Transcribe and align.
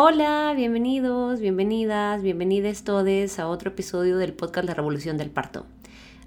Hola, 0.00 0.54
bienvenidos, 0.54 1.40
bienvenidas, 1.40 2.22
bienvenidos 2.22 2.84
todos 2.84 3.38
a 3.40 3.48
otro 3.48 3.70
episodio 3.70 4.16
del 4.16 4.32
podcast 4.32 4.68
La 4.68 4.74
Revolución 4.74 5.16
del 5.16 5.28
Parto. 5.28 5.66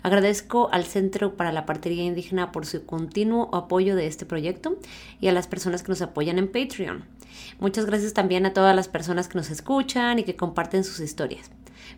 Agradezco 0.04 0.68
al 0.74 0.84
Centro 0.84 1.38
para 1.38 1.54
la 1.54 1.66
Partería 1.66 2.04
Indígena 2.04 2.52
por 2.52 2.66
su 2.66 2.86
continuo 2.86 3.50
apoyo 3.56 3.96
de 3.96 4.08
este 4.08 4.26
proyecto 4.26 4.78
y 5.22 5.30
a 5.30 5.32
las 5.32 5.48
personas 5.48 5.84
que 5.84 5.92
nos 5.94 6.02
apoyan 6.02 6.38
en 6.38 6.52
Patreon. 6.52 7.06
Muchas 7.62 7.86
gracias 7.86 8.12
también 8.12 8.46
a 8.46 8.52
todas 8.52 8.76
las 8.76 8.90
personas 8.90 9.30
que 9.30 9.38
nos 9.38 9.50
escuchan 9.50 10.20
y 10.20 10.24
que 10.24 10.36
comparten 10.36 10.84
sus 10.84 11.00
historias. 11.00 11.50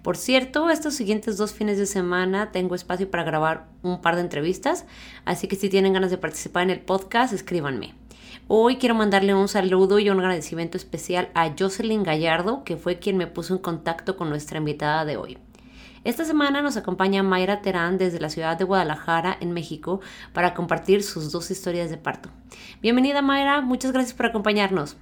Por 0.04 0.16
cierto, 0.16 0.70
estos 0.70 0.94
siguientes 0.94 1.38
dos 1.38 1.54
fines 1.54 1.80
de 1.80 1.88
semana 1.88 2.52
tengo 2.52 2.76
espacio 2.76 3.10
para 3.10 3.24
grabar 3.24 3.66
un 3.82 4.00
par 4.00 4.14
de 4.14 4.22
entrevistas, 4.22 4.86
así 5.26 5.48
que 5.48 5.56
si 5.56 5.70
tienen 5.70 5.94
ganas 5.94 6.12
de 6.12 6.20
participar 6.20 6.62
en 6.62 6.70
el 6.70 6.82
podcast, 6.82 7.34
escríbanme. 7.34 7.96
Hoy 8.56 8.76
quiero 8.76 8.94
mandarle 8.94 9.34
un 9.34 9.48
saludo 9.48 9.98
y 9.98 10.12
un 10.12 10.20
agradecimiento 10.20 10.78
especial 10.78 11.32
a 11.34 11.56
Jocelyn 11.58 12.04
Gallardo, 12.04 12.64
que 12.64 12.78
fue 12.78 13.00
quien 13.00 13.18
me 13.18 13.26
puso 13.26 13.56
en 13.56 13.62
contacto 13.64 14.16
con 14.16 14.30
nuestra 14.30 14.60
invitada 14.60 15.06
de 15.06 15.18
hoy. 15.18 15.40
Esta 16.04 16.24
semana 16.24 16.62
nos 16.62 16.78
acompaña 16.78 17.24
Mayra 17.24 17.64
Terán 17.64 17.98
desde 17.98 18.20
la 18.20 18.30
ciudad 18.30 18.56
de 18.56 18.64
Guadalajara, 18.64 19.36
en 19.42 19.54
México, 19.54 20.02
para 20.34 20.54
compartir 20.54 21.02
sus 21.02 21.32
dos 21.32 21.50
historias 21.50 21.90
de 21.90 21.98
parto. 21.98 22.30
Bienvenida 22.80 23.24
Mayra, 23.24 23.62
muchas 23.62 23.92
gracias 23.92 24.14
por 24.14 24.28
acompañarnos. 24.28 24.98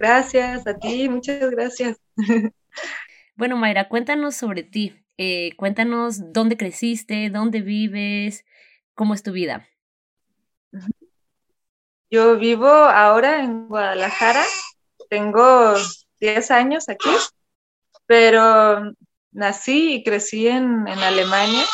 Gracias 0.00 0.66
a 0.66 0.76
ti, 0.76 1.08
muchas 1.08 1.48
gracias. 1.48 2.00
Bueno, 3.36 3.56
Mayra, 3.56 3.88
cuéntanos 3.88 4.34
sobre 4.34 4.62
ti. 4.62 4.94
Eh, 5.16 5.50
cuéntanos 5.56 6.32
dónde 6.32 6.56
creciste, 6.56 7.28
dónde 7.28 7.60
vives, 7.60 8.46
cómo 8.94 9.12
es 9.12 9.22
tu 9.22 9.30
vida. 9.30 9.68
Yo 12.10 12.38
vivo 12.38 12.68
ahora 12.68 13.42
en 13.42 13.66
Guadalajara, 13.66 14.44
tengo 15.10 15.74
10 16.20 16.50
años 16.52 16.88
aquí, 16.88 17.10
pero 18.06 18.92
nací 19.32 19.94
y 19.94 20.04
crecí 20.04 20.46
en, 20.46 20.86
Alemania, 20.86 21.64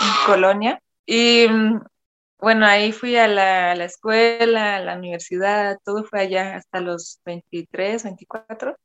en 0.00 0.26
Colonia, 0.26 0.82
y 1.04 1.46
bueno, 2.38 2.66
ahí 2.66 2.92
fui 2.92 3.16
a 3.16 3.28
la, 3.28 3.72
escuela, 3.84 4.76
a 4.76 4.80
la 4.80 4.96
universidad, 4.96 5.78
todo 5.84 6.04
fue 6.04 6.20
allá 6.20 6.56
hasta 6.56 6.80
los 6.80 7.20
23, 7.26 8.02
24, 8.02 8.76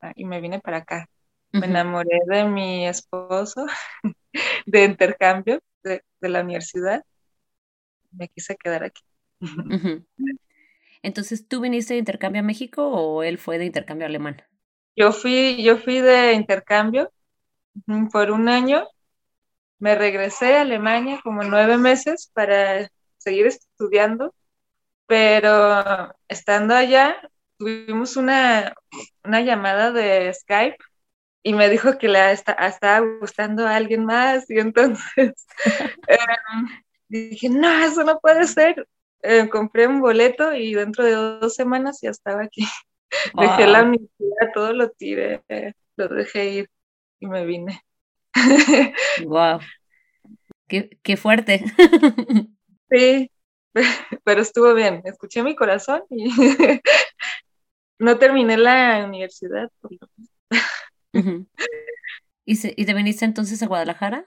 ah, 0.00 0.12
y 0.14 0.24
me 0.24 0.40
vine 0.40 0.60
para 0.60 0.78
acá. 0.78 1.08
Me 1.50 1.66
enamoré 1.66 2.20
de 2.26 2.44
mi 2.44 2.86
esposo 2.86 3.66
de 4.66 4.84
intercambio 4.84 5.60
de, 5.82 6.02
la 6.20 6.40
universidad. 6.40 7.04
Me 8.12 8.28
quise 8.28 8.56
quedar 8.56 8.84
aquí. 8.84 9.02
Entonces, 11.02 11.48
¿tú 11.48 11.60
viniste 11.60 11.94
de 11.94 12.00
intercambio 12.00 12.40
a 12.40 12.44
México 12.44 12.86
o 12.88 13.22
él 13.22 13.38
fue 13.38 13.58
de 13.58 13.66
intercambio 13.66 14.06
alemán? 14.06 14.42
Yo 14.96 15.12
fui, 15.12 15.62
yo 15.62 15.76
fui 15.78 16.00
de 16.00 16.34
intercambio 16.34 17.12
por 18.12 18.30
un 18.30 18.48
año. 18.48 18.86
Me 19.78 19.94
regresé 19.94 20.56
a 20.56 20.62
Alemania 20.62 21.20
como 21.22 21.42
nueve 21.44 21.76
meses 21.78 22.30
para 22.34 22.88
seguir 23.18 23.46
estudiando, 23.46 24.34
pero 25.06 25.84
estando 26.28 26.74
allá 26.74 27.16
tuvimos 27.58 28.16
una, 28.16 28.74
una 29.24 29.40
llamada 29.42 29.92
de 29.92 30.32
Skype 30.34 30.78
y 31.42 31.54
me 31.54 31.68
dijo 31.70 31.98
que 31.98 32.08
le 32.08 32.32
estaba 32.32 33.00
gustando 33.20 33.66
a 33.66 33.76
alguien 33.76 34.04
más 34.06 34.50
y 34.50 34.58
entonces 34.60 35.34
em, 36.08 36.68
dije, 37.08 37.48
no, 37.48 37.70
eso 37.84 38.04
no 38.04 38.20
puede 38.20 38.46
ser. 38.46 38.86
Eh, 39.22 39.48
compré 39.48 39.86
un 39.86 40.00
boleto 40.00 40.52
y 40.54 40.74
dentro 40.74 41.04
de 41.04 41.12
dos 41.12 41.54
semanas 41.54 42.00
ya 42.02 42.10
estaba 42.10 42.42
aquí. 42.42 42.66
Dejé 43.38 43.66
la 43.66 43.82
universidad, 43.82 44.52
todo 44.54 44.72
lo 44.72 44.90
tiré, 44.90 45.42
lo 45.96 46.08
dejé 46.08 46.50
ir 46.50 46.70
y 47.20 47.26
me 47.26 47.44
vine. 47.44 47.82
wow. 49.26 49.60
Qué, 50.68 50.98
qué 51.02 51.16
fuerte. 51.16 51.64
sí, 52.90 53.30
pero 54.24 54.40
estuvo 54.40 54.74
bien. 54.74 55.02
Escuché 55.04 55.42
mi 55.42 55.54
corazón 55.54 56.02
y 56.10 56.30
no 57.98 58.18
terminé 58.18 58.56
la 58.56 59.04
universidad. 59.06 59.70
Por 59.80 59.92
lo 59.92 60.08
¿Y, 62.44 62.58
¿Y 62.80 62.84
te 62.86 62.94
viniste 62.94 63.24
entonces 63.24 63.62
a 63.62 63.66
Guadalajara? 63.66 64.26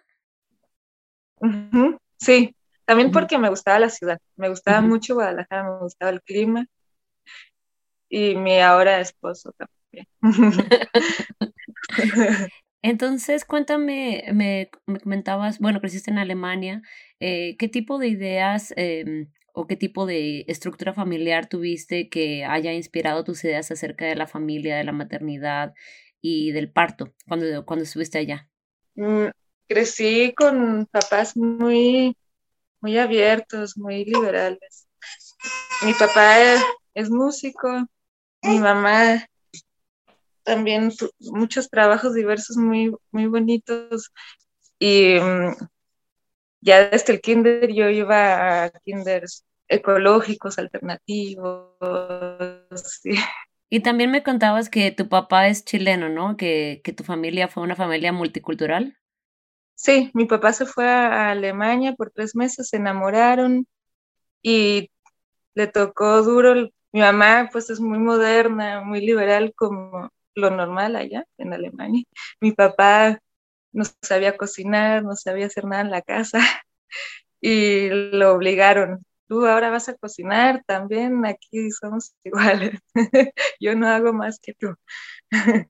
Sí, 2.17 2.55
también 2.85 3.12
porque 3.12 3.38
me 3.38 3.50
gustaba 3.50 3.79
la 3.79 3.90
ciudad, 3.90 4.19
me 4.35 4.50
gustaba 4.50 4.81
mucho 4.81 5.16
Guadalajara, 5.16 5.63
me 5.63 5.79
gustaba 5.79 6.12
el 6.12 6.22
clima 6.22 6.68
y 8.09 8.35
mi 8.35 8.59
ahora 8.59 9.00
esposo 9.00 9.53
también. 9.57 10.07
Entonces, 12.81 13.45
cuéntame, 13.45 14.25
me, 14.31 14.69
comentabas, 15.01 15.57
bueno, 15.57 15.79
creciste 15.79 16.12
en 16.12 16.19
Alemania, 16.19 16.84
eh, 17.19 17.56
¿qué 17.57 17.68
tipo 17.68 17.97
de 17.97 18.09
ideas 18.09 18.75
em, 18.78 19.31
o 19.53 19.66
qué 19.66 19.75
tipo 19.75 20.06
de 20.06 20.45
estructura 20.47 20.94
familiar 20.94 21.47
tuviste 21.47 22.09
que 22.09 22.45
haya 22.45 22.74
inspirado 22.74 23.24
tus 23.24 23.44
ideas 23.44 23.72
acerca 23.72 24.06
de 24.06 24.16
la 24.16 24.28
familia, 24.28 24.78
de 24.78 24.84
la 24.84 24.91
maternidad 24.91 25.74
y 26.22 26.51
del 26.51 26.72
parto 26.72 27.16
cuando, 27.28 27.66
cuando 27.66 27.85
estuviste 27.85 28.19
allá? 28.19 28.50
Mm, 28.94 29.29
crecí 29.68 30.34
con 30.35 30.85
papás 30.91 31.35
muy, 31.35 32.16
muy 32.85 33.00
abiertos, 33.00 33.75
muy 33.78 34.06
liberales. 34.06 34.88
Mi 35.84 35.91
papá 35.94 36.38
es, 36.94 37.09
músico, 37.09 37.68
mi 38.44 38.59
mamá 38.59 39.25
también 40.44 40.94
muchos 41.19 41.68
trabajos 41.68 42.13
diversos 42.13 42.57
muy, 42.57 42.94
muy 43.12 43.25
bonitos 43.25 44.12
y 44.78 45.16
mm, 45.19 45.56
ya 46.62 46.88
desde 46.90 47.13
el 47.13 47.22
kinder 47.22 47.74
yo 47.74 47.90
iba 47.90 48.66
a 48.66 48.69
kinders 48.69 49.44
ecológicos, 49.68 50.59
alternativos. 50.59 51.72
Y 53.68 53.79
también 53.79 54.12
me 54.12 54.22
contabas 54.22 54.69
que 54.69 54.91
tu 54.91 55.09
papá 55.09 55.47
es 55.47 55.66
chileno, 55.66 56.07
¿no? 56.07 56.38
Que, 56.38 56.81
que 56.84 56.94
tu 56.94 57.03
familia 57.03 57.47
fue 57.47 57.63
una 57.63 57.75
familia 57.75 58.13
multicultural. 58.13 58.95
Sí, 59.75 60.12
mi 60.13 60.25
papá 60.25 60.53
se 60.53 60.66
fue 60.66 60.88
a 60.90 61.31
Alemania 61.31 61.94
por 61.96 62.12
tres 62.12 62.36
meses, 62.36 62.69
se 62.69 62.78
enamoraron 62.78 63.68
y 64.44 64.91
le 65.56 65.68
tocó 65.68 66.24
duro. 66.24 66.69
Mi 66.94 67.02
mamá 67.02 67.50
pues 67.52 67.69
es 67.69 67.80
muy 67.80 68.00
moderna, 68.00 68.81
muy 68.81 69.02
liberal 69.02 69.53
como 69.56 70.12
lo 70.36 70.50
normal 70.52 70.96
allá 70.96 71.25
en 71.38 71.53
Alemania. 71.53 72.06
Mi 72.41 72.53
papá 72.53 73.19
no 73.74 73.84
sabía 74.02 74.38
cocinar, 74.38 75.03
no 75.03 75.16
sabía 75.16 75.47
hacer 75.47 75.66
nada 75.66 75.84
en 75.84 75.92
la 75.92 76.02
casa 76.02 76.40
y 77.42 77.90
lo 77.90 78.34
obligaron 78.34 79.06
tú 79.28 79.46
ahora 79.46 79.69
vas 79.69 79.90
a 79.90 79.96
cocinar 79.96 80.63
también, 80.66 81.25
aquí 81.25 81.72
somos 81.72 82.13
iguales, 82.24 82.80
yo 83.59 83.75
no 83.75 83.88
hago 83.88 84.13
más 84.13 84.39
que 84.39 84.54
tú. 84.54 84.75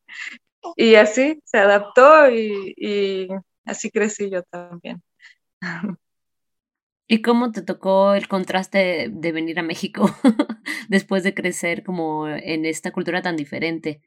y 0.75 0.95
así 0.95 1.41
se 1.45 1.57
adaptó 1.59 2.29
y, 2.29 3.29
así 3.65 3.91
crecí 3.91 4.29
yo 4.29 4.43
también. 4.43 5.03
¿Y 7.07 7.21
cómo 7.21 7.51
te 7.51 7.61
tocó 7.61 8.15
el 8.15 8.27
contraste 8.27 9.09
de 9.11 9.31
venir 9.31 9.59
a 9.59 9.63
México 9.63 10.09
después 10.89 11.23
de 11.23 11.35
crecer 11.35 11.83
como 11.83 12.27
en 12.27 12.65
esta 12.65 12.91
cultura 12.91 13.21
tan 13.21 13.35
diferente? 13.35 14.01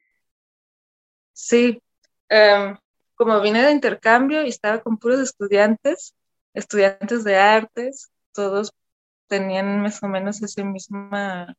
Sí, 1.32 1.80
em, 2.28 2.76
como 3.14 3.40
vine 3.40 3.62
de 3.62 3.70
intercambio 3.72 4.44
y 4.44 4.48
estaba 4.48 4.80
con 4.82 4.98
puros 4.98 5.20
estudiantes, 5.20 6.14
estudiantes 6.54 7.24
de 7.24 7.36
artes, 7.36 8.10
todos 8.32 8.72
tenían 9.28 9.82
más 9.82 10.02
o 10.02 10.08
menos 10.08 10.42
ese 10.42 10.64
mismo 10.64 11.10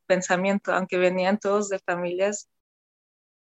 pensamiento, 0.07 0.73
aunque 0.73 0.97
venían 0.97 1.39
todos 1.39 1.69
de 1.69 1.79
familias, 1.79 2.49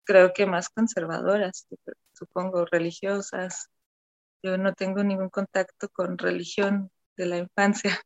creo 0.03 0.33
que 0.33 0.45
más 0.45 0.69
conservadoras, 0.69 1.67
supongo, 2.13 2.65
religiosas. 2.65 3.69
Yo 4.43 4.57
no 4.57 4.73
tengo 4.73 5.03
ningún 5.03 5.29
contacto 5.29 5.89
con 5.89 6.17
religión 6.17 6.89
de 7.17 7.25
la 7.25 7.37
infancia. 7.37 7.99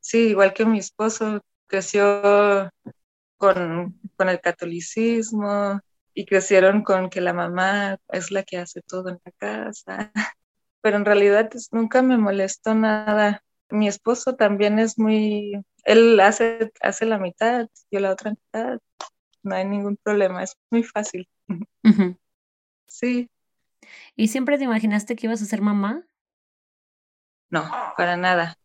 sí, 0.00 0.28
igual 0.28 0.52
que 0.54 0.64
mi 0.64 0.78
esposo, 0.78 1.42
creció 1.66 2.70
con, 3.36 3.98
con 4.16 4.28
el 4.28 4.40
catolicismo 4.40 5.80
y 6.14 6.26
crecieron 6.26 6.82
con 6.82 7.10
que 7.10 7.20
la 7.20 7.32
mamá 7.32 7.98
es 8.08 8.30
la 8.30 8.42
que 8.42 8.58
hace 8.58 8.82
todo 8.82 9.08
en 9.08 9.20
la 9.24 9.32
casa. 9.32 10.12
Pero 10.82 10.96
en 10.96 11.04
realidad 11.04 11.48
pues, 11.50 11.68
nunca 11.72 12.02
me 12.02 12.18
molestó 12.18 12.74
nada. 12.74 13.42
Mi 13.68 13.88
esposo 13.88 14.34
también 14.36 14.78
es 14.78 14.98
muy, 14.98 15.62
él 15.84 16.18
hace, 16.20 16.72
hace 16.80 17.06
la 17.06 17.18
mitad, 17.18 17.68
yo 17.90 18.00
la 18.00 18.12
otra 18.12 18.32
mitad. 18.32 18.78
No 19.42 19.54
hay 19.54 19.64
ningún 19.64 19.96
problema, 19.96 20.42
es 20.42 20.56
muy 20.70 20.82
fácil. 20.82 21.28
Sí. 22.86 23.30
¿Y 24.16 24.28
siempre 24.28 24.58
te 24.58 24.64
imaginaste 24.64 25.16
que 25.16 25.26
ibas 25.26 25.42
a 25.42 25.46
ser 25.46 25.60
mamá? 25.60 26.06
No, 27.50 27.68
para 27.96 28.16
nada. 28.16 28.56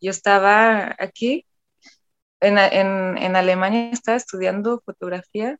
Yo 0.00 0.10
estaba 0.10 0.94
aquí, 0.98 1.46
en, 2.40 2.58
en 2.58 3.36
Alemania, 3.36 3.90
estaba 3.90 4.16
estudiando 4.16 4.82
fotografía 4.84 5.58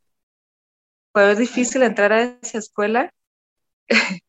fue 1.15 1.33
difícil 1.37 1.81
entrar 1.83 2.11
a 2.11 2.23
esa 2.41 2.57
escuela 2.57 3.09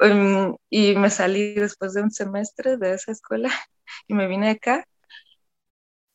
em, 0.00 0.54
y 0.70 0.94
me 0.96 1.10
salí 1.10 1.54
después 1.54 1.94
de 1.94 2.02
un 2.02 2.10
semestre 2.10 2.76
de 2.76 2.94
esa 2.94 3.12
escuela 3.12 3.48
y 4.08 4.14
me 4.14 4.26
vine 4.28 4.50
acá 4.50 4.84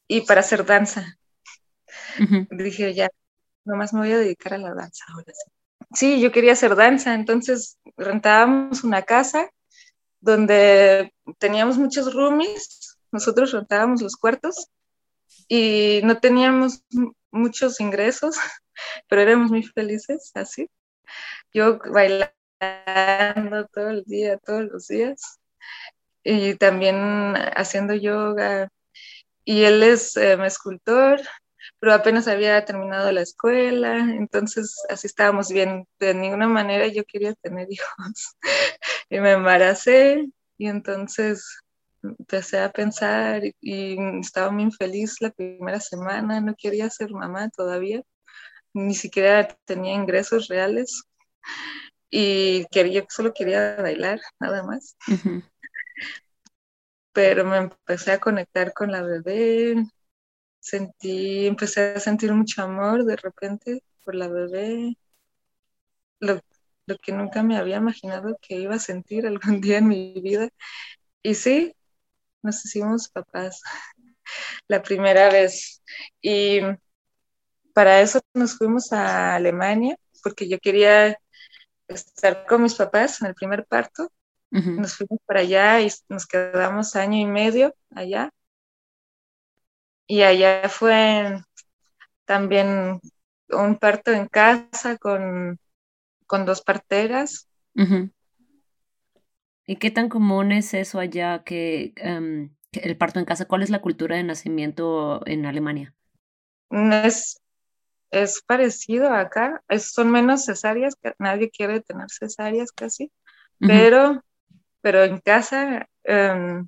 y 0.08 0.22
para 0.22 0.42
hacer 0.42 0.66
danza. 0.66 1.18
Dije, 2.50 2.94
ya, 2.94 3.10
nomás 3.66 3.94
me 3.94 4.02
voy 4.02 4.12
a 4.14 4.18
dedicar 4.20 4.54
a 4.54 4.58
la 4.60 4.74
danza 4.74 5.06
ahora 5.10 5.34
sí. 5.34 5.52
Sí, 5.96 6.20
yo 6.20 6.32
quería 6.32 6.54
hacer 6.54 6.76
danza, 6.76 7.14
entonces 7.14 7.80
rentábamos 7.98 8.84
una 8.84 9.04
casa 9.04 9.50
donde 10.20 11.14
teníamos 11.38 11.78
muchos 11.78 12.14
roomies, 12.14 12.98
nosotros 13.12 13.52
rentábamos 13.52 14.02
los 14.02 14.18
cuartos 14.18 14.70
y 15.48 16.02
no 16.04 16.20
teníamos 16.20 16.84
muchos 17.32 17.80
ingresos, 17.80 18.36
pero 19.08 19.22
éramos 19.22 19.52
muy 19.52 19.64
felices 19.64 20.32
así. 20.36 20.70
Yo 21.54 21.80
bailando 21.80 22.32
todo 23.72 23.90
el 23.90 24.04
día, 24.04 24.38
todos 24.38 24.66
los 24.66 24.88
días, 24.88 25.40
y 26.26 26.56
también 26.56 27.36
haciendo 27.56 27.94
yoga. 27.94 28.70
Y 29.46 29.64
él 29.64 29.84
es 29.84 30.18
eh, 30.18 30.38
escultor, 30.44 31.22
pero 31.86 31.98
apenas 31.98 32.28
había 32.28 32.66
terminado 32.66 33.12
la 33.12 33.22
escuela, 33.22 34.00
entonces 34.00 34.74
así 34.90 35.06
estábamos 35.06 35.50
bien. 35.50 35.88
De 36.00 36.16
ninguna 36.16 36.48
manera 36.48 36.88
yo 36.88 37.04
quería 37.06 37.36
tener 37.36 37.68
hijos. 37.72 38.36
y 39.08 39.20
me 39.20 39.34
embaracé 39.34 40.26
y 40.58 40.68
entonces 40.68 41.60
empecé 42.02 42.58
a 42.58 42.72
pensar 42.72 43.44
y, 43.62 43.98
estaba 44.20 44.50
muy 44.50 44.64
infeliz 44.64 45.22
la 45.22 45.30
primera 45.30 45.80
semana, 45.80 46.42
no 46.42 46.56
quería 46.58 46.90
ser 46.90 47.12
mamá 47.12 47.52
todavía, 47.56 48.02
ni 48.74 48.96
siquiera 48.96 49.48
tenía 49.66 49.94
ingresos 49.94 50.48
reales 50.48 51.04
y 52.10 52.66
quería, 52.72 53.06
solo 53.10 53.32
quería 53.32 53.76
bailar, 53.76 54.20
nada 54.40 54.64
más. 54.64 54.98
Pero 57.14 57.46
me 57.46 57.58
empecé 57.58 58.14
a 58.14 58.20
conectar 58.20 58.74
con 58.74 58.92
la 58.92 59.04
bebé, 59.04 59.76
sentí, 60.66 61.46
empecé 61.48 61.94
a 61.96 62.00
sentir 62.00 62.34
mucho 62.34 62.64
amor 62.64 63.06
de 63.06 63.16
repente 63.18 63.84
por 64.04 64.16
la 64.16 64.28
bebé, 64.28 64.98
lo, 66.20 66.42
lo 66.88 66.98
que 66.98 67.12
nunca 67.12 67.44
me 67.44 67.58
había 67.58 67.78
imaginado 67.78 68.38
que 68.42 68.56
iba 68.56 68.76
a 68.76 68.80
sentir 68.80 69.28
algún 69.28 69.62
día 69.62 69.78
en 69.78 69.88
mi 69.88 70.14
vida. 70.22 70.50
Y 71.24 71.36
sí, 71.36 71.76
nos 72.44 72.66
hicimos 72.66 73.10
papás 73.10 73.62
la 74.68 74.82
primera 74.82 75.30
vez. 75.30 75.84
Y 76.22 76.62
para 77.74 78.02
eso 78.02 78.22
nos 78.34 78.58
fuimos 78.58 78.92
a 78.94 79.36
Alemania, 79.36 79.98
porque 80.24 80.50
yo 80.50 80.60
quería 80.60 81.20
estar 81.88 82.46
con 82.48 82.64
mis 82.64 82.76
papás 82.76 83.22
en 83.22 83.28
el 83.28 83.36
primer 83.36 83.66
parto. 83.66 84.12
Nos 84.50 84.96
fuimos 84.96 85.20
para 85.26 85.42
allá 85.42 85.82
y 85.82 85.92
nos 86.08 86.26
quedamos 86.26 86.96
año 86.96 87.18
y 87.18 87.26
medio 87.26 87.76
allá. 87.92 88.32
Y 90.08 90.22
allá 90.22 90.70
fue 90.70 91.40
también 92.26 93.00
un 93.50 93.78
parto 93.78 94.12
en 94.12 94.28
casa 94.28 94.98
con, 94.98 95.60
con 96.28 96.46
dos 96.46 96.62
parteras. 96.62 97.48
¿Y 99.68 99.78
qué 99.78 99.90
tan 99.92 100.10
común 100.10 100.52
es 100.52 100.74
eso 100.74 101.00
allá 101.00 101.44
em, 101.46 102.50
que, 102.72 102.80
el 102.80 102.98
parto 102.98 103.20
en 103.20 103.26
casa? 103.26 103.46
¿Cuál 103.46 103.64
es 103.64 103.70
la 103.70 103.82
cultura 103.82 104.16
de 104.16 104.24
nacimiento 104.24 105.26
en 105.26 105.46
Alemania? 105.46 105.94
Es, 106.70 107.42
es 108.12 108.42
parecido 108.46 109.12
acá, 109.12 109.64
son 109.80 110.12
menos 110.12 110.46
cesáreas, 110.46 110.96
nadie 111.18 111.50
quiere 111.50 111.82
tener 111.82 112.08
cesáreas 112.10 112.72
casi, 112.72 113.12
pero, 113.60 114.24
pero 114.82 115.04
en 115.04 115.20
casa 115.20 115.88
em, 116.04 116.68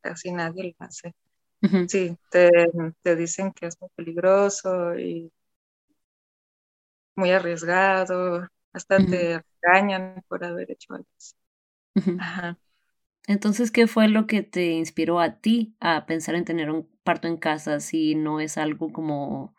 casi 0.00 0.32
nadie 0.32 0.74
lo 0.78 0.86
hace. 0.86 1.14
Sí, 1.86 2.16
te, 2.30 2.50
te, 3.02 3.16
dicen 3.16 3.52
que 3.52 3.66
es 3.66 3.80
muy 3.80 3.90
peligroso 3.94 4.98
y 4.98 5.30
muy 7.16 7.30
arriesgado, 7.30 8.48
hasta 8.72 8.98
te 8.98 9.42
regañan 9.62 10.22
por 10.28 10.44
haber 10.44 10.70
hecho 10.70 10.94
algo 10.94 11.06
así. 11.16 11.34
Entonces, 13.28 13.70
¿qué 13.70 13.86
fue 13.86 14.08
lo 14.08 14.26
que 14.26 14.42
te 14.42 14.72
inspiró 14.72 15.20
a 15.20 15.36
ti 15.40 15.76
a 15.80 16.06
pensar 16.06 16.34
en 16.34 16.44
tener 16.44 16.70
un 16.70 16.88
parto 17.04 17.28
en 17.28 17.36
casa 17.36 17.80
si 17.80 18.14
no 18.14 18.40
es 18.40 18.58
algo 18.58 18.92
como 18.92 19.54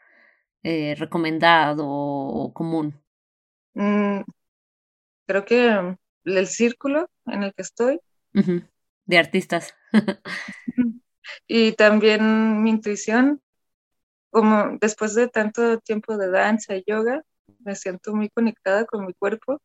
eh, 0.63 0.95
recomendado 0.97 1.85
o 1.87 2.53
común? 2.53 3.01
Mm, 3.75 4.21
creo 5.25 5.45
que 5.45 5.97
el 6.25 6.47
círculo 6.47 7.09
en 7.25 7.43
el 7.43 7.53
que 7.53 7.61
estoy. 7.61 7.99
De 9.05 9.17
artistas. 9.17 9.73
y 11.47 11.73
también 11.73 12.63
mi 12.63 12.71
intuición, 12.71 13.41
como 14.29 14.77
después 14.79 15.13
de 15.15 15.27
tanto 15.27 15.79
tiempo 15.79 16.17
de 16.17 16.29
danza 16.29 16.75
y 16.75 16.83
yoga, 16.87 17.21
me 17.59 17.75
siento 17.75 18.13
muy 18.13 18.29
conectada 18.29 18.85
con 18.85 19.05
mi 19.05 19.13
cuerpo 19.13 19.61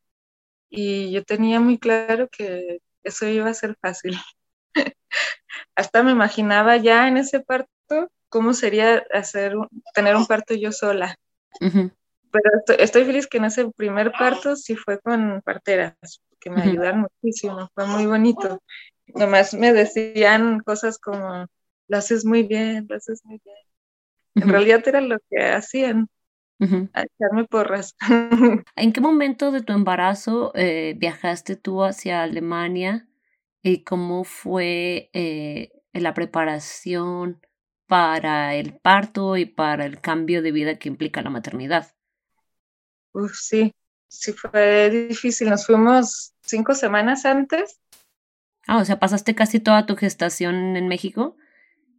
y 0.70 1.10
yo 1.10 1.24
tenía 1.24 1.60
muy 1.60 1.78
claro 1.78 2.28
que 2.28 2.80
eso 3.02 3.26
iba 3.26 3.48
a 3.48 3.54
ser 3.54 3.76
fácil. 3.80 4.16
Hasta 5.74 6.02
me 6.02 6.12
imaginaba 6.12 6.76
ya 6.76 7.08
en 7.08 7.16
ese 7.16 7.40
parto 7.40 7.68
cómo 8.28 8.52
sería 8.52 9.04
hacer 9.12 9.54
tener 9.94 10.16
un 10.16 10.26
parto 10.26 10.54
yo 10.54 10.72
sola. 10.72 11.16
Pero 12.30 12.76
estoy, 12.78 13.04
feliz 13.04 13.26
que 13.26 13.38
en 13.38 13.46
ese 13.46 13.70
primer 13.70 14.12
parto 14.12 14.54
sí 14.54 14.76
fue 14.76 15.00
con 15.00 15.40
parteras, 15.42 15.94
que 16.38 16.50
me 16.50 16.62
ayudaron 16.62 17.06
muchísimo, 17.22 17.70
fue 17.74 17.86
muy 17.86 18.06
bonito. 18.06 18.60
Nomás 19.14 19.54
me 19.54 19.72
decían 19.72 20.60
cosas 20.60 20.98
como, 20.98 21.46
lo 21.88 21.96
haces 21.96 22.24
muy 22.24 22.42
bien, 22.42 22.86
lo 22.88 22.96
haces 22.96 23.24
muy 23.24 23.40
bien. 23.44 23.56
En 24.34 24.48
realidad 24.48 24.86
era 24.86 25.00
lo 25.00 25.18
que 25.30 25.42
hacían 25.44 26.08
a 26.92 27.02
echarme 27.02 27.44
porras. 27.44 27.96
¿En 28.76 28.92
qué 28.92 29.00
momento 29.00 29.50
de 29.50 29.62
tu 29.62 29.72
embarazo 29.72 30.52
eh, 30.54 30.94
viajaste 30.96 31.56
tú 31.56 31.82
hacia 31.82 32.22
Alemania 32.22 33.08
y 33.62 33.84
cómo 33.84 34.24
fue 34.24 35.10
eh, 35.12 35.72
la 35.92 36.14
preparación 36.14 37.40
para 37.86 38.54
el 38.54 38.74
parto 38.74 39.36
y 39.36 39.46
para 39.46 39.86
el 39.86 40.00
cambio 40.00 40.42
de 40.42 40.52
vida 40.52 40.78
que 40.78 40.88
implica 40.88 41.22
la 41.22 41.30
maternidad? 41.30 41.88
Uf, 43.12 43.34
sí, 43.34 43.72
sí 44.08 44.32
fue 44.32 44.90
difícil. 44.90 45.50
Nos 45.50 45.66
fuimos 45.66 46.34
cinco 46.42 46.74
semanas 46.74 47.24
antes. 47.24 47.80
Ah, 48.68 48.76
o 48.78 48.84
sea, 48.84 49.00
pasaste 49.00 49.34
casi 49.34 49.58
toda 49.58 49.84
tu 49.86 49.96
gestación 49.96 50.76
en 50.76 50.86
México 50.86 51.36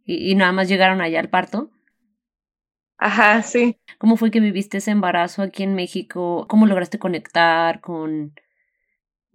y, 0.06 0.30
y 0.32 0.34
nada 0.36 0.52
más 0.52 0.68
llegaron 0.68 1.00
allá 1.02 1.20
al 1.20 1.30
parto. 1.30 1.70
Ajá, 2.98 3.42
sí. 3.42 3.80
¿Cómo 3.98 4.16
fue 4.16 4.30
que 4.30 4.38
viviste 4.40 4.78
ese 4.78 4.90
embarazo 4.92 5.42
aquí 5.42 5.62
en 5.64 5.74
México? 5.74 6.46
¿Cómo 6.48 6.66
lograste 6.66 6.98
conectar 7.00 7.80
con, 7.80 8.34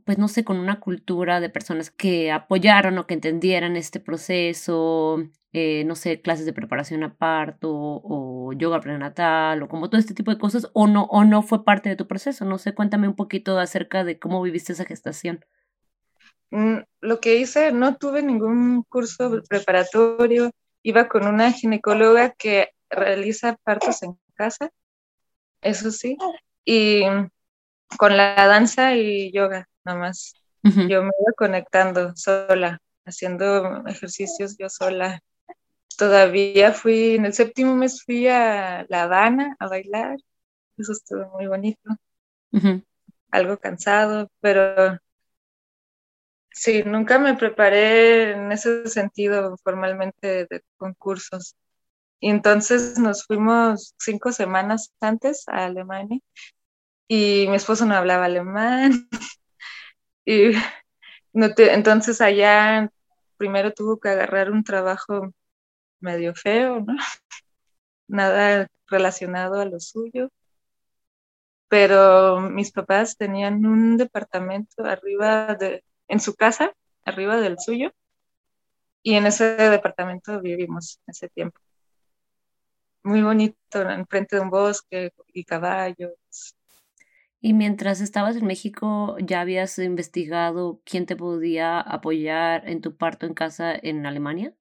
pues 0.05 0.17
no 0.17 0.27
sé, 0.27 0.43
con 0.43 0.57
una 0.59 0.79
cultura 0.79 1.39
de 1.39 1.49
personas 1.49 1.89
que 1.91 2.31
apoyaron 2.31 2.97
o 2.97 3.07
que 3.07 3.15
entendieran 3.15 3.75
este 3.75 3.99
proceso? 3.99 5.23
Eh, 5.53 5.83
no 5.85 5.95
sé, 5.95 6.21
clases 6.21 6.45
de 6.45 6.53
preparación 6.53 7.03
a 7.03 7.15
parto 7.15 7.71
o 7.73 8.51
yoga 8.53 8.81
prenatal 8.81 9.63
o 9.63 9.67
como 9.69 9.89
todo 9.89 9.99
este 9.99 10.13
tipo 10.13 10.29
de 10.31 10.37
cosas, 10.37 10.69
o 10.73 10.85
no, 10.87 11.05
o 11.05 11.23
no 11.23 11.41
fue 11.43 11.63
parte 11.65 11.89
de 11.89 11.95
tu 11.95 12.07
proceso. 12.07 12.45
No 12.45 12.57
sé, 12.59 12.73
cuéntame 12.75 13.07
un 13.07 13.15
poquito 13.15 13.57
acerca 13.59 14.03
de 14.03 14.19
cómo 14.19 14.41
viviste 14.41 14.73
esa 14.73 14.85
gestación. 14.85 15.39
Mm, 16.51 16.79
lo 17.01 17.19
que 17.19 17.35
hice, 17.35 17.71
no 17.71 17.97
tuve 17.97 18.21
ningún 18.21 18.83
curso 18.83 19.41
preparatorio, 19.47 20.51
iba 20.83 21.07
con 21.07 21.27
una 21.27 21.51
ginecóloga 21.51 22.31
que 22.31 22.69
realiza 22.89 23.57
partos 23.63 24.03
en 24.03 24.17
casa, 24.35 24.69
eso 25.61 25.91
sí, 25.91 26.17
y 26.63 27.01
con 27.97 28.17
la 28.17 28.35
danza 28.47 28.95
y 28.95 29.31
yoga, 29.31 29.67
nada 29.83 29.99
más. 29.99 30.35
Yo 30.63 31.03
me 31.03 31.11
iba 31.19 31.33
conectando 31.37 32.15
sola, 32.15 32.79
haciendo 33.05 33.85
ejercicios 33.85 34.57
yo 34.57 34.67
sola. 34.67 35.21
Todavía 35.97 36.73
fui, 36.73 37.15
en 37.15 37.25
el 37.25 37.33
séptimo 37.33 37.75
mes 37.75 38.03
fui 38.03 38.27
a 38.27 38.85
La 38.89 39.03
Habana 39.03 39.55
a 39.59 39.67
bailar, 39.67 40.17
eso 40.77 40.91
estuvo 40.91 41.29
muy 41.37 41.47
bonito. 41.47 41.81
algo 43.31 43.57
cansado, 43.57 44.31
pero 44.39 44.97
sí, 46.55 46.83
nunca 46.83 47.19
me 47.19 47.35
preparé 47.35 48.31
en 48.31 48.51
ese 48.51 48.87
sentido 48.87 49.57
formalmente 49.63 50.47
de 50.47 50.63
concursos. 50.77 51.55
Y 52.19 52.29
entonces 52.31 52.97
nos 52.99 53.25
fuimos 53.25 53.93
cinco 53.99 54.31
semanas 54.31 54.93
antes 55.01 55.47
a 55.49 55.65
Alemania 55.65 56.19
y 57.07 57.47
mi 57.49 57.55
esposo 57.57 57.85
no 57.85 57.95
hablaba 57.95 58.25
alemán. 58.25 59.09
y 60.25 60.53
entonces 61.33 62.21
allá 62.21 62.89
primero 63.37 63.73
tuvo 63.73 63.99
que 63.99 64.09
agarrar 64.09 64.51
un 64.51 64.63
trabajo 64.63 65.33
medio 65.99 66.35
feo, 66.35 66.81
¿no? 66.81 66.95
Nada 68.07 68.67
relacionado 68.87 69.59
a 69.61 69.65
lo 69.65 69.79
suyo. 69.79 70.29
Pero 71.67 72.39
mis 72.41 72.71
papás 72.71 73.17
tenían 73.17 73.65
un 73.65 73.97
departamento 73.97 74.83
arriba 74.85 75.55
de, 75.55 75.83
en 76.07 76.19
su 76.19 76.35
casa, 76.35 76.73
arriba 77.03 77.37
del 77.37 77.57
suyo, 77.59 77.91
y 79.03 79.15
en 79.15 79.27
ese 79.27 79.55
departamento 79.55 80.41
vivimos 80.41 80.99
ese 81.05 81.29
tiempo. 81.29 81.59
Muy 83.03 83.21
bonito, 83.21 83.81
enfrente 83.89 84.35
de 84.35 84.41
un 84.41 84.49
bosque 84.49 85.11
y 85.31 85.43
caballos. 85.43 86.13
Y 87.39 87.53
mientras 87.53 88.01
estabas 88.01 88.35
en 88.35 88.47
México, 88.47 89.15
¿ya 89.19 89.41
habías 89.41 89.77
investigado 89.77 90.81
quién 90.83 91.05
te 91.05 91.15
podía 91.15 91.79
apoyar 91.79 92.67
en 92.67 92.81
tu 92.81 92.97
parto 92.97 93.27
en 93.27 93.35
casa 93.35 93.75
en 93.79 94.07
Alemania? 94.07 94.55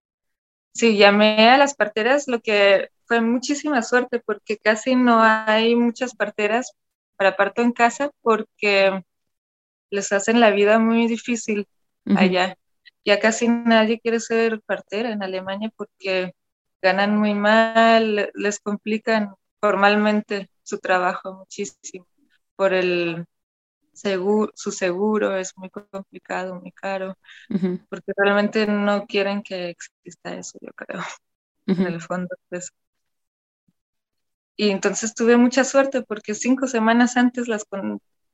Sí, 0.74 0.98
llamé 0.98 1.48
a 1.48 1.56
las 1.56 1.74
parteras, 1.74 2.28
lo 2.28 2.40
que 2.40 2.90
fue 3.06 3.22
muchísima 3.22 3.80
suerte 3.80 4.20
porque 4.20 4.58
casi 4.58 4.96
no 4.96 5.22
hay 5.22 5.74
muchas 5.76 6.14
parteras 6.14 6.72
para 7.16 7.36
parto 7.36 7.62
en 7.62 7.72
casa 7.72 8.10
porque 8.20 9.02
les 9.90 10.12
hacen 10.12 10.40
la 10.40 10.50
vida 10.50 10.78
muy 10.78 11.06
difícil 11.06 11.66
allá. 12.16 12.56
Ya 13.04 13.20
casi 13.20 13.48
nadie 13.48 14.00
quiere 14.00 14.20
ser 14.20 14.60
partera 14.62 15.10
en 15.10 15.22
Alemania 15.22 15.70
porque 15.76 16.34
ganan 16.82 17.16
muy 17.18 17.34
mal, 17.34 18.30
les 18.34 18.60
complican 18.60 19.34
formalmente 19.60 20.50
su 20.62 20.78
trabajo 20.78 21.34
muchísimo 21.34 22.06
por 22.56 22.72
el 22.72 23.26
seguro, 23.92 24.52
su 24.54 24.70
seguro 24.72 25.36
es 25.36 25.56
muy 25.56 25.70
complicado, 25.70 26.60
muy 26.60 26.72
caro, 26.72 27.16
porque 27.88 28.12
realmente 28.16 28.66
no 28.66 29.06
quieren 29.06 29.42
que 29.42 29.70
exista 29.70 30.34
eso, 30.34 30.58
yo 30.60 30.72
creo, 30.72 31.00
en 31.66 31.86
el 31.86 32.00
fondo. 32.00 32.36
Pues. 32.48 32.70
Y 34.56 34.70
entonces 34.70 35.14
tuve 35.14 35.36
mucha 35.36 35.64
suerte 35.64 36.02
porque 36.02 36.34
cinco 36.34 36.66
semanas 36.66 37.16
antes 37.16 37.48
las 37.48 37.64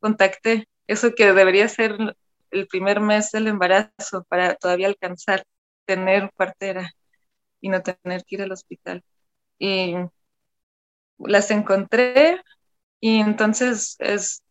contacté, 0.00 0.68
eso 0.86 1.14
que 1.14 1.32
debería 1.32 1.68
ser 1.68 2.16
el 2.50 2.66
primer 2.66 3.00
mes 3.00 3.30
del 3.30 3.46
embarazo 3.46 4.24
para 4.28 4.54
todavía 4.56 4.88
alcanzar 4.88 5.44
tener 5.84 6.30
partera 6.36 6.90
y 7.60 7.68
no 7.68 7.82
tener 7.82 8.24
que 8.24 8.36
ir 8.36 8.42
al 8.42 8.52
hospital. 8.52 9.04
Y 9.58 9.94
las 11.18 11.50
encontré 11.50 12.40
y 13.00 13.20
entonces 13.20 13.96
es 13.98 14.42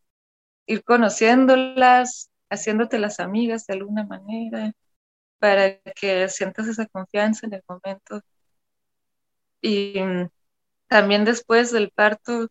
ir 0.68 0.84
conociéndolas, 0.84 2.29
haciéndote 2.50 3.00
las 3.00 3.20
amigas 3.20 3.65
de 3.68 3.74
alguna 3.74 4.06
manera, 4.06 4.74
para 5.39 5.79
que 5.79 6.29
sientas 6.29 6.68
esa 6.68 6.86
confianza 6.88 7.48
en 7.48 7.53
el 7.56 7.63
momento. 7.68 8.22
Y 9.62 9.96
también 10.88 11.25
después 11.25 11.72
del 11.72 11.91
parto, 11.91 12.48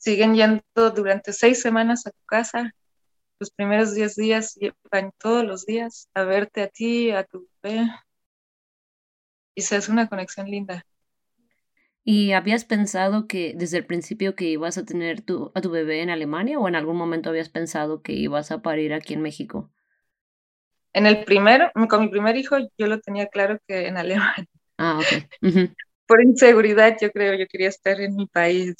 siguen 0.00 0.34
yendo 0.36 0.62
durante 0.96 1.32
seis 1.34 1.62
semanas 1.62 2.06
a 2.08 2.12
tu 2.12 2.24
casa. 2.26 2.72
Los 3.40 3.50
primeros 3.52 3.94
diez 3.94 4.16
días 4.16 4.58
van 4.92 5.12
todos 5.18 5.44
los 5.44 5.66
días 5.66 6.08
a 6.14 6.24
verte 6.24 6.62
a 6.62 6.68
ti, 6.68 7.10
a 7.12 7.24
tu 7.24 7.48
bebé. 7.62 7.88
Y 9.54 9.62
se 9.62 9.76
hace 9.76 9.92
una 9.92 10.08
conexión 10.08 10.50
linda. 10.50 10.84
¿Y 12.04 12.32
habías 12.32 12.64
pensado 12.66 13.26
que 13.26 13.54
desde 13.56 13.78
el 13.78 13.86
principio 13.86 14.34
que 14.36 14.44
ibas 14.50 14.76
a 14.78 14.84
tener 14.84 15.22
tu, 15.22 15.50
a 15.54 15.60
tu 15.62 15.70
bebé 15.70 16.02
en 16.02 16.10
Alemania 16.10 16.58
o 16.58 16.68
en 16.68 16.76
algún 16.76 16.96
momento 16.98 17.30
habías 17.30 17.48
pensado 17.48 18.02
que 18.02 18.12
ibas 18.12 18.50
a 18.50 18.60
parir 18.62 18.92
aquí 18.94 19.14
en 19.14 19.22
México? 19.22 19.70
En 20.92 21.06
el 21.06 21.24
primero, 21.24 21.72
con 21.88 22.02
mi 22.02 22.08
primer 22.10 22.36
hijo, 22.36 22.56
yo 22.78 22.86
lo 22.86 23.00
tenía 23.00 23.26
claro 23.26 23.58
que 23.66 23.88
en 23.88 23.96
Alemania. 23.96 24.46
Ah, 24.78 25.00
ok. 25.00 25.12
Por 26.06 26.22
inseguridad, 26.22 26.96
yo 27.00 27.10
creo, 27.10 27.34
yo 27.34 27.46
quería 27.48 27.68
estar 27.68 28.00
en 28.00 28.14
mi 28.16 28.26
país 28.26 28.74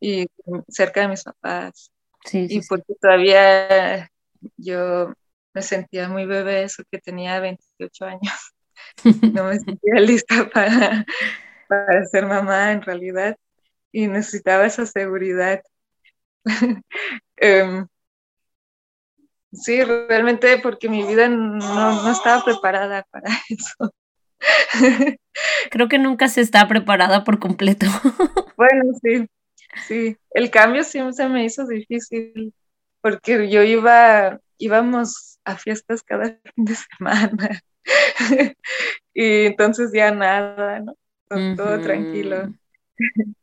y 0.00 0.26
cerca 0.68 1.02
de 1.02 1.08
mis 1.08 1.24
papás. 1.24 1.92
Sí, 2.24 2.46
y 2.48 2.60
porque 2.66 2.94
todavía 3.00 4.10
yo 4.56 5.12
me 5.54 5.62
sentía 5.62 6.08
muy 6.08 6.26
bebé, 6.26 6.64
eso 6.64 6.82
que 6.90 6.98
tenía 6.98 7.40
28 7.40 8.04
años. 8.04 8.54
No 9.34 9.44
me 9.44 9.58
sentía 9.58 10.00
lista 10.00 10.48
para 10.52 11.04
para 11.68 12.04
ser 12.06 12.26
mamá 12.26 12.72
en 12.72 12.82
realidad 12.82 13.36
y 13.92 14.08
necesitaba 14.08 14.66
esa 14.66 14.86
seguridad. 14.86 15.62
Em, 17.40 17.86
sí, 19.52 19.84
realmente 19.84 20.58
porque 20.58 20.88
mi 20.88 21.04
vida 21.04 21.28
no, 21.28 22.10
estaba 22.10 22.44
preparada 22.44 23.06
para 23.10 23.30
eso. 23.48 23.94
Creo 25.70 25.88
que 25.88 25.98
nunca 25.98 26.28
se 26.28 26.40
está 26.40 26.66
preparada 26.66 27.22
por 27.22 27.38
completo. 27.38 27.86
bueno, 28.56 28.92
sí, 29.02 29.28
sí. 29.86 30.16
El 30.30 30.50
cambio 30.50 30.84
sí 30.84 31.00
se 31.12 31.28
me 31.28 31.44
hizo 31.44 31.66
difícil 31.66 32.54
porque 33.00 33.48
yo 33.48 33.62
iba, 33.62 34.40
íbamos 34.58 35.38
a 35.44 35.56
fiestas 35.56 36.02
cada 36.02 36.38
fin 36.54 36.64
de 36.64 36.74
semana 36.74 37.62
y 39.14 39.46
entonces 39.46 39.90
ya 39.92 40.10
nada, 40.10 40.80
¿no? 40.80 40.94
todo 41.56 41.80
tranquilo. 41.80 42.52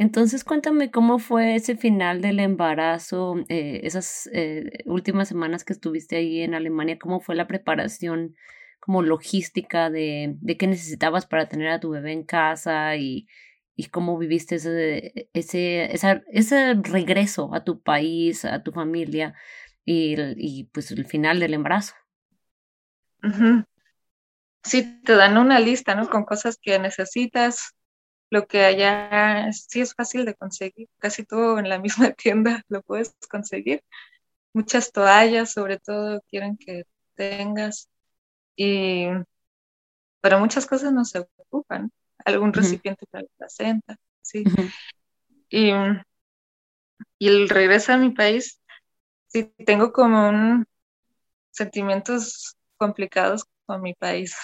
Entonces 0.00 0.44
cuéntame 0.44 0.92
cómo 0.92 1.18
fue 1.18 1.56
ese 1.56 1.76
final 1.76 2.22
del 2.22 2.38
embarazo, 2.38 3.34
eh, 3.48 3.80
esas 3.82 4.30
eh, 4.32 4.84
últimas 4.84 5.26
semanas 5.26 5.64
que 5.64 5.72
estuviste 5.72 6.14
ahí 6.14 6.42
en 6.42 6.54
Alemania, 6.54 7.00
cómo 7.00 7.18
fue 7.18 7.34
la 7.34 7.48
preparación 7.48 8.36
como 8.78 9.02
logística 9.02 9.90
de, 9.90 10.36
de 10.40 10.56
qué 10.56 10.68
necesitabas 10.68 11.26
para 11.26 11.48
tener 11.48 11.68
a 11.70 11.80
tu 11.80 11.90
bebé 11.90 12.12
en 12.12 12.22
casa 12.22 12.94
y, 12.94 13.26
y 13.78 13.86
cómo 13.88 14.18
viviste 14.18 14.56
ese, 14.56 15.30
ese, 15.34 15.90
ese 16.32 16.74
regreso 16.76 17.54
a 17.54 17.64
tu 17.64 17.82
país, 17.82 18.44
a 18.46 18.64
tu 18.64 18.72
familia 18.72 19.34
y, 19.86 20.16
y 20.38 20.64
pues 20.66 20.92
el 20.92 21.06
final 21.06 21.40
del 21.40 21.54
embarazo 21.54 21.94
sí 24.62 25.00
te 25.04 25.14
dan 25.16 25.38
una 25.38 25.60
lista, 25.60 25.94
¿no? 25.94 26.08
Con 26.08 26.24
cosas 26.24 26.58
que 26.60 26.78
necesitas, 26.78 27.72
lo 28.30 28.46
que 28.46 28.64
allá 28.64 29.50
sí 29.52 29.80
es 29.80 29.94
fácil 29.94 30.24
de 30.26 30.34
conseguir, 30.34 30.88
casi 30.98 31.24
todo 31.24 31.58
en 31.58 31.68
la 31.68 31.78
misma 31.78 32.12
tienda 32.14 32.62
lo 32.68 32.82
puedes 32.82 33.14
conseguir. 33.30 33.82
Muchas 34.54 34.92
toallas, 34.92 35.52
sobre 35.52 35.78
todo, 35.80 36.22
quieren 36.30 36.56
que 36.58 36.84
tengas. 37.16 37.88
Y, 38.56 39.06
pero 40.20 40.38
muchas 40.40 40.66
cosas 40.66 40.92
no 40.92 41.04
se 41.04 41.20
ocupan. 41.38 41.90
Algún 42.28 42.52
recipiente 42.52 43.06
para 43.10 43.22
la 43.22 43.28
placenta, 43.38 43.96
sí. 44.20 44.44
y, 45.48 45.70
y 47.18 47.28
el 47.28 47.48
regreso 47.48 47.92
a 47.92 47.96
mi 47.96 48.10
país, 48.10 48.60
sí, 49.28 49.52
tengo 49.64 49.92
como 49.92 50.28
un 50.28 50.66
sentimientos 51.50 52.56
complicados 52.76 53.46
con 53.66 53.82
mi 53.82 53.94
país. 53.94 54.36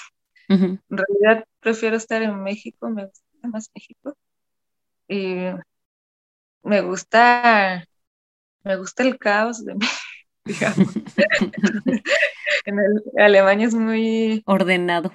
En 0.49 0.81
realidad 0.89 1.45
prefiero 1.61 1.97
estar 1.97 2.23
en 2.23 2.43
México, 2.43 2.89
me 2.89 3.07
gusta 3.07 3.49
más 3.49 3.71
México. 3.75 4.17
Y 5.09 5.37
me 6.63 6.81
gusta, 6.81 7.85
me 8.63 8.77
gusta 8.77 9.03
el 9.03 9.19
caos 9.19 9.65
de 9.65 9.75
mí, 9.75 9.87
digamos. 10.45 10.95
en 12.71 12.79
Alemania 13.19 13.67
es 13.67 13.75
muy 13.75 14.43
ordenado. 14.47 15.13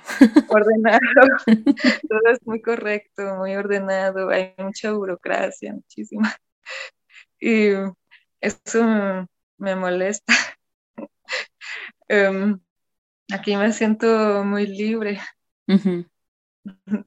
Ordenado. 0.50 1.00
Todo 2.10 2.32
es 2.32 2.46
muy 2.46 2.62
correcto, 2.62 3.36
muy 3.36 3.56
ordenado. 3.56 4.30
Hay 4.30 4.54
mucha 4.58 4.92
burocracia, 4.94 5.74
muchísima. 5.74 6.36
Y 7.40 7.70
eso 8.42 9.28
me 9.58 9.76
molesta. 9.76 10.34
Em, 12.08 12.60
Aquí 13.32 13.56
me 13.56 13.72
siento 13.72 14.44
muy 14.44 14.66
libre. 14.66 15.20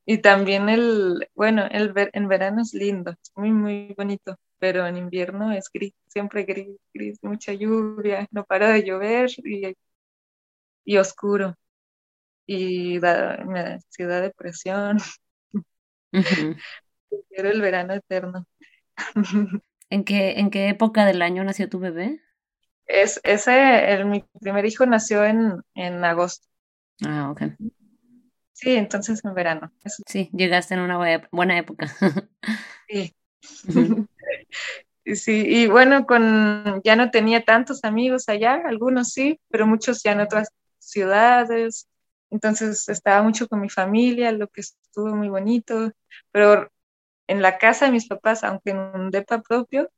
Y 0.07 0.19
también 0.19 0.69
el, 0.69 1.29
bueno, 1.35 1.67
el 1.71 1.93
ver, 1.93 2.11
en 2.13 2.29
verano 2.29 2.63
es 2.63 2.75
lindo, 2.75 3.11
es 3.11 3.33
muy, 3.35 3.51
muy 3.51 3.95
bonito, 3.97 4.37
pero 4.59 4.87
en 4.87 4.97
invierno 4.97 5.53
es 5.53 5.69
gris, 5.73 5.93
siempre 6.07 6.45
gris, 6.45 6.77
gris, 6.95 7.19
mucha 7.23 7.53
lluvia, 7.53 8.29
no 8.31 8.45
para 8.45 8.71
de 8.71 8.85
llover 8.85 9.31
y, 9.39 9.77
y 10.85 10.97
oscuro. 10.99 11.57
Y 12.47 12.99
da, 12.99 13.39
me 13.47 13.79
da 13.99 14.21
depresión. 14.21 14.99
Quiero 16.11 16.57
el 17.51 17.61
verano 17.61 17.95
eterno. 17.95 18.47
¿En 19.91 20.05
qué, 20.05 20.41
¿En 20.41 20.51
qué 20.51 20.69
época 20.69 21.05
del 21.05 21.23
año 21.23 21.45
nació 21.45 21.69
tu 21.69 21.79
bebé? 21.79 22.21
Es, 22.87 23.21
ese, 23.25 23.93
el, 23.93 24.07
mi 24.07 24.25
primer 24.41 24.65
hijo 24.65 24.87
nació 24.87 25.25
en, 25.25 25.63
en 25.75 26.05
agosto. 26.05 26.47
Ah, 27.05 27.31
ok. 27.31 27.43
Sí, 28.53 28.77
entonces 28.77 29.25
en 29.25 29.35
verano. 29.35 29.73
Sí, 30.07 30.31
llegaste 30.33 30.75
en 30.75 30.81
una 30.81 31.27
buena 31.33 31.59
época. 31.59 31.87
sí. 32.89 33.15
sí, 35.15 35.45
y 35.47 35.67
bueno, 35.67 36.07
con 36.07 36.81
ya 36.85 36.97
no 36.97 37.11
tenía 37.11 37.45
tantos 37.45 37.83
amigos 37.85 38.29
allá, 38.29 38.63
algunos 38.67 39.13
sí, 39.13 39.41
pero 39.49 39.67
muchos 39.67 40.03
ya 40.03 40.13
en 40.13 40.21
otras 40.21 40.49
ciudades. 40.83 41.89
Entonces 42.31 42.89
estaba 42.89 43.23
mucho 43.23 43.49
con 43.49 43.61
mi 43.61 43.69
familia, 43.69 44.33
lo 44.33 44.49
que 44.49 44.63
estuvo 44.63 45.15
muy 45.15 45.29
bonito, 45.29 45.93
pero 46.31 46.71
en 47.27 47.43
la 47.43 47.59
casa 47.59 47.87
de 47.87 47.93
mis 47.93 48.09
papás, 48.09 48.45
aunque 48.45 48.71
en 48.71 48.79
un 48.79 49.11
depa 49.11 49.41
propio, 49.43 49.91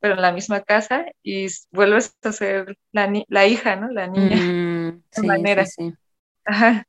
pero 0.00 0.14
en 0.14 0.22
la 0.22 0.32
misma 0.32 0.60
casa, 0.62 1.06
y 1.22 1.46
vuelves 1.70 2.16
a 2.22 2.32
ser 2.32 2.76
la, 2.90 3.12
la 3.28 3.46
hija, 3.46 3.76
¿no? 3.76 3.88
La 3.88 4.06
niña. 4.06 4.36
Mm, 4.36 5.02
de 5.16 5.22
manera. 5.22 5.64
Sí, 5.66 5.94
Ajá. 6.44 6.86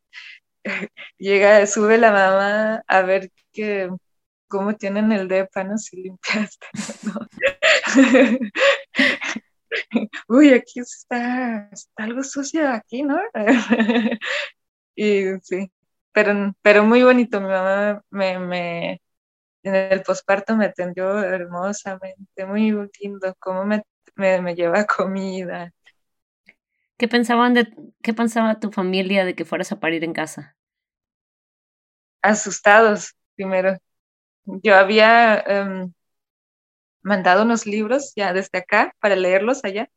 Llega, 1.17 1.65
sube 1.67 1.97
la 1.97 2.11
mamá 2.11 2.83
a 2.87 3.01
ver 3.01 3.31
que 3.51 3.89
cómo 4.47 4.75
tienen 4.75 5.11
el 5.11 5.27
depa, 5.27 5.63
¿no? 5.63 5.77
Si 5.77 5.97
limpiaste, 5.97 6.67
¿no? 7.03 7.27
Uy, 10.27 10.53
aquí 10.53 10.79
está, 10.79 11.69
está 11.71 12.03
algo 12.03 12.23
sucio 12.23 12.69
aquí, 12.69 13.03
¿no? 13.03 13.19
y 14.95 15.23
sí, 15.41 15.71
pero, 16.11 16.53
pero 16.61 16.85
muy 16.85 17.03
bonito. 17.03 17.41
Mi 17.41 17.47
mamá 17.47 18.03
me, 18.11 18.39
me 18.39 19.01
en 19.63 19.75
el 19.75 20.03
posparto 20.03 20.55
me 20.55 20.65
atendió 20.65 21.19
hermosamente, 21.23 22.45
muy 22.45 22.71
lindo, 23.01 23.33
cómo 23.39 23.65
me, 23.65 23.83
me, 24.15 24.55
lleva 24.55 24.85
comida. 24.97 25.71
¿Qué 26.97 27.07
pensaban 27.07 27.53
de, 27.53 27.73
qué 28.01 28.13
pensaba 28.13 28.59
tu 28.59 28.71
familia 28.71 29.25
de 29.25 29.35
que 29.35 29.45
fueras 29.45 29.71
a 29.71 29.79
parir 29.79 30.03
en 30.03 30.13
casa? 30.13 30.55
Asustados, 32.21 33.15
primero. 33.35 33.77
Yo 34.45 34.75
había 34.75 35.39
em, 35.39 35.93
mandado 37.03 37.43
unos 37.43 37.65
libros 37.65 38.13
ya 38.15 38.33
desde 38.33 38.59
acá 38.59 38.93
para 38.99 39.15
leerlos 39.15 39.63
allá, 39.63 39.89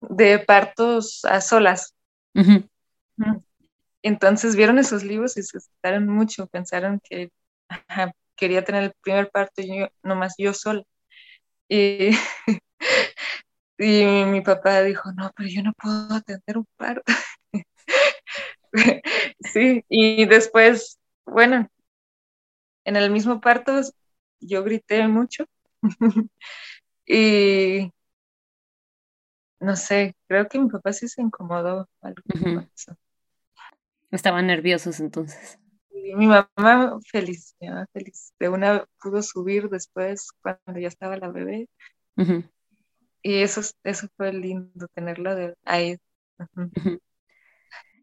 de 0.00 0.38
partos 0.38 1.24
a 1.24 1.40
solas. 1.40 1.94
Entonces 4.02 4.56
vieron 4.56 4.78
esos 4.78 5.02
libros 5.02 5.36
y 5.36 5.42
se 5.42 5.58
asustaron 5.58 6.06
mucho, 6.08 6.46
pensaron 6.48 7.00
que 7.02 7.30
quería 8.36 8.64
tener 8.64 8.84
el 8.84 8.92
primer 9.02 9.30
parto 9.30 9.62
yo, 9.62 9.88
nomás 10.02 10.34
yo 10.38 10.52
sola. 10.54 10.82
Y, 11.68 12.10
y 13.78 14.04
mi 14.26 14.40
papá 14.42 14.82
dijo, 14.82 15.12
no, 15.12 15.30
pero 15.36 15.48
yo 15.48 15.62
no 15.62 15.72
puedo 15.74 16.14
atender 16.14 16.58
un 16.58 16.66
parto. 16.76 17.12
sí, 19.40 19.84
y 19.88 20.26
después, 20.26 20.98
bueno, 21.26 21.68
en 22.84 22.96
el 22.96 23.10
mismo 23.10 23.40
parto 23.40 23.80
yo 24.40 24.62
grité 24.64 25.06
mucho 25.08 25.46
y 27.06 27.92
no 29.60 29.76
sé, 29.76 30.14
creo 30.28 30.48
que 30.48 30.58
mi 30.58 30.68
papá 30.68 30.92
sí 30.92 31.08
se 31.08 31.22
incomodó 31.22 31.88
algo 32.02 32.22
Estaban 34.10 34.46
nerviosos 34.46 35.00
entonces. 35.00 35.58
mi 35.90 36.26
mamá 36.26 36.98
feliz, 37.10 37.56
mi 37.60 37.68
mamá 37.68 37.86
feliz. 37.92 38.32
De 38.38 38.48
una 38.48 38.86
pudo 39.02 39.22
subir 39.22 39.68
después 39.68 40.30
cuando 40.42 40.80
ya 40.80 40.88
estaba 40.88 41.16
la 41.16 41.30
bebé. 41.30 41.68
Y 43.22 43.42
eso, 43.42 43.62
eso 43.82 44.06
fue 44.16 44.32
lindo, 44.32 44.86
tenerla 44.94 45.34
de 45.34 45.54
ahí. 45.64 45.96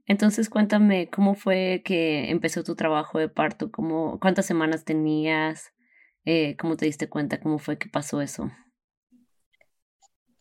Entonces 0.08 0.50
cuéntame 0.50 1.10
cómo 1.10 1.36
fue 1.36 1.84
que 1.86 2.32
empezó 2.32 2.64
tu 2.64 2.76
trabajo 2.76 3.20
de 3.20 3.30
parto, 3.30 3.72
cómo, 3.72 4.20
cuántas 4.20 4.46
semanas 4.46 4.84
tenías, 4.84 5.72
eh, 6.26 6.56
cómo 6.58 6.78
te 6.78 6.86
diste 6.86 7.10
cuenta, 7.10 7.40
cómo 7.40 7.60
fue 7.60 7.78
que 7.78 7.90
pasó 7.90 8.22
eso. 8.22 8.52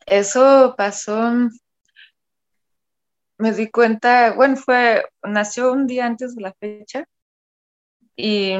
Eso 0.05 0.75
pasó, 0.77 1.31
me 3.37 3.51
di 3.51 3.69
cuenta, 3.69 4.33
bueno, 4.33 4.55
fue, 4.55 5.03
nació 5.23 5.71
un 5.71 5.87
día 5.87 6.05
antes 6.05 6.35
de 6.35 6.41
la 6.41 6.53
fecha 6.53 7.05
y 8.15 8.53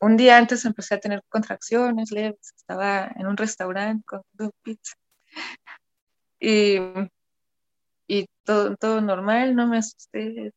un 0.00 0.16
día 0.16 0.36
antes 0.38 0.64
empecé 0.64 0.94
a 0.94 1.00
tener 1.00 1.22
contracciones 1.28 2.10
leves, 2.10 2.52
estaba 2.56 3.10
en 3.16 3.26
un 3.26 3.36
restaurante 3.36 4.04
con 4.04 4.22
pizza 4.62 4.94
y, 6.38 6.78
y 8.06 8.26
todo, 8.44 8.76
todo 8.76 9.00
normal, 9.00 9.54
no 9.56 9.66
me 9.66 9.78
asusté. 9.78 10.52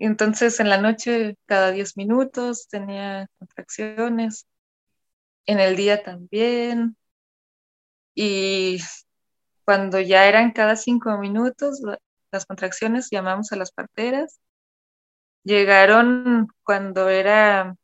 Entonces 0.00 0.60
en 0.60 0.70
la 0.70 0.78
noche 0.78 1.36
cada 1.46 1.70
10 1.72 1.96
minutos 1.96 2.68
tenía 2.68 3.28
contracciones, 3.38 4.46
en 5.46 5.60
el 5.60 5.76
día 5.76 6.02
también. 6.02 6.96
Y 8.14 8.78
cuando 9.64 10.00
ya 10.00 10.26
eran 10.26 10.52
cada 10.52 10.76
cinco 10.76 11.16
minutos 11.18 11.82
las 12.32 12.46
contracciones, 12.46 13.08
llamamos 13.10 13.52
a 13.52 13.56
las 13.56 13.72
parteras. 13.72 14.40
Llegaron 15.44 16.48
cuando 16.64 17.08
era 17.08 17.76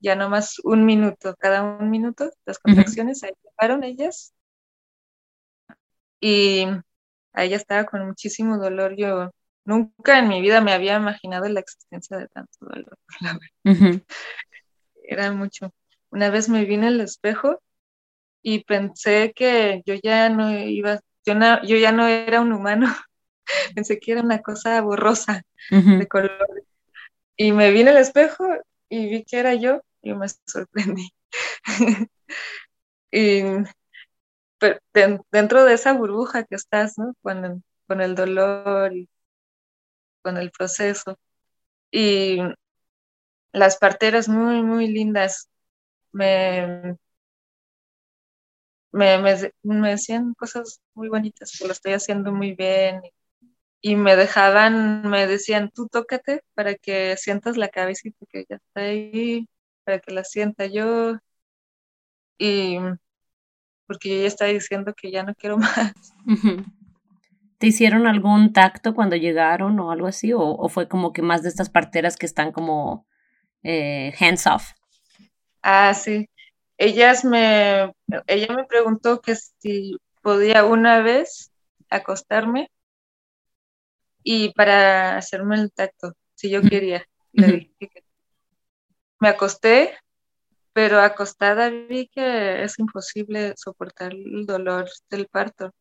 ya 0.00 0.16
no 0.16 0.30
más 0.30 0.58
un 0.64 0.84
minuto, 0.86 1.34
cada 1.38 1.62
un 1.62 1.90
minuto, 1.90 2.30
las 2.46 2.58
contracciones, 2.58 3.22
ahí 3.22 3.32
llegaron 3.42 3.84
ellas. 3.84 4.34
Y 6.20 6.66
ahí 7.32 7.50
ya 7.50 7.56
estaba 7.56 7.84
con 7.84 8.06
muchísimo 8.06 8.58
dolor. 8.58 8.96
Yo 8.96 9.30
nunca 9.64 10.18
en 10.18 10.28
mi 10.28 10.40
vida 10.40 10.60
me 10.60 10.72
había 10.72 10.96
imaginado 10.96 11.48
la 11.48 11.60
existencia 11.60 12.16
de 12.18 12.28
tanto 12.28 12.52
dolor. 12.60 12.98
Era 15.04 15.32
mucho. 15.32 15.72
Una 16.10 16.30
vez 16.30 16.48
me 16.48 16.64
vine 16.64 16.88
al 16.88 17.00
espejo 17.00 17.60
y 18.42 18.64
pensé 18.64 19.32
que 19.34 19.82
yo 19.86 19.94
ya 20.02 20.28
no 20.28 20.56
iba, 20.58 21.00
yo, 21.24 21.34
yo 21.64 21.76
ya 21.76 21.92
no 21.92 22.06
era 22.06 22.40
un 22.40 22.52
humano, 22.52 22.86
pensé 23.74 23.98
que 23.98 24.12
era 24.12 24.22
una 24.22 24.40
cosa 24.40 24.80
borrosa 24.80 25.42
de 25.70 26.06
color. 26.06 26.46
Y 27.36 27.52
me 27.52 27.70
vine 27.70 27.90
al 27.90 27.96
espejo 27.96 28.46
y 28.88 29.08
vi 29.08 29.24
que 29.24 29.38
era 29.38 29.54
yo 29.54 29.82
y 30.02 30.14
me 30.14 30.26
sorprendí. 30.46 31.12
y 33.10 33.42
dentro 35.32 35.64
de 35.64 35.74
esa 35.74 35.92
burbuja 35.92 36.44
que 36.44 36.54
estás, 36.54 36.98
¿no? 36.98 37.14
Con, 37.22 37.64
con 37.86 38.00
el 38.00 38.14
dolor 38.14 38.94
y 38.94 39.08
con 40.24 40.38
el 40.38 40.50
proceso. 40.50 41.18
Y 41.92 42.38
las 43.52 43.76
parteras 43.78 44.28
muy, 44.28 44.62
muy 44.62 44.88
lindas 44.88 45.48
me, 46.12 46.96
me, 48.92 49.18
me, 49.62 49.90
decían 49.90 50.34
cosas 50.34 50.80
muy 50.94 51.08
bonitas, 51.08 51.52
que 51.58 51.66
lo 51.66 51.72
estoy 51.72 51.92
haciendo 51.94 52.32
muy 52.32 52.54
bien. 52.54 53.02
Y 53.80 53.96
me 53.96 54.16
dejaban, 54.16 55.08
me 55.10 55.26
decían, 55.26 55.70
tú 55.70 55.88
tócate 55.88 56.42
para 56.54 56.74
que 56.76 57.16
sientas 57.18 57.56
la 57.56 57.68
cabecita 57.68 58.24
que 58.30 58.46
ya 58.48 58.56
está 58.56 58.80
ahí, 58.82 59.48
para 59.84 60.00
que 60.00 60.12
la 60.12 60.24
sienta 60.24 60.66
yo. 60.66 61.18
Y 62.38 62.78
porque 63.86 64.08
yo 64.10 64.20
ya 64.22 64.26
estaba 64.26 64.50
diciendo 64.50 64.94
que 64.94 65.10
ya 65.10 65.22
no 65.22 65.34
quiero 65.34 65.58
más. 65.58 65.92
¿Te 67.58 67.68
hicieron 67.68 68.06
algún 68.06 68.52
tacto 68.52 68.94
cuando 68.94 69.16
llegaron 69.16 69.78
o 69.80 69.90
algo 69.90 70.06
así? 70.06 70.32
¿O, 70.34 70.68
fue 70.68 70.88
como 70.88 71.12
que 71.12 71.22
más 71.22 71.42
de 71.42 71.48
estas 71.48 71.70
parteras 71.70 72.16
que 72.16 72.26
están 72.26 72.52
como 72.52 73.06
eh, 73.62 74.12
hands 74.18 74.46
off? 74.46 74.72
Ah, 75.62 75.94
sí. 75.94 76.28
Ellas 76.76 77.24
me, 77.24 77.92
ella 78.26 78.54
me 78.54 78.64
preguntó 78.64 79.20
que 79.20 79.36
si 79.36 79.96
podía 80.22 80.64
una 80.64 81.00
vez 81.00 81.52
acostarme 81.88 82.70
y 84.22 84.52
para 84.54 85.16
hacerme 85.16 85.56
el 85.56 85.70
tacto, 85.70 86.14
si 86.34 86.50
yo 86.50 86.62
quería. 86.62 87.06
Me 89.20 89.28
acosté, 89.28 89.96
pero 90.72 91.00
acostada 91.00 91.70
vi 91.70 92.08
que 92.08 92.62
es 92.64 92.78
imposible 92.78 93.54
soportar 93.56 94.12
el 94.12 94.44
dolor 94.46 94.88
del 95.08 95.28
parto. 95.28 95.72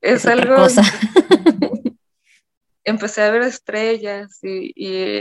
Es, 0.00 0.26
algo... 0.26 0.66
empecé 2.84 3.22
a 3.22 3.30
ver 3.30 3.42
estrellas 3.42 4.38
y, 4.42 4.72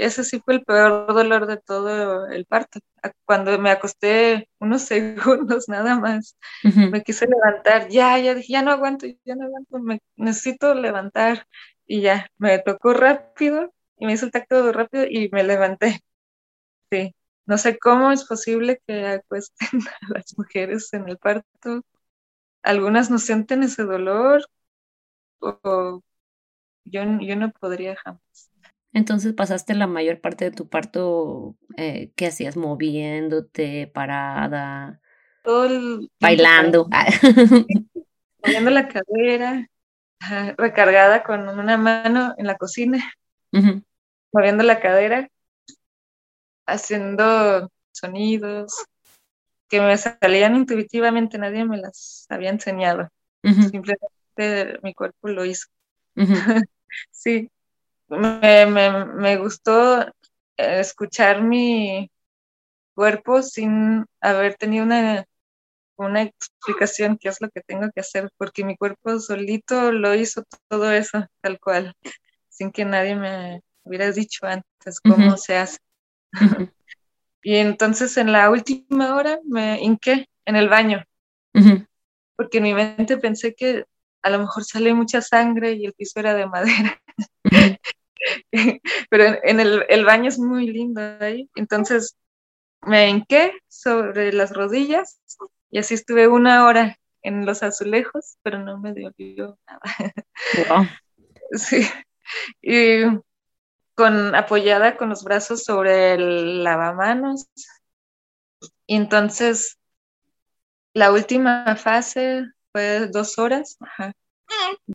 ese 0.04 0.24
sí 0.24 0.42
fue 0.44 0.56
el 0.56 0.64
peor 0.64 1.08
dolor 1.14 1.48
de 1.48 1.58
todo 1.58 2.28
el 2.28 2.46
parto. 2.46 2.80
Cuando 3.26 3.58
me 3.58 3.72
acosté 3.72 4.50
unos 4.60 4.82
segundos 4.84 5.70
nada 5.70 6.00
más, 6.00 6.38
me 6.64 7.02
quise 7.04 7.26
levantar, 7.28 7.88
ya, 7.90 8.18
ya 8.20 8.36
dije, 8.36 8.54
ya 8.54 8.62
no 8.62 8.72
aguanto, 8.72 9.08
ya 9.26 9.36
no 9.36 9.46
aguanto, 9.46 9.80
me 9.80 10.00
necesito 10.16 10.76
levantar 10.76 11.48
y 11.88 12.02
ya, 12.02 12.30
me 12.38 12.60
tocó 12.60 12.94
rápido 12.94 13.74
y 13.98 14.06
me 14.06 14.14
hizo 14.14 14.26
el 14.26 14.32
tacto 14.32 14.72
rápido 14.72 15.06
y 15.10 15.30
me 15.32 15.44
levanté. 15.44 16.02
Sí, 16.92 17.16
no 17.46 17.58
sé 17.58 17.78
cómo 17.80 18.12
es 18.12 18.26
posible 18.26 18.82
que 18.88 19.06
acuesten 19.08 19.68
a 20.02 20.14
las 20.14 20.38
mujeres 20.38 20.94
en 20.94 21.10
el 21.10 21.18
parto. 21.18 21.84
Algunas 22.63 23.12
no 23.12 23.19
sienten 23.19 23.63
ese 23.63 23.84
dolor 23.84 24.45
o 25.39 26.02
yo, 26.86 27.02
yo 27.19 27.36
no 27.36 27.52
podría 27.52 27.95
jamás. 27.95 28.52
Entonces 28.93 29.34
pasaste 29.34 29.73
la 29.73 29.88
mayor 29.88 30.21
parte 30.21 30.45
de 30.45 30.52
tu 30.52 30.69
parto, 30.69 31.56
eh, 31.78 32.12
¿qué 32.15 32.28
hacías? 32.28 32.56
Moviéndote, 32.56 33.88
parada, 33.88 35.02
Todo 35.43 35.65
el 35.65 36.12
bailando. 36.19 36.88
moviendo 38.43 38.69
la 38.69 38.88
cadera, 38.88 39.67
recargada 40.58 41.23
con 41.23 41.49
una 41.49 41.78
mano 41.78 42.36
en 42.38 42.45
la 42.45 42.56
cocina, 42.56 43.04
moviendo 44.32 44.63
la 44.63 44.80
cadera, 44.80 45.28
haciendo 46.67 47.69
sonidos 47.91 48.86
que 49.74 49.82
me 49.82 49.98
salían 49.98 50.56
intuitivamente, 50.56 51.40
nadie 51.40 51.66
me 51.66 51.78
las 51.78 52.28
había 52.30 52.52
enseñado, 52.52 53.10
simplemente 53.58 54.80
mi 54.84 54.94
cuerpo 54.94 55.30
lo 55.30 55.46
hizo. 55.46 55.68
Sí, 57.12 57.50
me, 58.10 58.66
me, 58.68 59.06
me 59.06 59.38
gustó 59.38 60.02
eh, 60.04 60.12
escuchar 60.58 61.42
mi 61.44 62.12
cuerpo 62.96 63.42
sin 63.44 64.06
haber 64.22 64.56
tenido 64.56 64.86
una, 64.86 65.26
una 65.98 66.24
explicación 66.24 67.18
qué 67.20 67.30
es 67.30 67.42
lo 67.42 67.50
que 67.50 67.62
tengo 67.62 67.90
que 67.96 68.02
hacer, 68.02 68.30
porque 68.38 68.66
mi 68.66 68.78
cuerpo 68.78 69.20
solito 69.20 69.92
lo 69.92 70.16
hizo 70.16 70.44
todo 70.70 70.92
eso, 70.94 71.26
tal 71.42 71.60
cual, 71.60 71.96
sin 72.50 72.72
que 72.72 72.86
nadie 72.86 73.16
me 73.16 73.62
hubiera 73.84 74.12
dicho 74.12 74.46
antes 74.48 75.02
cómo 75.02 75.38
se 75.38 75.58
hace. 75.58 75.80
Y 77.43 77.56
entonces 77.58 78.17
en 78.17 78.32
la 78.32 78.49
última 78.49 79.15
hora 79.15 79.39
me 79.45 79.82
hinqué 79.82 80.29
en 80.45 80.56
el 80.56 80.69
baño, 80.69 81.03
ujú, 81.53 81.86
porque 82.36 82.58
en 82.58 82.63
mi 82.63 82.73
mente 82.73 83.17
pensé 83.17 83.53
que 83.53 83.86
a 84.21 84.29
lo 84.29 84.39
mejor 84.39 84.63
sale 84.63 84.93
mucha 84.93 85.21
sangre 85.21 85.73
y 85.73 85.86
el 85.86 85.93
piso 85.93 86.19
era 86.19 86.34
de 86.34 86.47
madera. 86.47 87.01
pero 89.10 89.23
en, 89.25 89.39
en 89.43 89.60
el, 89.60 89.86
el, 89.89 90.06
baño 90.06 90.29
es 90.29 90.39
muy 90.39 90.67
lindo 90.67 91.01
ahí. 91.19 91.49
Entonces 91.56 92.15
me 92.82 93.10
hinqué 93.10 93.51
sobre 93.67 94.32
las 94.32 94.51
rodillas 94.51 95.19
y 95.69 95.79
así 95.79 95.93
estuve 95.93 96.27
una 96.27 96.65
hora 96.65 96.97
en 97.21 97.45
los 97.45 97.63
azulejos, 97.63 98.38
pero 98.43 98.60
no 98.60 98.79
me 98.79 98.93
dolió 98.93 99.58
nada. 99.67 99.82
Wow. 100.69 100.88
Sí, 101.56 101.88
y 102.63 103.03
con 103.95 104.36
apoyada 104.36 104.97
con 104.97 105.10
los 105.10 105.23
brazos 105.23 105.63
sobre 105.63 106.13
el 106.13 106.63
lavamanos. 106.63 107.47
Y 108.88 108.95
entonces 108.95 109.77
la 110.93 111.12
última 111.12 111.75
fase 111.75 112.43
fue 112.71 113.08
dos 113.08 113.38
horas. 113.39 113.77
Ajá. 113.79 114.13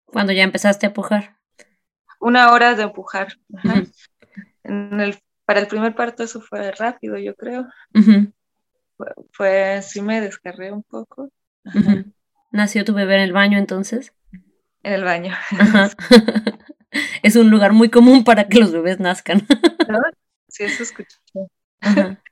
Cuando 0.06 0.32
ya 0.32 0.42
empezaste 0.42 0.87
a 0.87 0.92
pujar. 0.92 1.37
Una 2.20 2.52
hora 2.52 2.74
de 2.74 2.84
empujar. 2.84 3.34
Ajá. 3.56 3.80
Ujú, 3.80 3.90
En 4.64 5.00
el, 5.00 5.18
para 5.44 5.61
el 5.61 5.66
primer 5.66 5.94
parto 5.94 6.22
eso 6.22 6.40
fue 6.40 6.72
rápido, 6.72 7.16
yo 7.18 7.34
creo. 7.34 7.66
Fue, 8.96 9.06
fue 9.32 9.82
sí 9.82 10.02
me 10.02 10.20
descargué 10.20 10.72
un 10.72 10.82
poco. 10.82 11.30
Ajá. 11.64 12.04
¿Nació 12.50 12.84
tu 12.84 12.94
bebé 12.94 13.16
en 13.16 13.22
el 13.22 13.32
baño 13.32 13.58
entonces? 13.58 14.12
En 14.82 14.92
el 14.92 15.04
baño. 15.04 15.34
Ajá. 15.58 15.90
Es 17.22 17.37
un 17.37 17.51
lugar 17.51 17.72
muy 17.72 17.90
común 17.90 18.24
para 18.24 18.48
que 18.48 18.59
los 18.59 18.72
bebés 18.72 19.01
nazcan. 19.01 19.46
¿No? 19.88 19.98
Sí, 20.48 20.64
eso 20.64 20.83
escuché. 20.83 21.16
Ajá. 21.81 22.22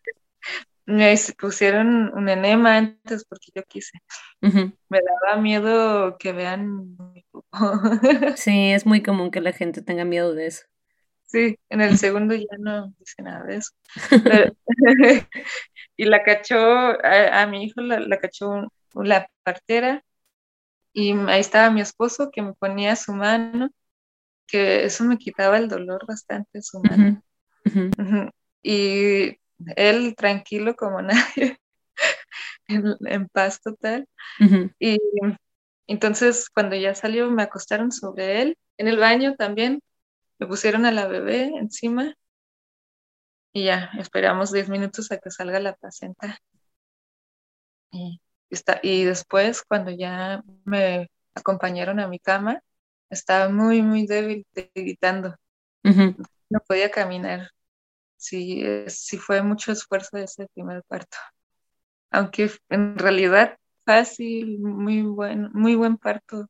Me 0.86 1.16
pusieron 1.36 2.16
un 2.16 2.28
enema 2.28 2.76
antes 2.76 3.24
porque 3.24 3.50
yo 3.54 3.64
quise. 3.64 3.98
Me 4.40 5.00
daba 5.00 5.40
miedo 5.40 6.16
que 6.16 6.32
vean 6.32 6.96
mi 7.12 7.24
popó. 7.30 7.46
Sí, 8.36 8.70
es 8.70 8.86
muy 8.86 9.02
común 9.02 9.32
que 9.32 9.40
la 9.40 9.52
gente 9.52 9.82
tenga 9.82 10.04
miedo 10.04 10.32
de 10.34 10.46
eso. 10.46 10.64
Sí, 11.24 11.58
en 11.70 11.80
el 11.80 11.98
segundo 11.98 12.36
ya 12.36 12.56
no 12.58 12.94
dice 13.00 13.20
nada 13.22 13.44
de 13.44 13.56
eso. 13.56 13.72
Pero, 14.22 14.54
y 15.96 16.04
la 16.04 16.22
cachó, 16.22 16.56
a, 16.56 17.42
a 17.42 17.46
mi 17.48 17.64
hijo 17.64 17.80
la, 17.80 17.98
la, 17.98 18.18
cachó 18.18 18.72
la 18.94 19.28
partera 19.42 20.04
y 20.92 21.12
ahí 21.28 21.40
estaba 21.40 21.70
mi 21.70 21.80
esposo 21.80 22.30
que 22.30 22.42
me 22.42 22.54
ponía 22.54 22.94
su 22.96 23.12
mano, 23.12 23.70
que 24.46 24.84
eso 24.84 25.04
me 25.04 25.18
quitaba 25.18 25.58
el 25.58 25.68
dolor 25.68 26.06
bastante 26.06 26.62
su 26.62 26.80
mano. 26.80 27.22
Uh 27.64 27.70
-huh. 27.70 27.94
Uh 27.98 28.04
-huh. 28.04 28.30
Y 28.62 29.38
él 29.76 30.14
tranquilo 30.16 30.76
como 30.76 31.02
nadie, 31.38 31.58
en, 32.68 32.94
en 33.06 33.28
paz 33.28 33.60
total. 33.60 34.08
Uh 34.40 34.44
-huh. 34.44 34.74
Y 34.78 34.98
entonces 35.86 36.48
cuando 36.50 36.76
ya 36.76 36.94
salió 36.94 37.30
me 37.30 37.42
acostaron 37.42 37.92
sobre 37.92 38.42
él, 38.42 38.58
en 38.78 38.88
el 38.88 38.98
baño 38.98 39.36
también, 39.36 39.80
me 40.38 40.46
pusieron 40.46 40.84
a 40.86 40.92
la 40.92 41.06
bebé 41.06 41.44
encima 41.56 42.14
y 43.56 43.64
ya, 43.64 43.90
esperamos 43.98 44.52
10 44.52 44.68
minutos 44.68 45.10
a 45.10 45.16
que 45.16 45.30
salga 45.30 45.58
la 45.60 45.74
placenta. 45.74 46.38
Y, 47.90 48.20
está, 48.50 48.80
y 48.82 49.04
después, 49.04 49.62
cuando 49.62 49.90
ya 49.90 50.42
me 50.66 51.10
acompañaron 51.34 51.98
a 51.98 52.06
mi 52.06 52.18
cama, 52.18 52.60
estaba 53.10 53.48
muy, 53.48 53.82
muy 53.82 54.06
débil, 54.06 54.46
gritando. 54.74 55.36
Uh 55.84 55.90
-huh. 55.90 56.28
No 56.50 56.60
podía 56.66 56.90
caminar. 56.90 57.50
Sí, 58.16 58.64
sí 58.88 59.18
fue 59.18 59.42
mucho 59.42 59.72
esfuerzo 59.72 60.16
ese 60.16 60.46
primer 60.54 60.82
parto. 60.84 61.16
Aunque 62.10 62.50
en 62.70 62.98
realidad 62.98 63.58
fácil, 63.84 64.58
muy 64.58 65.02
buen, 65.02 65.50
muy 65.52 65.74
buen 65.74 65.96
parto, 65.96 66.48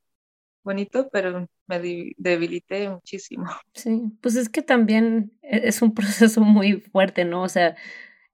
bonito, 0.62 1.08
pero 1.12 1.48
me 1.66 1.80
debilité 2.16 2.88
muchísimo. 2.88 3.46
Sí, 3.74 4.02
pues 4.20 4.36
es 4.36 4.48
que 4.48 4.62
también 4.62 5.32
es 5.42 5.82
un 5.82 5.94
proceso 5.94 6.40
muy 6.40 6.80
fuerte, 6.80 7.24
¿no? 7.24 7.42
O 7.42 7.48
sea, 7.48 7.76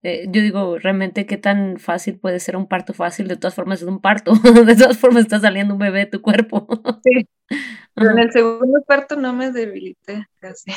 eh, 0.05 0.27
yo 0.29 0.43
digo, 0.43 0.79
realmente 0.79 1.27
qué 1.27 1.37
tan 1.37 1.79
fácil 1.79 2.19
puede 2.19 2.41
ser 2.41 2.57
un 2.57 2.67
parto 2.67 2.93
fácil, 2.93 3.29
de 3.29 3.37
todas 3.37 3.55
formas 3.55 3.83
es 3.83 3.89
un 3.89 4.01
parto, 4.01 4.33
de 4.67 4.75
todas 4.75 4.99
formas 4.99 5.23
está 5.25 5.39
saliendo 5.39 5.75
un 5.75 5.81
bebé 5.81 6.01
de 6.01 6.07
tu 6.07 6.23
cuerpo. 6.23 6.67
Sí, 7.05 7.29
pero 7.95 8.11
en 8.11 8.19
el 8.19 8.33
segundo 8.33 8.83
parto 8.85 9.17
no 9.17 9.33
me 9.33 9.53
debilité 9.53 10.27
casi. 10.41 10.73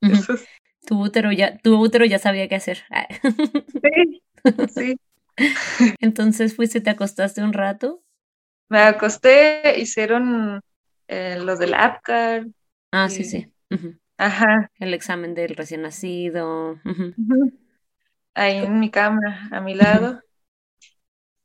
Uh 0.00 0.08
-huh. 0.08 0.34
es... 0.34 0.46
Tu 0.86 0.98
útero 0.98 1.32
ya, 1.32 1.58
tu 1.58 1.76
útero 1.78 2.04
ya 2.04 2.18
sabía 2.18 2.48
qué 2.48 2.54
hacer. 2.54 2.84
sí, 3.82 4.22
sí. 4.74 5.00
Entonces 6.00 6.54
fuiste, 6.54 6.80
te 6.80 6.90
acostaste 6.90 7.42
un 7.42 7.52
rato. 7.52 8.02
Me 8.68 8.78
acosté, 8.78 9.78
hicieron 9.78 10.60
eh, 11.08 11.38
los 11.40 11.58
del 11.58 11.74
APCAR. 11.74 12.46
Ah, 12.92 13.08
y... 13.08 13.10
sí, 13.10 13.24
sí. 13.24 13.52
Uh 13.70 13.76
-huh. 13.76 13.98
Ajá. 14.18 14.70
El 14.78 14.94
examen 14.94 15.34
del 15.34 15.56
recién 15.56 15.82
nacido. 15.82 16.72
Uh 16.84 16.94
-huh. 16.94 17.52
Ahí 18.38 18.58
en 18.58 18.78
mi 18.78 18.88
cama, 18.88 19.48
a 19.50 19.60
mi 19.60 19.74
lado. 19.74 20.22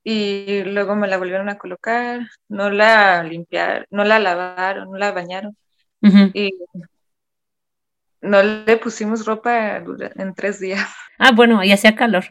Y 0.04 0.64
luego 0.64 0.96
me 0.96 1.08
la 1.08 1.18
volvieron 1.18 1.50
a 1.50 1.58
colocar. 1.58 2.22
No 2.48 2.70
la 2.70 3.24
limpiaron, 3.24 3.88
no 3.90 4.04
la 4.04 4.20
lavaron, 4.20 4.92
no 4.92 4.98
la 4.98 5.12
bañaron. 5.12 5.58
Y 6.02 6.52
no 8.22 8.44
le 8.44 8.78
pusimos 8.78 9.26
ropa 9.26 9.78
en 9.78 10.36
tres 10.36 10.60
días. 10.60 10.88
Ah, 11.18 11.32
bueno, 11.32 11.64
y 11.64 11.72
hacía 11.72 11.96
calor. 11.96 12.26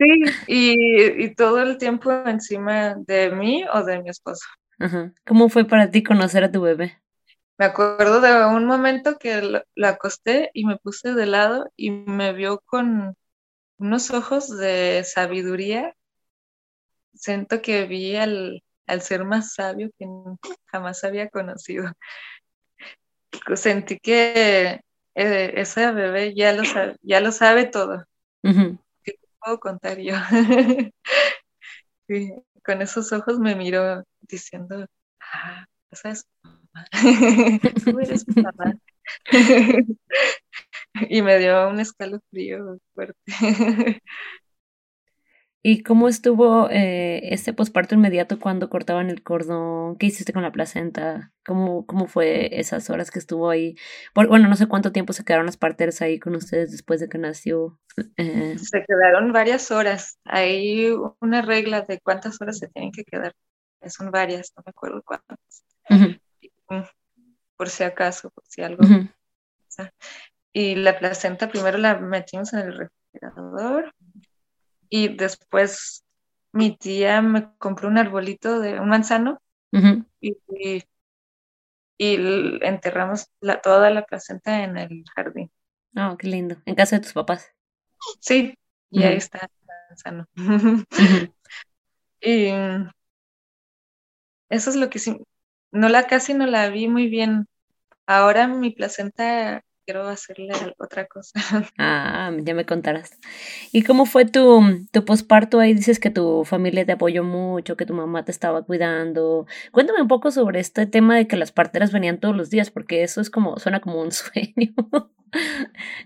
Sí, 0.00 0.22
y, 0.46 1.24
y, 1.24 1.34
todo 1.34 1.60
el 1.60 1.76
tiempo 1.76 2.12
encima 2.12 2.94
de 2.94 3.30
mí 3.30 3.64
o 3.72 3.82
de 3.82 4.00
mi 4.00 4.10
esposo. 4.10 4.46
Ajá. 4.78 5.12
¿Cómo 5.26 5.48
fue 5.48 5.64
para 5.64 5.90
ti 5.90 6.04
conocer 6.04 6.44
a 6.44 6.52
tu 6.52 6.60
bebé? 6.60 7.00
Me 7.58 7.64
acuerdo 7.64 8.20
de 8.20 8.46
un 8.46 8.66
momento 8.66 9.18
que 9.18 9.42
lo, 9.42 9.88
acosté 9.88 10.50
y 10.54 10.64
me 10.64 10.76
puse 10.76 11.12
de 11.12 11.26
lado 11.26 11.66
y 11.76 11.90
me 11.90 12.32
vio 12.32 12.62
con 12.64 13.16
unos 13.78 14.10
ojos 14.10 14.48
de 14.56 15.04
sabiduría. 15.04 15.94
Siento 17.14 17.62
que 17.62 17.86
vi 17.86 18.16
al, 18.16 18.62
al 18.86 19.02
ser 19.02 19.24
más 19.24 19.54
sabio 19.54 19.90
que 19.98 20.06
jamás 20.66 21.04
había 21.04 21.28
conocido. 21.28 21.92
Sentí 23.56 23.98
que 23.98 24.80
eh, 25.14 25.52
ese 25.56 25.92
bebé 25.92 26.34
ya 26.34 26.52
lo 26.52 26.64
sabe, 26.64 26.96
ya 27.02 27.20
lo 27.20 27.32
sabe 27.32 27.66
todo. 27.66 28.04
Uh 28.42 28.50
-huh. 28.50 28.78
¿Qué 29.02 29.14
puedo 29.40 29.58
contar 29.58 29.98
yo? 29.98 30.14
sí, 32.08 32.32
con 32.64 32.82
esos 32.82 33.12
ojos 33.12 33.38
me 33.38 33.54
miró 33.54 34.04
diciendo, 34.20 34.86
ah, 35.20 35.66
esa 35.90 36.10
es 36.10 36.26
mamá. 36.42 36.86
Tú 37.84 37.98
eres 37.98 38.26
mi 38.28 38.42
mamá. 38.42 38.74
y 41.08 41.22
me 41.22 41.38
dio 41.38 41.68
un 41.68 41.80
escalofrío 41.80 42.78
fuerte. 42.94 43.18
¿Y 45.60 45.82
cómo 45.82 46.08
estuvo 46.08 46.70
eh, 46.70 47.34
este 47.34 47.52
posparto 47.52 47.96
inmediato 47.96 48.38
cuando 48.38 48.70
cortaban 48.70 49.10
el 49.10 49.24
cordón? 49.24 49.96
¿Qué 49.96 50.06
hiciste 50.06 50.32
con 50.32 50.42
la 50.42 50.52
placenta? 50.52 51.32
¿Cómo, 51.44 51.84
cómo 51.84 52.06
fue 52.06 52.60
esas 52.60 52.88
horas 52.90 53.10
que 53.10 53.18
estuvo 53.18 53.50
ahí? 53.50 53.74
bueno, 54.14 54.48
no 54.48 54.54
sé 54.54 54.68
cuánto 54.68 54.92
tiempo 54.92 55.12
se 55.12 55.24
quedaron 55.24 55.46
las 55.46 55.56
parteras 55.56 56.00
ahí 56.00 56.20
con 56.20 56.36
ustedes 56.36 56.70
después 56.70 57.00
de 57.00 57.08
que 57.08 57.18
nació. 57.18 57.78
Eh. 58.16 58.56
Se 58.58 58.84
quedaron 58.86 59.32
varias 59.32 59.70
horas. 59.72 60.18
Hay 60.24 60.92
una 61.20 61.42
regla 61.42 61.82
de 61.82 61.98
cuántas 62.00 62.40
horas 62.40 62.58
se 62.58 62.68
tienen 62.68 62.92
que 62.92 63.04
quedar. 63.04 63.34
Son 63.88 64.12
varias, 64.12 64.52
no 64.56 64.62
me 64.64 64.70
acuerdo 64.70 65.02
cuántas. 65.04 65.64
Por 67.56 67.68
si 67.68 67.82
acaso, 67.82 68.30
por 68.30 68.44
si 68.46 68.62
algo. 68.62 68.84
Y 70.58 70.74
la 70.74 70.98
placenta 70.98 71.48
primero 71.48 71.78
la 71.78 72.00
metimos 72.00 72.52
en 72.52 72.58
el 72.58 72.76
refrigerador 72.76 73.94
y 74.88 75.06
después 75.06 76.04
mi 76.50 76.76
tía 76.76 77.22
me 77.22 77.54
compró 77.58 77.86
un 77.86 77.96
arbolito 77.96 78.58
de 78.58 78.80
un 78.80 78.88
manzano 78.88 79.40
y, 80.20 80.36
y, 80.48 80.82
enterramos 81.96 83.28
la, 83.40 83.60
toda 83.60 83.90
la 83.90 84.04
placenta 84.04 84.64
en 84.64 84.78
el 84.78 85.04
jardín. 85.14 85.48
Oh, 85.96 86.16
qué 86.18 86.26
lindo. 86.26 86.56
¿En 86.66 86.74
casa 86.74 86.96
de 86.96 87.02
tus 87.02 87.12
papás? 87.12 87.52
Sí, 88.18 88.58
y 88.90 89.04
ahí 89.04 89.16
está 89.16 89.38
el 89.38 89.68
manzano. 89.90 90.26
y 92.20 92.48
eso 94.48 94.70
es 94.70 94.74
lo 94.74 94.90
que 94.90 94.98
sí, 94.98 95.20
no 95.70 95.88
la 95.88 96.08
casi 96.08 96.34
no 96.34 96.48
la 96.48 96.68
vi 96.68 96.88
muy 96.88 97.08
bien. 97.08 97.46
Ahora 98.06 98.48
mi 98.48 98.70
placenta 98.70 99.62
quiero 99.88 100.06
hacerle 100.06 100.52
otra 100.78 101.06
cosa. 101.06 101.32
Ah, 101.78 102.30
ya 102.42 102.52
me 102.52 102.66
contarás. 102.66 103.18
¿Y 103.72 103.84
cómo 103.84 104.04
fue 104.04 104.26
tu, 104.26 104.86
tu 104.92 105.04
posparto? 105.06 105.60
Ahí 105.60 105.72
dices 105.72 105.98
que 105.98 106.10
tu 106.10 106.44
familia 106.44 106.84
te 106.84 106.92
apoyó 106.92 107.24
mucho, 107.24 107.74
que 107.76 107.86
tu 107.86 107.94
mamá 107.94 108.22
te 108.22 108.30
estaba 108.30 108.62
cuidando. 108.64 109.46
Cuéntame 109.72 110.02
un 110.02 110.08
poco 110.08 110.30
sobre 110.30 110.60
este 110.60 110.84
tema 110.84 111.16
de 111.16 111.26
que 111.26 111.36
las 111.36 111.52
parteras 111.52 111.90
venían 111.90 112.20
todos 112.20 112.36
los 112.36 112.50
días, 112.50 112.70
porque 112.70 113.02
eso 113.02 113.22
es 113.22 113.30
como, 113.30 113.58
suena 113.58 113.80
como 113.80 114.02
un 114.02 114.12
sueño. 114.12 114.74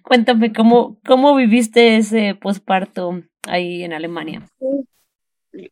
Cuéntame 0.03 0.53
cómo, 0.53 1.01
cómo 1.05 1.35
viviste 1.35 1.97
ese 1.97 2.37
posparto 2.41 3.25
ahí 3.49 3.83
en 3.83 3.95
Alemania. 3.95 4.47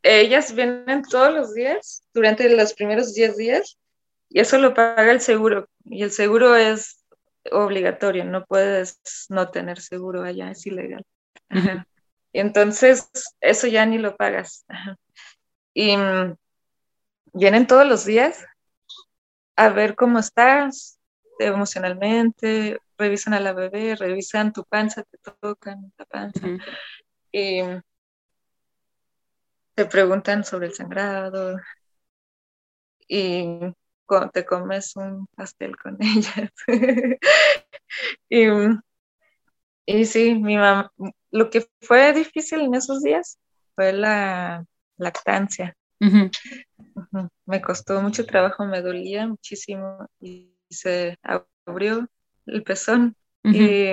Ellas 0.03 0.53
vienen 0.53 1.03
todos 1.09 1.33
los 1.33 1.55
días, 1.55 2.03
durante 2.13 2.49
los 2.49 2.75
primeros 2.75 3.15
10 3.15 3.37
días, 3.37 3.79
y 4.29 4.41
eso 4.41 4.59
lo 4.59 4.75
paga 4.75 5.13
el 5.13 5.21
seguro. 5.21 5.69
Y 5.85 6.03
el 6.03 6.11
seguro 6.11 6.57
es 6.57 7.00
obligatorio, 7.51 8.25
no 8.25 8.45
puedes 8.45 9.01
no 9.29 9.51
tener 9.51 9.81
seguro 9.81 10.23
allá, 10.23 10.51
es 10.51 10.67
ilegal. 10.67 11.05
Y 12.33 12.39
entonces, 12.39 13.11
eso 13.41 13.67
ya 13.67 13.87
ni 13.87 13.99
lo 13.99 14.17
pagas. 14.17 14.65
Y 15.75 15.97
mm, 15.97 16.37
vienen 17.33 17.67
todos 17.67 17.87
los 17.87 18.05
días 18.05 18.45
a 19.57 19.69
ver 19.69 19.95
cómo 19.95 20.19
estás 20.19 20.99
emocionalmente, 21.39 22.79
revisan 22.99 23.35
a 23.35 23.41
la 23.41 23.53
bebé, 23.53 23.97
revisan 23.97 24.53
tu 24.53 24.65
panza, 24.65 25.03
te 25.05 25.19
tocan 25.41 25.93
la 25.97 26.05
panza. 26.05 26.47
Y 27.33 27.63
te 29.75 29.87
preguntan 29.87 30.45
sobre 30.45 30.67
el 30.67 30.75
sangrado. 30.75 31.59
Y 33.09 33.45
te 34.33 34.45
comes 34.45 34.97
un 34.97 35.27
pastel 35.37 35.77
con 35.77 35.97
ellas. 36.01 36.51
y, 38.29 38.47
y 39.87 40.05
sí, 40.05 40.35
mi 40.35 40.57
mamá, 40.57 40.93
lo 41.31 41.51
que 41.51 41.67
fue 41.81 42.13
difícil 42.13 42.61
en 42.61 42.75
esos 42.75 43.03
días 43.03 43.39
fue 43.75 43.93
la 43.93 44.65
lactancia. 44.97 45.77
Me 47.47 47.61
costó 47.61 48.01
mucho 48.03 48.27
trabajo, 48.27 48.65
me 48.65 48.83
dolía 48.83 49.27
muchísimo 49.27 50.07
y 50.21 50.55
se 50.69 51.17
abrió 51.23 52.09
el 52.47 52.63
pezón. 52.63 53.17
Y 53.43 53.87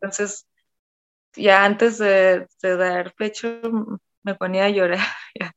entonces, 0.00 0.46
ya 1.34 1.64
antes 1.64 1.98
de, 1.98 2.46
dar 2.62 3.14
pecho, 3.14 3.60
me 4.22 4.34
ponía 4.34 4.66
a 4.66 4.70
llorar, 4.70 5.06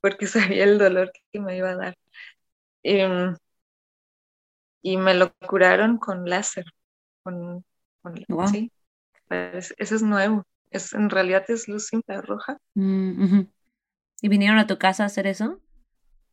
porque 0.00 0.26
sabía 0.26 0.64
el 0.64 0.78
dolor 0.78 1.10
que 1.32 1.40
me 1.40 1.56
iba 1.56 1.70
a 1.70 1.76
dar. 1.76 1.96
Em, 2.84 3.34
y 4.82 4.96
me 4.98 5.14
lo 5.14 5.34
curaron 5.48 5.98
con 5.98 6.28
láser. 6.28 6.66
Con, 7.22 7.64
sí, 8.46 8.70
eso 9.30 9.74
es 9.78 10.02
nuevo. 10.02 10.44
Es, 10.70 10.92
en 10.92 11.08
realidad 11.08 11.44
es 11.48 11.68
luz 11.68 11.86
simple 11.86 12.20
roja. 12.20 12.58
Mm, 12.74 13.40
¿Y 14.20 14.28
vinieron 14.28 14.58
a 14.58 14.66
tu 14.66 14.78
casa 14.78 15.04
a 15.04 15.06
hacer 15.06 15.26
eso? 15.26 15.60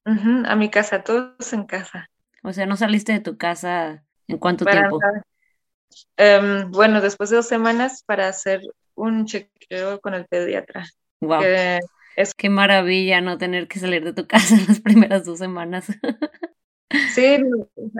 a 0.04 0.56
mi 0.56 0.70
casa, 0.70 1.04
todos 1.04 1.54
en 1.54 1.66
casa. 1.66 2.10
O 2.44 2.52
sea, 2.54 2.66
¿no 2.66 2.76
saliste 2.76 3.14
de 3.14 3.20
tu 3.20 3.38
casa 3.38 4.04
en 4.28 4.38
cuánto 4.38 4.66
tiempo? 4.66 5.00
Em, 6.18 6.70
bueno, 6.72 7.02
después 7.02 7.30
de 7.30 7.38
dos 7.38 7.48
semanas 7.48 8.04
para 8.06 8.28
hacer 8.28 8.62
un 8.96 9.26
chequeo 9.26 10.02
con 10.02 10.14
el 10.14 10.26
pediatra. 10.26 10.84
Wow. 11.22 11.44
Es... 12.16 12.34
Qué 12.34 12.50
maravilla 12.50 13.22
no 13.22 13.38
tener 13.38 13.68
que 13.68 13.80
salir 13.80 14.04
de 14.04 14.14
tu 14.14 14.28
casa 14.28 14.56
las 14.68 14.80
primeras 14.80 15.26
dos 15.26 15.40
semanas. 15.40 15.88
sí, 17.14 17.38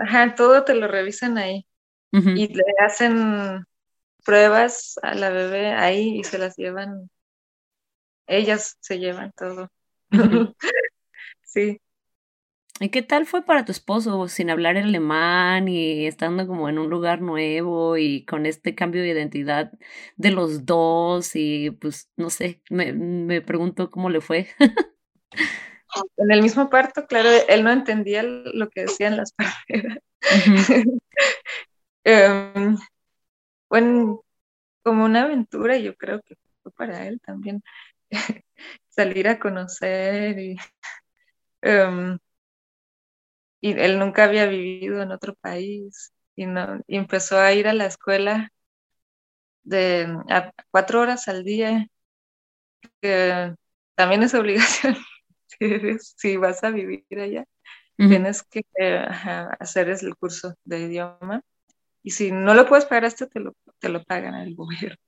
ajá, 0.02 0.34
todo 0.34 0.64
te 0.64 0.74
lo 0.74 0.88
revisan 0.88 1.38
ahí. 1.38 1.66
Y 2.14 2.48
le 2.48 2.62
hacen 2.84 3.64
pruebas 4.24 4.98
a 5.02 5.14
la 5.14 5.30
bebé 5.30 5.72
ahí 5.72 6.18
y 6.18 6.24
se 6.24 6.36
las 6.36 6.56
llevan. 6.56 7.08
Ellas 8.26 8.76
se 8.80 8.98
llevan 8.98 9.32
todo. 9.32 9.70
sí. 11.42 11.80
¿Y 12.82 12.88
qué 12.90 13.02
tal 13.02 13.26
fue 13.26 13.44
para 13.44 13.64
tu 13.64 13.70
esposo 13.70 14.26
sin 14.26 14.50
hablar 14.50 14.76
alemán 14.76 15.68
y 15.68 16.04
estando 16.06 16.48
como 16.48 16.68
en 16.68 16.78
un 16.80 16.90
lugar 16.90 17.20
nuevo 17.20 17.96
y 17.96 18.24
con 18.24 18.44
este 18.44 18.74
cambio 18.74 19.02
de 19.02 19.10
identidad 19.10 19.72
de 20.16 20.30
los 20.32 20.66
dos? 20.66 21.36
Y 21.36 21.70
pues 21.70 22.10
no 22.16 22.28
sé, 22.28 22.60
me, 22.70 22.92
me 22.92 23.40
pregunto 23.40 23.88
cómo 23.90 24.10
le 24.10 24.20
fue. 24.20 24.48
en 26.16 26.32
el 26.32 26.42
mismo 26.42 26.70
parto, 26.70 27.06
claro, 27.06 27.28
él 27.48 27.62
no 27.62 27.70
entendía 27.70 28.24
lo 28.24 28.68
que 28.68 28.82
decían 28.82 29.16
las 29.16 29.32
parteras. 29.32 29.98
Em, 32.04 32.76
bueno, 33.68 34.24
como 34.82 35.04
una 35.04 35.22
aventura, 35.22 35.78
yo 35.78 35.96
creo 35.96 36.20
que 36.22 36.34
fue 36.64 36.72
para 36.72 37.06
él 37.06 37.20
también 37.20 37.62
salir 38.88 39.28
a 39.28 39.38
conocer 39.38 40.36
y 40.40 40.56
em, 41.60 42.18
y 43.62 43.72
él 43.78 43.98
nunca 43.98 44.24
había 44.24 44.46
vivido 44.46 45.00
en 45.02 45.12
otro 45.12 45.34
país 45.36 46.12
y, 46.34 46.46
no, 46.46 46.82
empezó 46.88 47.38
a 47.38 47.52
ir 47.54 47.68
a 47.68 47.72
la 47.72 47.86
escuela 47.86 48.52
de 49.62 50.18
a 50.28 50.52
cuatro 50.72 51.00
horas 51.00 51.28
al 51.28 51.44
día, 51.44 51.86
que 53.00 53.54
también 53.94 54.24
es 54.24 54.34
obligación 54.34 54.96
si, 56.16 56.36
vas 56.36 56.64
a 56.64 56.70
vivir 56.70 57.04
allá. 57.18 57.46
Tienes 57.96 58.42
que 58.42 58.64
hacer 59.60 59.88
el 59.90 60.16
curso 60.16 60.56
de 60.64 60.80
idioma 60.80 61.42
y 62.02 62.10
si 62.10 62.32
no 62.32 62.52
lo 62.54 62.66
puedes 62.66 62.84
pagar 62.84 63.04
esto, 63.04 63.28
te 63.28 63.38
lo, 63.38 63.54
te 63.78 63.88
lo 63.88 64.02
pagan 64.02 64.34
el 64.34 64.56
gobierno. 64.56 64.98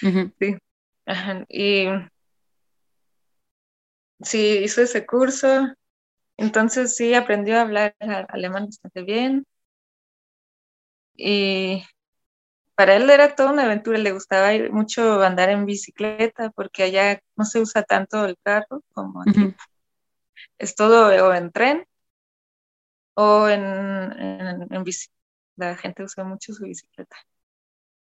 Sí. 0.00 0.56
Y 1.48 1.88
sí, 4.20 4.60
hizo 4.62 4.82
ese 4.82 5.04
curso 5.04 5.74
entonces 6.36 6.96
sí, 6.96 7.14
aprendió 7.14 7.58
a 7.58 7.62
hablar 7.62 7.96
alemán 8.28 8.66
bastante 8.66 9.02
bien. 9.02 9.46
Y 11.16 11.84
para 12.74 12.96
él 12.96 13.08
era 13.10 13.34
toda 13.36 13.52
una 13.52 13.64
aventura, 13.64 13.98
le 13.98 14.12
gustaba 14.12 14.52
ir 14.54 14.72
mucho 14.72 15.22
andar 15.22 15.50
en 15.50 15.66
bicicleta 15.66 16.50
porque 16.50 16.82
allá 16.84 17.20
no 17.36 17.44
se 17.44 17.60
usa 17.60 17.82
tanto 17.84 18.24
el 18.24 18.36
carro 18.42 18.82
como 18.92 19.22
aquí. 19.22 19.54
Es 20.58 20.74
todo 20.74 21.08
o 21.28 21.34
en 21.34 21.52
tren 21.52 21.86
o 23.14 23.48
en, 23.48 23.62
en, 24.70 24.84
bici. 24.84 25.08
La 25.56 25.76
gente 25.76 26.02
usa 26.02 26.24
mucho 26.24 26.52
su 26.52 26.64
bicicleta. 26.64 27.16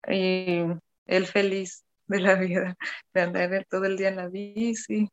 Y 0.07 0.63
él 1.05 1.27
feliz 1.27 1.83
de 2.07 2.19
la 2.21 2.35
vida, 2.35 2.77
de 3.13 3.21
andar 3.21 3.65
todo 3.69 3.85
el 3.85 3.97
día 3.97 4.09
en 4.09 4.17
la 4.17 4.27
bici, 4.29 5.09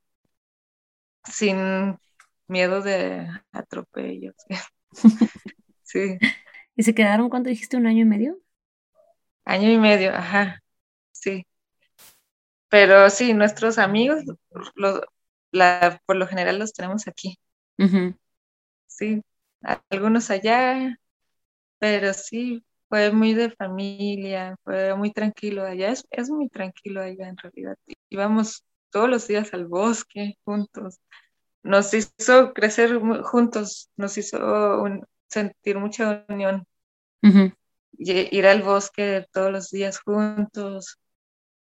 sin 1.24 1.98
miedo 2.48 2.82
de 2.82 3.28
atropellos. 3.52 4.34
sí. 5.82 6.18
¿Y 6.76 6.82
se 6.82 6.94
quedaron 6.94 7.28
cuánto 7.28 7.50
dijiste? 7.50 7.76
¿Un 7.76 7.86
año 7.86 8.02
y 8.02 8.06
medio? 8.06 8.38
Año 9.44 9.70
y 9.70 9.78
medio, 9.78 10.14
ajá, 10.14 10.62
sí. 11.12 11.46
Pero 12.68 13.08
sí, 13.10 13.32
nuestros 13.32 13.78
amigos, 13.78 14.24
la, 15.52 16.00
por 16.06 16.16
lo 16.16 16.26
general 16.26 16.58
los 16.58 16.72
tenemos 16.72 17.08
aquí. 17.08 17.38
Sí, 18.86 19.22
algunos 19.90 20.30
allá, 20.30 20.98
pero 21.78 22.12
sí, 22.14 22.64
fue 22.88 23.12
muy 23.12 23.34
de 23.34 23.50
familia, 23.50 24.56
fue 24.64 24.94
muy 24.96 25.12
tranquilo 25.12 25.64
allá, 25.64 25.90
es, 25.90 26.06
es 26.10 26.30
muy 26.30 26.48
tranquilo 26.48 27.00
allá 27.00 27.28
en 27.28 27.36
realidad. 27.36 27.76
Íbamos 28.10 28.64
todos 28.90 29.08
los 29.08 29.26
días 29.28 29.54
al 29.54 29.66
bosque 29.66 30.34
juntos. 30.44 31.00
Nos 31.62 31.92
hizo 31.94 32.52
crecer 32.54 32.98
juntos, 33.22 33.90
nos 33.96 34.16
hizo 34.16 34.38
sentir 35.28 35.78
mucha 35.78 36.24
unión. 36.28 36.66
Ir 37.98 38.46
al 38.46 38.62
bosque 38.62 39.26
todos 39.32 39.50
los 39.50 39.70
días 39.70 40.00
juntos. 40.00 40.98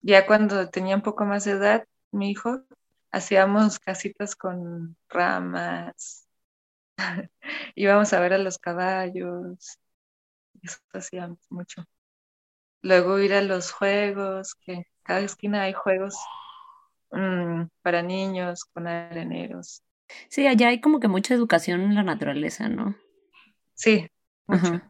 Ya 0.00 0.26
cuando 0.26 0.68
tenía 0.70 0.96
un 0.96 1.02
poco 1.02 1.24
más 1.24 1.44
de 1.44 1.52
edad, 1.52 1.86
mi 2.10 2.30
hijo, 2.30 2.62
hacíamos 3.10 3.78
casitas 3.78 4.34
con 4.34 4.96
ramas, 5.08 6.26
íbamos 7.74 8.12
a 8.12 8.20
ver 8.20 8.32
a 8.32 8.38
los 8.38 8.58
caballos, 8.58 9.78
eso 10.62 10.78
hacíamos 10.92 11.38
mucho. 11.50 11.84
Luego 12.82 13.18
ir 13.18 13.34
a 13.34 13.42
los 13.42 13.70
juegos, 13.72 14.54
que 14.54 14.86
cada 15.02 15.20
esquina 15.20 15.62
hay 15.62 15.72
juegos 15.72 16.16
mm, 17.12 17.68
para 17.82 18.02
niños 18.02 18.64
con 18.64 18.86
areneros. 18.86 19.82
Sí, 20.28 20.46
allá 20.46 20.68
hay 20.68 20.80
como 20.80 21.00
que 21.00 21.08
mucha 21.08 21.34
educación 21.34 21.80
en 21.82 21.94
la 21.94 22.02
naturaleza, 22.02 22.68
¿no? 22.68 22.96
Sí, 23.74 24.08
mucho. 24.46 24.82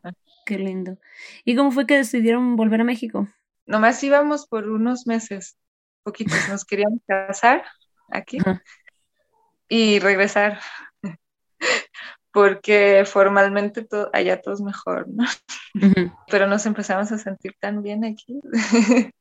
Qué 0.44 0.58
lindo. 0.58 0.98
¿Y 1.44 1.54
cómo 1.54 1.70
fue 1.70 1.86
que 1.86 1.96
decidieron 1.96 2.56
volver 2.56 2.80
a 2.80 2.84
México? 2.84 3.28
Nomás 3.66 4.02
íbamos 4.02 4.46
por 4.46 4.68
unos 4.68 5.06
meses, 5.06 5.56
poquitos. 6.02 6.48
Nos 6.48 6.64
queríamos 6.64 6.98
casar 7.06 7.64
aquí 8.08 8.38
y 9.68 10.00
regresar 10.00 10.60
porque 12.32 13.04
formalmente 13.06 13.84
todo, 13.84 14.10
allá 14.12 14.40
todo 14.40 14.54
es 14.54 14.60
mejor, 14.60 15.06
¿no? 15.08 15.24
Pero 16.28 16.46
nos 16.46 16.66
empezamos 16.66 17.12
a 17.12 17.18
sentir 17.18 17.54
tan 17.60 17.82
bien 17.82 18.04
aquí, 18.04 18.40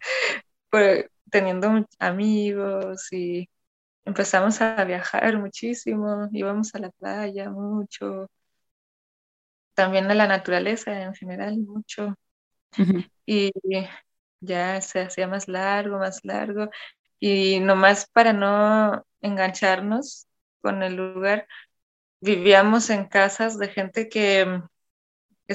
teniendo 1.31 1.87
amigos 1.99 3.11
y 3.13 3.49
empezamos 4.05 4.61
a 4.61 4.83
viajar 4.85 5.37
muchísimo, 5.39 6.29
íbamos 6.33 6.75
a 6.75 6.79
la 6.79 6.91
playa 6.91 7.49
mucho, 7.49 8.29
también 9.73 10.09
a 10.11 10.15
la 10.15 10.27
naturaleza 10.27 11.01
en 11.03 11.13
general 11.15 11.57
mucho. 11.59 12.15
Y 13.25 13.51
ya 14.41 14.81
se 14.81 15.01
hacía 15.01 15.27
más 15.27 15.47
largo, 15.47 15.99
más 15.99 16.23
largo. 16.25 16.69
Y 17.19 17.59
nomás 17.59 18.07
para 18.11 18.33
no 18.33 19.05
engancharnos 19.21 20.27
con 20.61 20.83
el 20.83 20.95
lugar, 20.95 21.47
vivíamos 22.21 22.89
en 22.89 23.07
casas 23.07 23.57
de 23.59 23.69
gente 23.69 24.09
que, 24.09 24.61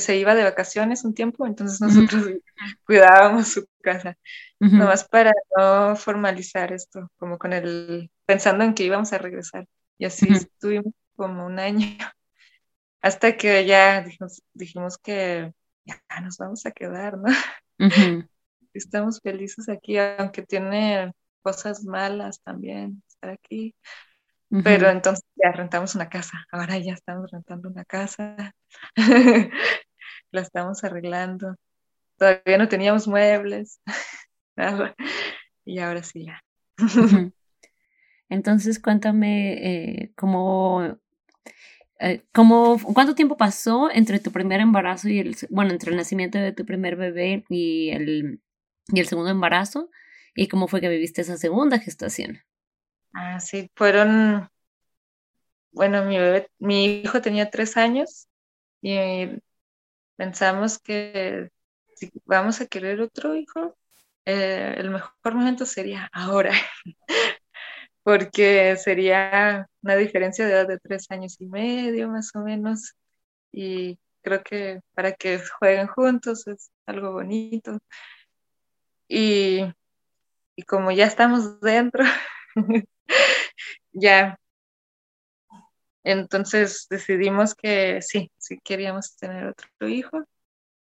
se 0.00 0.16
iba 0.16 0.34
de 0.34 0.44
vacaciones 0.44 1.04
un 1.04 1.14
tiempo, 1.14 1.46
entonces 1.46 1.80
nosotros 1.80 2.24
cuidábamos 2.86 3.48
su 3.48 3.66
casa, 3.82 4.16
nomás 4.58 5.04
para 5.08 5.32
no 5.56 5.96
formalizar 5.96 6.72
esto, 6.72 7.10
como 7.16 7.38
con 7.38 7.52
el, 7.52 8.10
pensando 8.24 8.64
en 8.64 8.74
que 8.74 8.84
íbamos 8.84 9.12
a 9.12 9.18
regresar. 9.18 9.66
Y 9.98 10.04
así 10.04 10.28
estuvimos 10.30 10.92
como 11.14 11.46
un 11.46 11.58
año, 11.58 11.86
hasta 13.00 13.36
que 13.36 13.64
ya 13.66 14.02
dijimos, 14.02 14.42
dijimos 14.52 14.98
que 14.98 15.52
ya 15.84 16.20
nos 16.20 16.38
vamos 16.38 16.66
a 16.66 16.70
quedar, 16.70 17.18
¿no? 17.18 17.32
Estamos 18.74 19.20
felices 19.22 19.68
aquí, 19.68 19.96
aunque 19.98 20.42
tiene 20.42 21.12
cosas 21.42 21.84
malas 21.84 22.40
también 22.42 23.02
estar 23.08 23.30
aquí. 23.30 23.74
Pero 24.48 24.88
entonces 24.88 25.24
ya 25.34 25.50
rentamos 25.50 25.96
una 25.96 26.08
casa, 26.08 26.46
ahora 26.52 26.78
ya 26.78 26.92
estamos 26.92 27.30
rentando 27.32 27.68
una 27.68 27.84
casa, 27.84 28.54
la 30.30 30.40
estamos 30.40 30.84
arreglando. 30.84 31.56
Todavía 32.18 32.58
no 32.58 32.68
teníamos 32.68 33.06
muebles, 33.06 33.80
y 35.64 35.78
ahora 35.78 36.02
sí 36.02 36.24
ya. 36.24 36.42
Entonces 38.28 38.80
cuéntame 38.80 39.52
eh, 39.52 40.12
cómo, 40.16 40.98
eh, 42.00 42.24
cómo, 42.32 42.78
cuánto 42.78 43.14
tiempo 43.14 43.36
pasó 43.36 43.90
entre 43.90 44.18
tu 44.18 44.32
primer 44.32 44.60
embarazo 44.60 45.08
y 45.08 45.20
el, 45.20 45.36
bueno, 45.50 45.72
entre 45.72 45.90
el 45.90 45.96
nacimiento 45.96 46.38
de 46.38 46.52
tu 46.52 46.64
primer 46.64 46.96
bebé 46.96 47.44
y 47.48 47.90
el, 47.90 48.40
y 48.88 49.00
el 49.00 49.06
segundo 49.06 49.30
embarazo, 49.30 49.90
y 50.34 50.48
cómo 50.48 50.68
fue 50.68 50.80
que 50.80 50.88
viviste 50.88 51.22
esa 51.22 51.36
segunda 51.36 51.78
gestación. 51.78 52.40
Ah, 53.14 53.40
sí, 53.40 53.70
fueron, 53.74 54.48
bueno, 55.72 56.04
mi 56.04 56.18
bebé, 56.18 56.48
mi 56.58 57.00
hijo 57.00 57.22
tenía 57.22 57.50
tres 57.50 57.76
años 57.76 58.28
y 58.82 58.96
pensamos 60.16 60.78
que 60.78 61.50
si 61.96 62.10
vamos 62.24 62.60
a 62.60 62.66
querer 62.66 63.00
otro 63.00 63.34
hijo, 63.34 63.76
eh, 64.24 64.74
el 64.78 64.90
mejor 64.90 65.34
momento 65.34 65.66
sería 65.66 66.10
ahora, 66.12 66.52
porque 68.02 68.76
sería 68.76 69.68
una 69.82 69.96
diferencia 69.96 70.46
de 70.46 70.52
edad 70.52 70.68
de 70.68 70.78
tres 70.78 71.10
años 71.10 71.36
y 71.40 71.46
medio 71.46 72.08
más 72.08 72.34
o 72.34 72.40
menos, 72.40 72.94
y 73.52 73.98
creo 74.22 74.42
que 74.42 74.80
para 74.94 75.12
que 75.12 75.40
jueguen 75.58 75.86
juntos 75.86 76.46
es 76.48 76.70
algo 76.86 77.12
bonito. 77.12 77.78
Y, 79.08 79.60
y 80.56 80.62
como 80.64 80.90
ya 80.92 81.06
estamos 81.06 81.60
dentro, 81.60 82.04
ya. 83.92 84.38
Entonces 86.08 86.86
decidimos 86.88 87.56
que 87.56 88.00
sí, 88.00 88.30
sí 88.38 88.60
queríamos 88.62 89.16
tener 89.16 89.48
otro 89.48 89.88
hijo. 89.88 90.22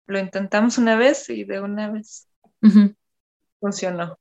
Lo 0.06 0.18
intentamos 0.18 0.76
una 0.76 0.96
vez 0.96 1.30
y 1.30 1.44
de 1.44 1.60
una 1.60 1.88
vez 1.92 2.28
funcionó. 3.60 4.18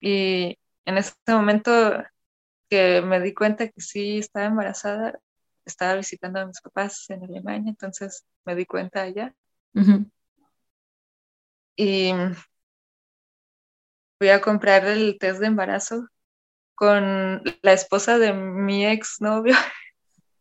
Y 0.00 0.58
en 0.84 0.98
ese 0.98 1.14
momento 1.28 2.04
que 2.68 3.00
me 3.00 3.20
di 3.20 3.32
cuenta 3.32 3.68
que 3.68 3.80
sí 3.80 4.18
estaba 4.18 4.46
embarazada, 4.46 5.18
estaba 5.64 5.94
visitando 5.94 6.40
a 6.40 6.46
mis 6.46 6.60
papás 6.60 7.08
en 7.08 7.24
Alemania, 7.24 7.70
entonces 7.70 8.26
me 8.44 8.54
di 8.54 8.66
cuenta 8.66 9.00
allá. 9.00 9.34
Y 11.74 12.12
fui 14.18 14.28
a 14.28 14.42
comprar 14.42 14.84
el 14.84 15.16
test 15.18 15.40
de 15.40 15.46
embarazo 15.46 16.06
con 16.74 17.42
la 17.62 17.72
esposa 17.72 18.18
de 18.18 18.32
mi 18.32 18.86
ex 18.86 19.20
novio. 19.20 19.54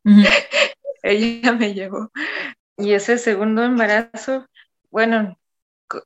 Ella 1.03 1.53
me 1.53 1.73
llevó. 1.73 2.11
Y 2.77 2.93
ese 2.93 3.17
segundo 3.17 3.63
embarazo, 3.63 4.47
bueno, 4.89 5.37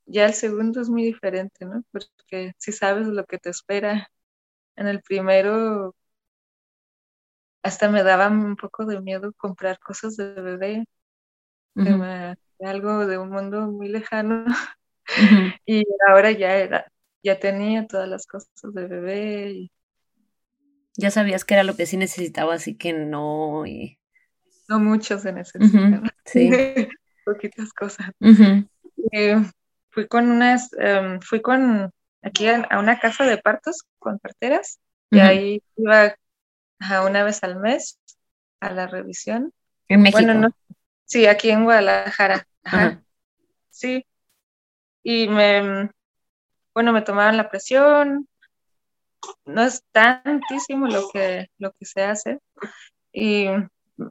ya 0.06 0.26
el 0.26 0.34
segundo 0.34 0.82
es 0.82 0.90
muy 0.90 1.04
diferente, 1.04 1.66
¿no? 1.66 1.84
Porque 1.92 2.54
si 2.58 2.72
sabes 2.72 3.08
lo 3.08 3.26
que 3.26 3.38
te 3.38 3.50
espera. 3.50 4.10
En 4.76 4.88
el 4.88 5.02
primero, 5.02 5.96
hasta 7.64 7.90
me 7.90 8.04
daba 8.04 8.28
un 8.28 8.56
poco 8.56 8.86
de 8.86 9.02
miedo 9.02 9.34
comprar 9.34 9.80
cosas 9.80 10.18
de 10.18 10.34
bebé, 10.42 10.86
algo 12.60 13.06
de 13.08 13.18
un 13.18 13.30
mundo 13.30 13.68
muy 13.72 13.90
lejano. 13.90 14.46
Y 15.68 15.86
ahora 16.10 16.32
ya 16.32 16.56
era, 16.58 16.92
ya 17.24 17.40
tenía 17.40 17.86
todas 17.88 18.10
las 18.10 18.26
cosas 18.28 18.50
de 18.74 18.88
bebé. 18.88 19.52
Y... 19.52 19.72
Ya 20.98 21.12
sabías 21.12 21.44
que 21.44 21.56
era 21.56 21.64
lo 21.64 21.76
que 21.76 21.86
sí 21.86 21.98
necesitaba, 21.98 22.56
así 22.56 22.76
que 22.76 22.94
no. 22.94 23.64
No 24.68 24.80
mucho 24.80 25.20
se 25.20 25.34
necesitan. 25.34 26.12
sí. 26.26 26.50
Poquitas 27.26 27.74
cosas. 27.74 28.12
fui 29.90 30.08
con 30.08 30.30
unas, 30.30 30.70
em, 30.78 31.20
fui 31.22 31.42
con 31.42 31.92
aquí 32.22 32.48
a, 32.48 32.80
una 32.80 33.00
casa 33.00 33.26
de 33.26 33.38
partos 33.38 33.84
con 33.98 34.20
parteras 34.20 34.80
y 35.10 35.20
ahí 35.20 35.64
iba 35.76 36.16
a 36.80 37.06
una 37.06 37.24
vez 37.24 37.44
al 37.44 37.60
mes 37.60 38.00
a 38.60 38.72
la 38.72 38.88
revisión. 38.88 39.54
En 39.88 40.02
México. 40.02 40.22
Bueno, 40.22 40.40
no, 40.40 40.50
sí, 41.06 41.26
aquí 41.28 41.50
en 41.50 41.64
Guadalajara. 41.64 42.48
Sí. 43.70 44.06
Y 45.04 45.28
me, 45.28 45.90
bueno, 46.74 46.94
me 46.94 47.02
tomaban 47.02 47.38
la 47.38 47.50
presión, 47.50 48.28
no 49.46 49.64
es 49.64 49.84
tantísimo 49.92 50.88
lo 50.88 51.10
que, 51.12 51.48
lo 51.58 51.72
que 51.72 51.86
se 51.86 52.04
hace, 52.04 52.40
y 53.12 53.48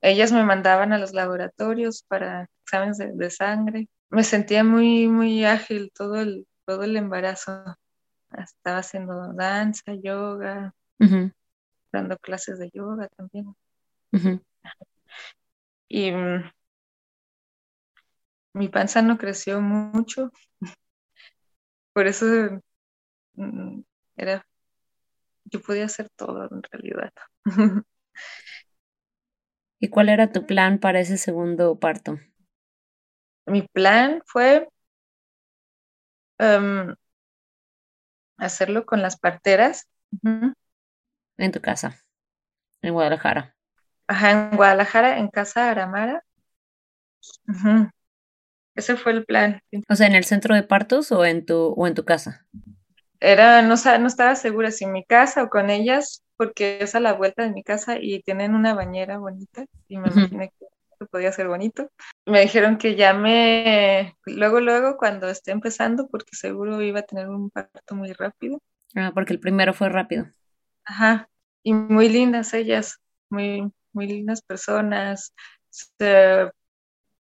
ellas 0.03 0.33
me 0.33 0.45
mandaban 0.45 0.93
a 0.93 0.99
los 0.99 1.13
laboratorios 1.13 2.05
para 2.09 2.49
exámenes 2.63 2.99
de, 2.99 3.31
sangre. 3.31 3.89
Me 4.11 4.25
sentía 4.25 4.65
muy, 4.65 5.09
muy 5.09 5.45
ágil 5.45 5.91
todo 5.95 6.17
el, 6.17 6.47
todo 6.65 6.85
el 6.85 6.97
embarazo. 6.97 7.77
Estaba 8.37 8.79
haciendo 8.79 9.33
danza, 9.35 9.95
yoga, 10.03 10.75
dando 11.93 12.17
clases 12.19 12.59
de 12.59 12.71
yoga 12.73 13.09
también. 13.09 13.55
Y 15.89 16.13
mi 18.55 18.69
panza 18.69 19.03
no 19.03 19.19
creció 19.19 19.61
mucho, 19.61 20.31
por 21.93 22.07
eso 22.07 22.27
mm, 23.35 23.81
era, 24.17 24.47
yo 25.55 25.61
podía 25.61 25.85
hacer 25.85 26.09
todo 26.17 26.49
en 26.51 26.63
realidad. 26.65 27.13
¿Y 29.81 29.89
cuál 29.89 30.09
era 30.09 30.33
tu 30.33 30.47
plan 30.47 30.79
para 30.79 31.01
ese 31.01 31.17
segundo 31.17 31.79
parto? 31.79 32.19
Mi 33.47 33.63
plan 33.63 34.23
fue 34.27 34.69
em, 36.39 36.95
hacerlo 38.39 38.87
con 38.87 39.03
las 39.03 39.17
parteras 39.17 39.89
En 41.37 41.53
tu 41.53 41.61
casa, 41.61 42.01
en 42.83 42.95
Guadalajara. 42.95 43.55
Ajá, 44.07 44.31
en 44.31 44.57
Guadalajara, 44.57 45.19
en 45.19 45.29
casa 45.29 45.71
Aramara. 45.71 46.25
Ese 48.75 48.97
fue 48.97 49.13
el 49.13 49.25
plan. 49.25 49.61
O 49.89 49.95
sea, 49.95 50.07
¿en 50.07 50.15
el 50.15 50.25
centro 50.25 50.55
de 50.55 50.63
partos 50.65 51.13
o 51.13 51.25
en 51.25 51.47
tu, 51.47 51.75
o 51.77 51.87
en 51.87 51.95
tu 51.95 52.05
casa? 52.05 52.47
Era, 53.25 53.63
no, 53.63 53.75
no 53.75 54.07
estaba 54.07 54.35
segura 54.35 54.71
si 54.71 54.85
en 54.85 54.93
mi 54.93 55.03
casa 55.03 55.45
o 55.45 55.49
con 55.49 55.71
ellas, 55.71 56.23
porque 56.37 56.79
es 56.83 56.95
a 56.95 57.01
la 57.01 57.15
vuelta 57.15 57.43
de 57.43 57.53
mi 57.53 57.63
casa 57.63 57.97
y 57.99 58.23
tienen 58.23 58.55
una 58.55 58.75
bañera 58.75 59.17
bonita 59.17 59.65
y 59.89 59.97
me 59.97 60.11
imaginé 60.11 60.53
que 60.59 61.07
podía 61.07 61.33
ser 61.33 61.49
bonito. 61.49 61.91
Me 62.27 62.43
dijeron 62.43 62.77
que 62.77 62.97
ya 62.97 63.15
me, 63.15 64.15
luego, 64.27 64.61
luego, 64.61 64.99
cuando 64.99 65.29
esté 65.29 65.53
empezando, 65.53 66.07
porque 66.09 66.37
seguro 66.37 66.83
iba 66.83 67.01
a 67.01 67.05
tener 67.05 67.31
un 67.31 67.49
parto 67.49 67.95
muy 67.95 68.13
rápido. 68.13 68.61
Ah, 68.95 69.11
porque 69.15 69.33
el 69.33 69.41
primero 69.41 69.73
fue 69.73 69.89
rápido. 69.89 70.27
Ajá, 70.85 71.31
y 71.63 71.73
muy 71.73 72.11
lindas 72.11 72.53
ellas, 72.53 73.01
muy, 73.31 73.73
muy 73.95 74.07
lindas 74.07 74.43
personas. 74.43 75.33
Se, 75.71 76.51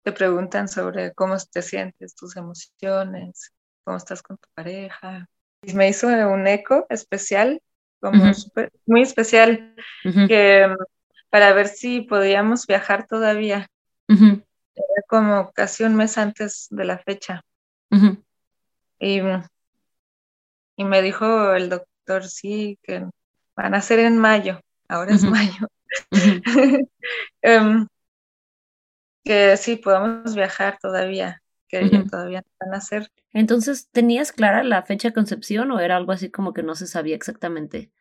te 0.04 0.12
preguntan 0.12 0.68
sobre 0.68 1.14
cómo 1.14 1.38
te 1.52 1.62
sientes, 1.62 2.16
tus 2.16 2.36
emociones, 2.36 3.54
cómo 3.86 3.96
estás 3.96 4.22
con 4.22 4.38
tu 4.38 4.50
pareja. 4.54 5.30
Y 5.68 5.74
me 5.74 5.90
hizo 5.90 6.08
un 6.08 6.48
eco 6.48 6.86
especial, 6.90 7.62
como 8.00 8.32
muy 8.86 9.02
especial, 9.02 9.76
que 10.28 10.68
para 11.30 11.54
ver 11.54 11.68
si 11.68 12.02
podíamos 12.02 12.68
viajar 12.68 13.08
todavía. 13.08 13.68
Era 14.76 15.04
como 15.08 15.52
casi 15.54 15.84
un 15.84 15.96
mes 15.96 16.18
antes 16.18 16.68
de 16.70 16.86
la 16.86 16.98
fecha. 17.00 17.42
y, 19.00 19.22
y 20.78 20.84
me 20.84 21.02
dijo 21.02 21.54
el 21.54 21.70
doctor, 21.70 22.26
sí, 22.26 22.78
que 22.84 23.06
van 23.56 23.74
a 23.74 23.82
ser 23.82 24.00
en 24.00 24.18
mayo, 24.18 24.60
ahora 24.88 25.14
es 25.14 25.24
mayo. 25.24 25.68
um, 27.44 27.88
que 29.24 29.58
sí, 29.58 29.78
podamos 29.78 30.36
viajar 30.36 30.78
todavía, 30.82 31.42
que 31.68 32.06
todavía 32.10 32.44
van 32.60 32.74
a 32.74 32.82
ser. 32.82 33.12
Entonces, 33.34 33.90
¿tenías 33.92 34.32
clara 34.32 34.64
la 34.64 34.84
fecha 34.84 35.10
de 35.10 35.14
concepción 35.14 35.72
o 35.72 35.80
era 35.80 35.98
algo 35.98 36.12
así 36.12 36.30
como 36.30 36.54
que 36.54 36.64
no 36.64 36.76
se 36.76 36.88
sabía 36.88 37.16
exactamente? 37.16 37.92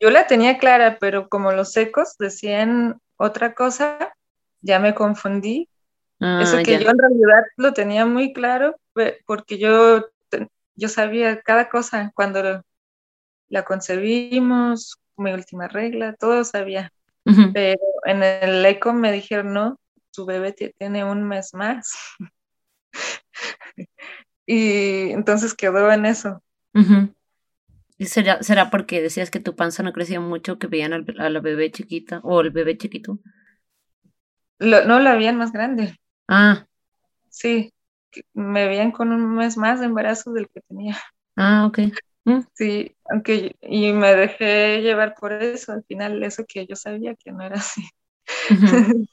Yo 0.00 0.10
la 0.10 0.26
tenía 0.26 0.58
clara, 0.58 0.98
pero 0.98 1.28
como 1.28 1.52
los 1.52 1.72
secos 1.72 2.16
decían 2.18 3.00
otra 3.16 3.54
cosa, 3.54 4.12
ya 4.60 4.80
me 4.80 4.94
confundí. 4.94 5.68
Ah, 6.20 6.40
Eso 6.42 6.58
que 6.62 6.78
yo 6.82 6.90
en 6.90 6.98
realidad 6.98 7.44
lo 7.56 7.72
tenía 7.72 8.06
muy 8.06 8.32
claro, 8.32 8.76
porque 9.26 9.58
yo, 9.58 10.06
yo 10.74 10.88
sabía 10.88 11.40
cada 11.42 11.68
cosa 11.68 12.10
cuando 12.14 12.62
la 13.48 13.64
concebimos, 13.64 14.96
mi 15.16 15.32
última 15.32 15.68
regla, 15.68 16.14
todo 16.18 16.44
sabía. 16.44 16.92
Pero 17.52 17.80
en 18.06 18.22
el 18.22 18.64
eco 18.66 18.92
me 18.92 19.12
dijeron, 19.12 19.52
no, 19.52 19.78
su 20.10 20.26
bebé 20.26 20.52
tiene 20.52 21.04
un 21.04 21.24
mes 21.24 21.54
más. 21.54 21.92
y 24.46 25.10
entonces 25.10 25.54
quedó 25.54 25.90
en 25.92 26.06
eso. 26.06 26.42
¿Y 27.98 28.06
será, 28.06 28.42
será 28.42 28.70
porque 28.70 29.02
decías 29.02 29.30
que 29.30 29.40
tu 29.40 29.54
panza 29.54 29.82
no 29.82 29.92
crecía 29.92 30.20
mucho, 30.20 30.58
que 30.58 30.66
veían 30.66 30.92
a 30.92 31.30
la 31.30 31.40
bebé 31.40 31.70
chiquita 31.70 32.20
o 32.24 32.40
el 32.40 32.50
bebé 32.50 32.76
chiquito? 32.76 33.18
no, 34.58 35.00
la 35.00 35.14
veían 35.14 35.36
más 35.36 35.52
grande. 35.52 35.96
Ah. 36.28 36.66
Sí, 37.28 37.72
me 38.34 38.66
veían 38.66 38.92
con 38.92 39.12
un 39.12 39.34
mes 39.34 39.56
más 39.56 39.80
de 39.80 39.86
embarazo 39.86 40.32
del 40.32 40.48
que 40.48 40.60
tenía. 40.62 40.98
Ah, 41.36 41.66
ok. 41.66 41.78
Mm. 42.24 42.40
Sí, 42.54 42.96
aunque 43.10 43.56
y 43.60 43.92
me 43.92 44.14
dejé 44.14 44.80
llevar 44.82 45.14
por 45.18 45.32
eso, 45.32 45.72
al 45.72 45.84
final 45.84 46.22
eso 46.22 46.44
que 46.46 46.66
yo 46.66 46.76
sabía 46.76 47.14
que 47.16 47.32
no 47.32 47.42
era 47.42 47.56
así. 47.56 47.82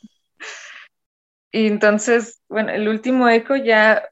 y 1.52 1.68
entonces, 1.68 2.42
bueno, 2.48 2.72
el 2.72 2.88
último 2.88 3.28
eco 3.30 3.56
ya, 3.56 4.08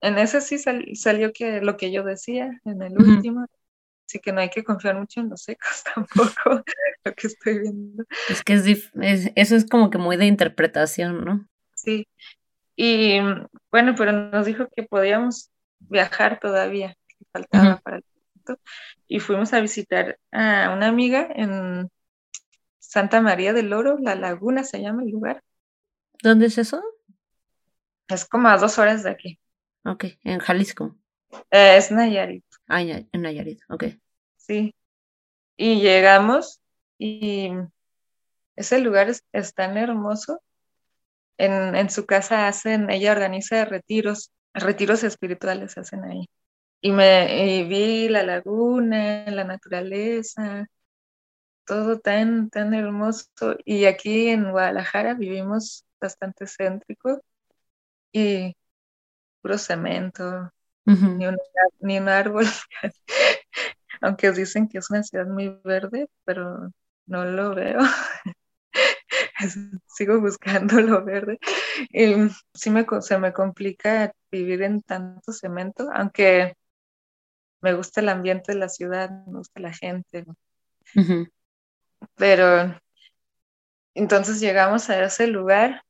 en 0.00 0.18
ese 0.18 0.40
sí 0.40 0.58
salió 0.58 1.32
que 1.32 1.60
lo 1.60 1.76
que 1.76 1.90
yo 1.90 2.04
decía, 2.04 2.60
en 2.64 2.82
el 2.82 2.96
último, 2.96 3.46
así 4.06 4.20
que 4.20 4.32
no 4.32 4.40
hay 4.40 4.50
que 4.50 4.64
confiar 4.64 4.98
mucho 4.98 5.20
en 5.20 5.30
los 5.30 5.48
ecos 5.48 5.82
tampoco, 5.94 6.64
lo 7.04 7.14
que 7.14 7.26
estoy 7.26 7.60
viendo. 7.60 8.04
Es 8.28 8.42
que 8.42 8.54
es, 8.54 8.90
eso 9.34 9.56
es 9.56 9.68
como 9.68 9.90
que 9.90 9.98
muy 9.98 10.16
de 10.16 10.26
interpretación, 10.26 11.24
¿no? 11.24 11.46
Sí, 11.74 12.06
y 12.76 13.18
bueno, 13.70 13.94
pero 13.96 14.12
nos 14.12 14.46
dijo 14.46 14.68
que 14.74 14.84
podíamos 14.84 15.50
viajar 15.80 16.38
todavía, 16.40 16.96
que 17.08 17.16
faltaba 17.32 17.78
para 17.78 17.96
el 17.98 18.04
y 19.08 19.20
fuimos 19.20 19.52
a 19.52 19.60
visitar 19.60 20.18
a 20.32 20.72
una 20.74 20.88
amiga 20.88 21.28
en 21.34 21.90
Santa 22.78 23.20
María 23.20 23.52
del 23.52 23.72
Oro, 23.72 23.98
La 24.00 24.14
Laguna 24.14 24.64
se 24.64 24.80
llama 24.80 25.02
el 25.02 25.10
lugar. 25.10 25.42
¿Dónde 26.22 26.46
es 26.46 26.58
eso? 26.58 26.82
Es 28.08 28.24
como 28.24 28.48
a 28.48 28.56
dos 28.56 28.78
horas 28.78 29.02
de 29.02 29.10
aquí. 29.10 29.40
Ok, 29.84 30.04
en 30.24 30.38
Jalisco. 30.38 30.96
Eh, 31.50 31.76
es 31.76 31.90
Nayarit. 31.90 32.44
Ah, 32.66 32.82
en 32.82 33.08
Nayarit, 33.12 33.60
ok. 33.68 33.84
Sí. 34.36 34.74
Y 35.56 35.80
llegamos 35.80 36.60
y 36.98 37.50
ese 38.56 38.80
lugar 38.80 39.08
es, 39.08 39.54
tan 39.54 39.76
hermoso. 39.76 40.42
En, 41.36 41.76
en, 41.76 41.90
su 41.90 42.06
casa 42.06 42.48
hacen, 42.48 42.90
ella 42.90 43.12
organiza 43.12 43.64
retiros, 43.64 44.32
retiros 44.54 45.04
espirituales 45.04 45.78
hacen 45.78 46.04
ahí 46.04 46.28
y 46.80 46.92
me 46.92 47.64
vi 47.64 48.08
la 48.08 48.22
laguna, 48.22 49.24
la 49.30 49.44
naturaleza, 49.44 50.68
todo 51.66 52.00
tan, 52.00 52.50
tan 52.50 52.74
hermoso. 52.74 53.26
Y 53.64 53.86
aquí 53.86 54.28
en 54.28 54.50
Guadalajara 54.50 55.14
vivimos 55.14 55.86
bastante 56.00 56.46
céntrico 56.46 57.20
y 58.12 58.56
puro 59.42 59.58
cemento, 59.58 60.50
ni, 60.84 61.26
un, 61.26 61.38
ni 61.80 61.98
un 61.98 62.08
árbol. 62.08 62.46
Aunque 64.00 64.32
dicen 64.32 64.68
que 64.68 64.78
es 64.78 64.90
una 64.90 65.02
ciudad 65.02 65.26
muy 65.26 65.58
verde, 65.64 66.08
pero 66.24 66.70
no 67.06 67.24
lo 67.24 67.54
veo. 67.54 67.80
Sigo 69.86 70.20
buscando 70.20 70.80
lo 70.80 71.04
verde. 71.04 71.38
Y 71.90 72.14
sí 72.54 72.70
me, 72.70 72.86
se 73.00 73.18
me 73.18 73.32
complica 73.32 74.12
vivir 74.30 74.62
en 74.62 74.82
tanto 74.82 75.32
cemento, 75.32 75.88
aunque 75.92 76.54
me 77.60 77.74
gusta 77.74 78.00
el 78.00 78.08
ambiente 78.08 78.52
de 78.52 78.58
la 78.58 78.68
ciudad, 78.68 79.10
me 79.26 79.38
gusta 79.38 79.60
la 79.60 79.72
gente. 79.72 80.24
Pero 82.16 82.74
entonces 83.94 84.40
llegamos 84.40 84.90
a 84.90 85.04
ese 85.04 85.26
lugar 85.26 85.82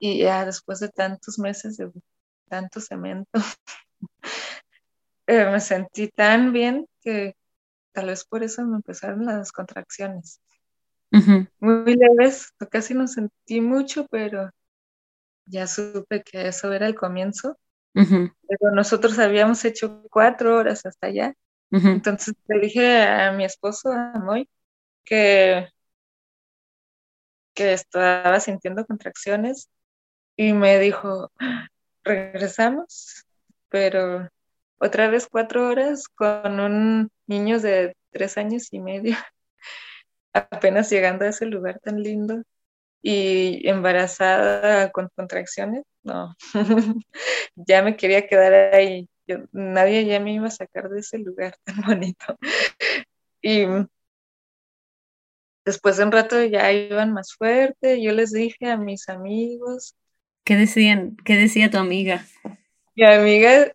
y 0.00 0.18
ya 0.18 0.44
después 0.44 0.80
de 0.80 0.88
tantos 0.88 1.38
meses 1.38 1.76
de 1.76 1.92
tanto 2.48 2.80
cemento, 2.80 3.30
eh, 5.28 5.44
me 5.48 5.60
sentí 5.60 6.08
tan 6.08 6.52
bien 6.52 6.88
que 7.00 7.36
tal 7.92 8.06
vez 8.06 8.24
por 8.24 8.42
eso 8.42 8.64
me 8.66 8.76
empezaron 8.76 9.24
las 9.26 9.52
contracciones. 9.52 10.40
Muy 11.60 11.96
leves, 11.96 12.52
casi 12.70 12.94
no 12.94 13.06
sentí 13.06 13.60
mucho, 13.60 14.06
pero 14.10 14.50
ya 15.44 15.68
supe 15.68 16.22
que 16.24 16.48
eso 16.48 16.72
era 16.72 16.88
el 16.88 16.96
comienzo 16.96 17.56
pero 17.92 18.74
nosotros 18.74 19.18
habíamos 19.18 19.64
hecho 19.64 20.02
cuatro 20.10 20.56
horas 20.56 20.84
hasta 20.86 21.08
allá. 21.08 21.34
Entonces 21.70 22.34
le 22.48 22.60
dije 22.60 23.02
a 23.02 23.32
mi 23.32 23.44
esposo, 23.44 23.92
a 23.92 24.18
Moy, 24.18 24.48
que, 25.04 25.68
que 27.54 27.72
estaba 27.72 28.40
sintiendo 28.40 28.84
contracciones 28.86 29.68
y 30.40 30.54
me 30.54 30.78
dijo, 30.78 31.30
regresamos, 32.02 33.26
pero 33.68 34.30
otra 34.78 35.10
vez 35.10 35.28
cuatro 35.30 35.68
horas 35.68 36.08
con 36.08 36.60
un 36.60 37.10
niño 37.26 37.60
de 37.60 37.94
tres 38.10 38.38
años 38.38 38.72
y 38.72 38.80
medio, 38.80 39.16
apenas 40.32 40.88
llegando 40.90 41.26
a 41.26 41.28
ese 41.28 41.44
lugar 41.44 41.78
tan 41.80 42.02
lindo 42.02 42.42
y 43.02 43.68
embarazada 43.68 44.90
con 44.92 45.10
contracciones, 45.14 45.84
no, 46.04 46.34
ya 47.56 47.82
me 47.82 47.96
quería 47.98 48.26
quedar 48.26 48.74
ahí. 48.74 49.10
nadie 49.52 50.06
ya 50.06 50.20
me 50.20 50.32
iba 50.34 50.46
a 50.48 50.50
sacar 50.50 50.88
de 50.88 51.00
ese 51.00 51.18
lugar 51.18 51.54
tan 51.64 51.82
bonito. 51.82 52.38
Y 53.42 53.66
después 55.66 55.98
de 55.98 56.04
un 56.04 56.12
rato 56.12 56.42
ya 56.44 56.72
iban 56.72 57.12
más 57.12 57.34
fuerte, 57.34 58.02
yo 58.02 58.12
les 58.12 58.32
dije 58.32 58.70
a 58.70 58.78
mis 58.78 59.08
amigos. 59.10 59.94
¿Qué 60.44 60.56
decían? 60.56 61.16
¿Qué 61.24 61.36
decía 61.36 61.70
tu 61.70 61.78
amiga? 61.78 62.24
Mi 62.94 63.04
amiga 63.04 63.72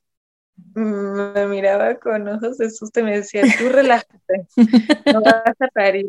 me 0.73 1.47
miraba 1.47 1.95
con 1.95 2.27
ojos 2.27 2.57
de 2.57 2.69
susto 2.69 2.99
y 2.99 3.03
me 3.03 3.17
decía, 3.17 3.43
tú 3.57 3.69
relájate, 3.69 4.47
no 5.13 5.21
vas 5.21 5.55
a 5.59 5.67
parir. 5.73 6.05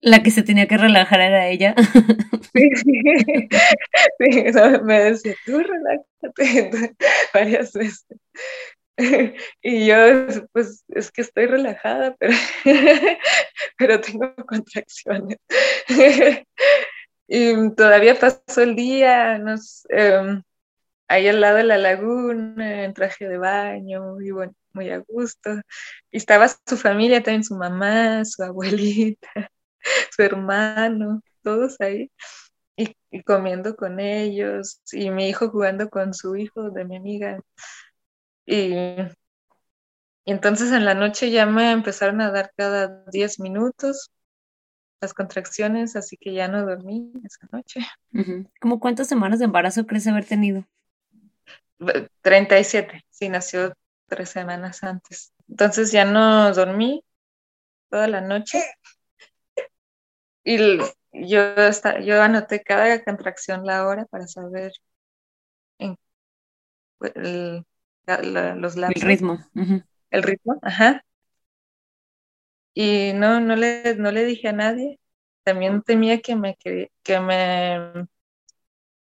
La 0.00 0.22
que 0.22 0.30
se 0.30 0.42
tenía 0.42 0.66
que 0.66 0.76
relajar 0.76 1.20
era 1.20 1.48
ella. 1.48 1.74
Sí, 2.52 2.68
sí, 2.74 4.44
me 4.82 5.00
decía, 5.00 5.34
tú 5.46 5.60
relájate 5.60 6.96
varias 7.34 7.72
veces. 7.72 8.04
y 9.62 9.86
yo, 9.86 9.96
pues 10.52 10.84
es 10.88 11.12
que 11.12 11.20
estoy 11.20 11.46
relajada, 11.46 12.16
pero, 12.18 12.34
pero 13.78 14.00
tengo 14.00 14.34
contracciones. 14.46 15.38
Y 17.32 17.74
todavía 17.76 18.18
pasó 18.18 18.62
el 18.62 18.74
día, 18.76 19.38
nos, 19.38 19.86
em, 19.90 20.42
ahí 21.08 21.28
al 21.28 21.40
lado 21.40 21.58
de 21.58 21.64
la 21.64 21.78
laguna, 21.78 22.84
en 22.84 22.94
traje 22.94 23.28
de 23.28 23.38
baño, 23.38 24.20
y 24.20 24.32
bueno, 24.32 24.54
muy 24.72 24.90
a 24.90 24.98
gusto. 24.98 25.50
Y 26.10 26.18
estaba 26.18 26.48
su 26.48 26.76
familia, 26.76 27.22
también 27.22 27.44
su 27.44 27.56
mamá, 27.56 28.24
su 28.24 28.42
abuelita, 29.14 29.50
su 30.16 30.22
hermano, 30.22 31.22
todos 31.42 31.80
ahí. 31.80 32.10
Y, 32.76 32.96
y, 33.10 33.22
comiendo 33.24 33.76
con 33.76 34.00
ellos, 34.00 34.82
y 34.92 35.10
mi 35.10 35.28
hijo 35.28 35.50
jugando 35.50 35.90
con 35.90 36.14
su 36.14 36.36
hijo 36.36 36.70
de 36.70 36.84
mi 36.84 36.96
amiga. 36.96 37.40
Y 38.46 38.74
entonces 40.24 40.72
en 40.72 40.84
la 40.84 40.94
noche 40.94 41.30
ya 41.30 41.46
me 41.46 41.72
empezaron 41.72 42.20
a 42.20 42.30
dar 42.30 42.52
cada 42.56 43.04
10 43.12 43.40
minutos 43.40 44.10
las 45.00 45.14
contracciones, 45.14 45.96
así 45.96 46.16
que 46.16 46.32
ya 46.32 46.48
no 46.48 46.64
dormí 46.64 47.12
esa 47.24 47.48
noche. 47.52 47.80
¿Cómo 48.60 48.80
cuántas 48.80 49.08
semanas 49.08 49.38
de 49.38 49.46
embarazo 49.46 49.86
crees 49.86 50.06
haber 50.06 50.24
tenido? 50.24 50.66
37, 52.22 53.04
sí, 53.08 53.28
nació 53.28 53.72
tres 54.06 54.28
semanas 54.28 54.82
antes. 54.84 55.32
Entonces 55.48 55.92
ya 55.92 56.04
no 56.04 56.52
dormí 56.52 57.04
toda 57.88 58.06
la 58.08 58.20
noche. 58.20 58.62
Y 60.44 60.78
yo, 61.12 61.54
yo 62.02 62.22
anoté 62.22 62.62
cada 62.62 63.02
contracción 63.02 63.64
la 63.64 63.86
hora 63.86 64.04
para 64.06 64.26
saber 64.26 64.72
en, 65.78 65.96
el, 67.14 67.64
los 68.56 68.76
El 68.76 69.00
ritmo. 69.00 69.38
El 70.10 70.22
ritmo, 70.22 70.58
ajá. 70.62 71.04
Y 72.82 73.12
no, 73.12 73.40
no 73.40 73.56
le, 73.56 73.94
no 73.96 74.10
le 74.10 74.24
dije 74.24 74.48
a 74.48 74.52
nadie. 74.52 74.98
También 75.42 75.82
temía 75.82 76.22
que 76.22 76.34
me, 76.34 76.56
que, 76.56 76.90
que 77.02 77.20
me 77.20 78.06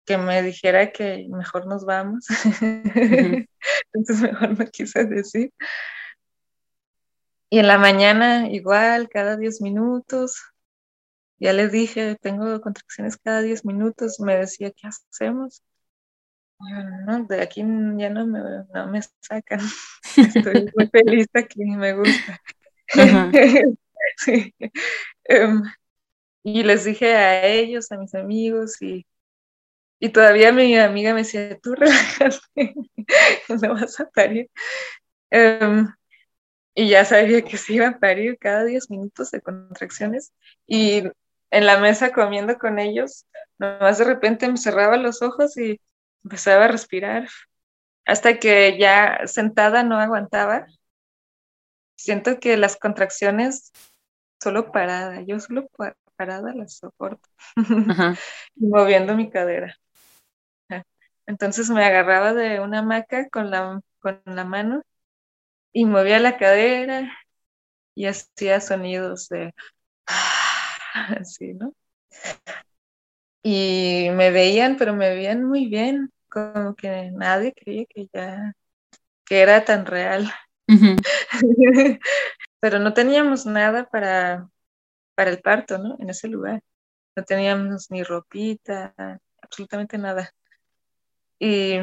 que 0.06 0.16
me 0.16 0.42
dijera 0.42 0.90
que 0.92 1.26
mejor 1.28 1.66
nos 1.66 1.84
vamos. 1.84 2.24
Entonces 3.92 4.22
mejor 4.22 4.58
no 4.58 4.64
quise 4.64 5.04
decir. 5.04 5.52
Y 7.50 7.58
en 7.58 7.66
la 7.66 7.76
mañana 7.76 8.48
igual, 8.48 9.10
cada 9.10 9.36
10 9.36 9.60
minutos. 9.60 10.40
Ya 11.38 11.52
les 11.52 11.70
dije, 11.70 12.16
tengo 12.16 12.62
contracciones 12.62 13.18
cada 13.18 13.42
10 13.42 13.66
minutos. 13.66 14.20
Me 14.20 14.38
decía, 14.38 14.70
¿qué 14.70 14.88
hacemos? 14.88 15.62
no, 17.06 17.24
de 17.24 17.42
aquí 17.42 17.60
ya 17.60 18.08
no 18.08 18.26
me, 18.26 18.40
no 18.72 18.86
me 18.86 19.00
sacan. 19.20 19.60
Estoy 20.16 20.70
muy 20.74 20.86
feliz 20.88 21.26
aquí, 21.34 21.62
me 21.62 21.92
gusta. 21.92 22.40
Em, 25.24 25.62
y 26.42 26.62
les 26.64 26.84
dije 26.84 27.14
a 27.14 27.46
ellos, 27.46 27.92
a 27.92 27.98
mis 27.98 28.14
amigos, 28.14 28.80
y 28.82 29.06
y 30.00 30.08
todavía 30.10 30.52
mi 30.52 30.76
amiga 30.78 31.12
me 31.12 31.20
decía, 31.20 31.58
tú 31.60 31.74
relájate, 31.74 32.40
no 33.62 33.74
vas 33.74 34.00
a 34.00 34.08
parir. 34.10 34.50
Em, 35.30 35.88
y 36.74 36.90
ya 36.90 37.04
sabía 37.04 37.42
que 37.42 37.56
se 37.58 37.74
iba 37.74 37.88
a 37.88 37.98
parir 37.98 38.38
cada 38.38 38.64
10 38.64 38.90
minutos 38.90 39.30
de 39.30 39.42
contracciones. 39.42 40.32
Y 40.66 41.04
en 41.50 41.66
la 41.66 41.78
mesa 41.80 42.12
comiendo 42.12 42.58
con 42.58 42.78
ellos, 42.78 43.26
nomás 43.58 43.98
de 43.98 44.04
repente 44.04 44.48
me 44.48 44.56
cerraba 44.58 44.96
los 44.96 45.22
ojos 45.22 45.56
y 45.58 45.80
empezaba 46.24 46.66
a 46.66 46.68
respirar. 46.68 47.28
Hasta 48.06 48.38
que 48.38 48.78
ya 48.78 49.20
sentada 49.26 49.82
no 49.82 49.98
aguantaba. 49.98 50.66
Siento 52.00 52.40
que 52.40 52.56
las 52.56 52.76
contracciones 52.78 53.72
solo 54.42 54.72
parada, 54.72 55.20
yo 55.20 55.38
solo 55.38 55.68
parada 56.16 56.54
las 56.54 56.78
soporto, 56.78 57.28
moviendo 58.56 59.14
mi 59.14 59.30
cadera. 59.30 59.76
Entonces 61.26 61.68
me 61.68 61.84
agarraba 61.84 62.32
de 62.32 62.60
una 62.60 62.78
hamaca 62.80 63.28
con 63.28 63.50
la, 63.50 63.80
con 64.00 64.22
la 64.24 64.44
mano 64.44 64.82
y 65.72 65.84
movía 65.84 66.18
la 66.20 66.38
cadera 66.38 67.18
y 67.94 68.06
hacía 68.06 68.60
sonidos 68.62 69.28
de 69.28 69.54
así, 70.94 71.52
¿no? 71.54 71.74
Y 73.42 74.08
me 74.14 74.30
veían, 74.30 74.76
pero 74.78 74.94
me 74.94 75.10
veían 75.10 75.44
muy 75.44 75.66
bien, 75.66 76.10
como 76.30 76.74
que 76.76 77.10
nadie 77.12 77.52
creía 77.54 77.84
que 77.86 78.08
ya 78.12 78.54
que 79.26 79.40
era 79.42 79.64
tan 79.64 79.86
real. 79.86 80.32
pero 82.60 82.78
no 82.78 82.94
teníamos 82.94 83.46
nada 83.46 83.88
para, 83.88 84.48
para 85.14 85.30
el 85.30 85.40
parto, 85.40 85.78
¿no? 85.78 85.96
En 85.98 86.10
ese 86.10 86.28
lugar. 86.28 86.62
No 87.16 87.24
teníamos 87.24 87.90
ni 87.90 88.02
ropita, 88.02 88.94
absolutamente 89.42 89.98
nada. 89.98 90.32
Y 91.38 91.78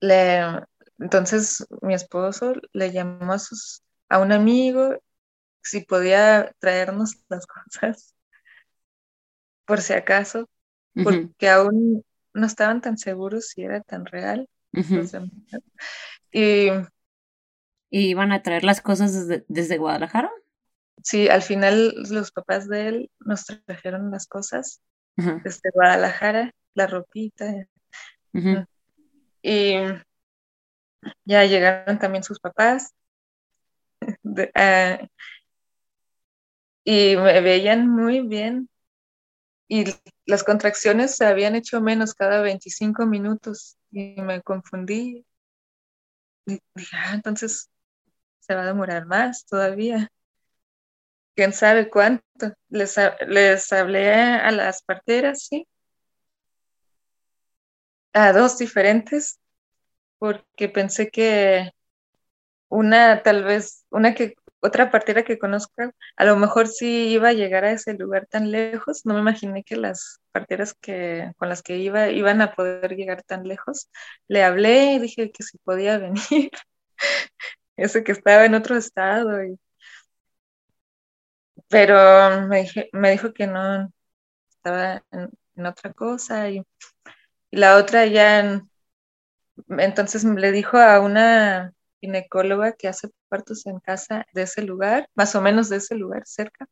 le, 0.00 0.64
entonces 0.98 1.66
mi 1.80 1.94
esposo 1.94 2.54
le 2.72 2.92
llamó 2.92 3.32
a, 3.32 3.38
sus, 3.38 3.82
a 4.08 4.18
un 4.18 4.32
amigo 4.32 4.96
si 5.62 5.80
podía 5.80 6.54
traernos 6.58 7.16
las 7.28 7.46
cosas, 7.46 8.14
por 9.64 9.80
si 9.80 9.92
acaso, 9.92 10.48
porque 11.02 11.48
aún 11.48 12.04
no 12.34 12.46
estaban 12.46 12.80
tan 12.80 12.98
seguros 12.98 13.48
si 13.48 13.62
era 13.62 13.80
tan 13.80 14.06
real. 14.06 14.48
Y, 16.32 16.70
iban 17.90 18.32
a 18.32 18.42
traer 18.42 18.64
las 18.64 18.80
cosas 18.80 19.12
desde, 19.12 19.44
desde 19.48 19.78
Guadalajara? 19.78 20.30
Sí, 21.02 21.28
al 21.28 21.42
final 21.42 21.94
los 22.10 22.30
papás 22.32 22.68
de 22.68 22.88
él 22.88 23.10
nos 23.20 23.44
trajeron 23.44 24.10
las 24.10 24.26
cosas 24.26 24.80
desde 25.16 25.70
Guadalajara 25.74 26.52
la 26.74 26.86
ropita. 26.86 27.66
Y 29.42 29.74
ya 31.24 31.44
llegaron 31.44 31.98
también 31.98 32.24
sus 32.24 32.40
papás. 32.40 32.94
Ah, 34.54 34.98
y 36.84 37.16
me 37.16 37.40
veían 37.40 37.88
muy 37.88 38.26
bien. 38.26 38.68
Y 39.68 39.84
las 40.26 40.44
contracciones 40.44 41.16
se 41.16 41.26
habían 41.26 41.54
hecho 41.54 41.80
menos 41.80 42.14
cada 42.14 42.42
25 42.42 43.06
minutos 43.06 43.78
y 43.90 44.20
me 44.20 44.42
confundí. 44.42 45.24
Dije, 46.46 46.96
ah, 46.96 47.14
entonces 47.14 47.70
se 48.40 48.54
va 48.54 48.62
a 48.62 48.66
demorar 48.66 49.06
más 49.06 49.46
todavía. 49.46 50.10
¿Quién 51.34 51.52
sabe 51.52 51.88
cuánto? 51.88 52.24
Les, 52.68 52.96
les 53.26 53.72
hablé 53.72 54.12
a 54.12 54.50
las 54.50 54.82
parteras, 54.82 55.44
sí, 55.44 55.66
a 58.12 58.32
dos 58.32 58.58
diferentes, 58.58 59.40
porque 60.18 60.68
pensé 60.68 61.10
que 61.10 61.72
una, 62.68 63.22
tal 63.22 63.44
vez, 63.44 63.84
una 63.90 64.14
que, 64.14 64.34
otra 64.62 64.90
partera 64.90 65.24
que 65.24 65.38
conozca, 65.38 65.92
a 66.16 66.24
lo 66.24 66.36
mejor 66.36 66.68
sí 66.68 67.08
iba 67.08 67.28
a 67.30 67.32
llegar 67.34 67.64
a 67.64 67.72
ese 67.72 67.94
lugar 67.94 68.26
tan 68.26 68.50
lejos. 68.50 69.04
No 69.06 69.14
me 69.14 69.20
imaginé 69.20 69.64
que 69.64 69.76
las 69.76 70.20
parteras 70.32 70.74
que, 70.74 71.32
con 71.38 71.48
las 71.48 71.62
que 71.62 71.78
iba 71.78 72.08
iban 72.10 72.40
a 72.42 72.54
poder 72.54 72.96
llegar 72.96 73.22
tan 73.22 73.44
lejos. 73.44 73.90
Le 74.28 74.44
hablé 74.44 74.94
y 74.94 74.98
dije 75.00 75.30
que 75.32 75.42
si 75.42 75.58
podía 75.58 75.98
venir. 75.98 76.50
Ese 77.76 78.04
que 78.04 78.12
estaba 78.12 78.44
en 78.46 78.54
otro 78.54 78.76
estado. 78.76 79.44
Y... 79.44 79.58
Pero 81.68 82.46
me, 82.48 82.68
me 82.92 83.10
dijo 83.12 83.32
que 83.32 83.46
no, 83.46 83.92
estaba 84.50 85.02
en, 85.12 85.30
en 85.56 85.66
otra 85.66 85.92
cosa 85.92 86.50
y 86.50 86.62
y 87.52 87.58
la 87.58 87.76
otra 87.76 88.06
ya, 88.06 88.62
entonces 89.68 90.24
le 90.24 90.52
dijo 90.52 90.78
a 90.78 91.00
una 91.00 91.74
ginecóloga 92.02 92.72
que 92.72 92.88
hace 92.88 93.08
partos 93.28 93.64
en 93.66 93.78
casa 93.78 94.26
de 94.34 94.42
ese 94.42 94.62
lugar, 94.62 95.08
más 95.14 95.34
o 95.36 95.40
menos 95.40 95.68
de 95.68 95.76
ese 95.76 95.94
lugar, 95.94 96.24
cerca. 96.26 96.68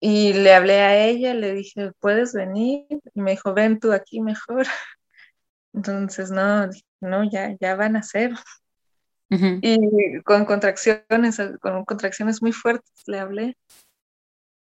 Y 0.00 0.32
le 0.32 0.54
hablé 0.54 0.80
a 0.80 1.04
ella, 1.04 1.34
le 1.34 1.52
dije, 1.52 1.92
¿puedes 1.98 2.32
venir? 2.32 2.86
Y 3.14 3.20
me 3.20 3.32
dijo, 3.32 3.52
ven 3.52 3.80
tú 3.80 3.92
aquí 3.92 4.20
mejor. 4.20 4.66
Entonces, 5.74 6.30
no, 6.30 6.68
no, 7.00 7.28
ya, 7.30 7.56
ya 7.60 7.74
van 7.76 7.96
a 7.96 8.02
ser. 8.02 8.32
Y 9.30 10.20
con 10.24 10.44
contracciones, 10.44 11.40
con 11.60 11.84
contracciones 11.84 12.42
muy 12.42 12.52
fuertes 12.52 12.92
le 13.06 13.18
hablé. 13.18 13.56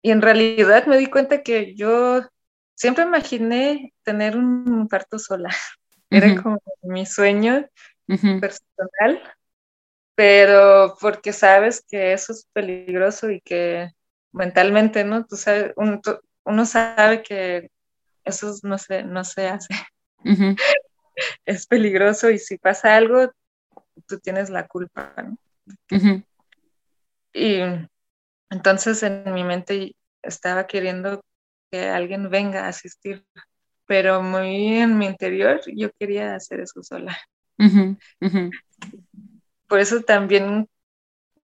Y 0.01 0.11
en 0.11 0.21
realidad 0.21 0.85
me 0.85 0.97
di 0.97 1.07
cuenta 1.07 1.43
que 1.43 1.75
yo 1.75 2.21
siempre 2.73 3.03
imaginé 3.03 3.93
tener 4.03 4.37
un 4.37 4.87
parto 4.87 5.19
sola. 5.19 5.49
Era 6.09 6.41
como 6.41 6.61
mi 6.83 7.05
sueño 7.05 7.67
personal, 8.07 9.21
pero 10.15 10.95
porque 10.99 11.33
sabes 11.33 11.83
que 11.87 12.13
eso 12.13 12.33
es 12.33 12.47
peligroso 12.53 13.29
y 13.29 13.41
que 13.41 13.91
mentalmente, 14.31 15.03
¿no? 15.03 15.25
Tú 15.25 15.35
sabes, 15.35 15.73
uno, 15.75 16.65
sabe 16.65 17.23
que 17.23 17.69
eso 18.23 18.53
no 18.63 18.77
se, 18.77 19.03
no 19.03 19.23
se 19.23 19.47
hace. 19.47 19.73
es 21.45 21.67
peligroso 21.67 22.29
y 22.29 22.39
si 22.39 22.57
pasa 22.57 22.95
algo, 22.95 23.31
tú 24.07 24.19
tienes 24.19 24.49
la 24.49 24.67
culpa. 24.67 25.13
¿no? 25.17 25.37
Y 27.33 27.61
entonces 28.49 29.03
en 29.03 29.33
mi 29.33 29.43
mente 29.43 29.95
estaba 30.21 30.67
queriendo 30.67 31.23
que 31.71 31.87
alguien 31.87 32.29
venga 32.29 32.65
a 32.65 32.69
asistir, 32.69 33.25
pero 33.85 34.21
muy 34.21 34.77
en 34.77 34.97
mi 34.97 35.05
interior 35.05 35.61
yo 35.73 35.89
quería 35.97 36.35
hacer 36.35 36.59
eso 36.59 36.83
sola. 36.83 37.17
Por 39.67 39.79
eso 39.79 40.01
también 40.01 40.67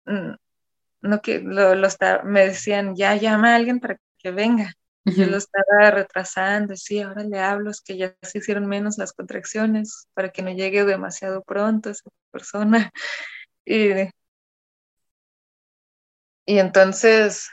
mm, 0.06 0.34
no 1.02 1.20
que 1.20 1.40
lo, 1.40 1.74
me 2.24 2.46
decían, 2.46 2.94
ya 2.94 3.16
llama 3.16 3.52
a 3.52 3.56
alguien 3.56 3.80
para 3.80 3.98
que 4.18 4.30
venga. 4.30 4.72
Yo 5.04 5.26
lo 5.26 5.36
estaba 5.36 5.90
retrasando, 5.90 6.76
sí, 6.76 7.00
ahora 7.00 7.24
le 7.24 7.40
hablo, 7.40 7.70
es 7.70 7.80
que 7.80 7.96
ya 7.96 8.14
se 8.22 8.38
hicieron 8.38 8.66
menos 8.66 8.98
las 8.98 9.12
contracciones 9.12 10.06
para 10.14 10.30
que 10.30 10.42
no 10.42 10.52
llegue 10.52 10.84
demasiado 10.84 11.42
pronto 11.42 11.90
esa 11.90 12.08
persona. 12.30 12.92
Y, 13.64 13.90
y 16.46 16.58
entonces, 16.58 17.48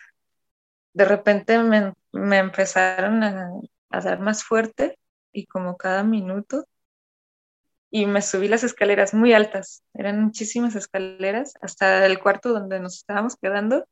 de 0.94 1.06
repente 1.06 1.58
me, 1.58 1.94
empezaron 2.38 3.24
a, 3.24 3.52
a, 3.90 4.02
dar 4.02 4.20
más 4.20 4.44
fuerte 4.44 5.00
y 5.32 5.48
como 5.48 5.78
cada 5.78 6.04
minuto, 6.04 6.68
y 7.92 8.06
me 8.06 8.22
subí 8.22 8.48
las 8.48 8.64
escaleras 8.64 9.14
muy 9.14 9.34
altas, 9.34 9.84
eran 9.94 10.24
muchísimas 10.24 10.76
escaleras, 10.76 11.54
hasta 11.62 12.06
el 12.06 12.20
cuarto 12.20 12.54
donde 12.54 12.80
nos 12.80 12.98
estábamos 12.98 13.36
quedando. 13.36 13.86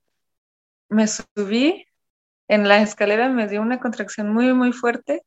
Me 0.89 1.07
subí 1.07 1.87
en 2.47 2.67
la 2.67 2.81
escalera 2.81 3.29
me 3.29 3.47
dio 3.47 3.61
una 3.61 3.79
contracción 3.79 4.31
muy, 4.33 4.53
muy 4.53 4.71
fuerte. 4.73 5.23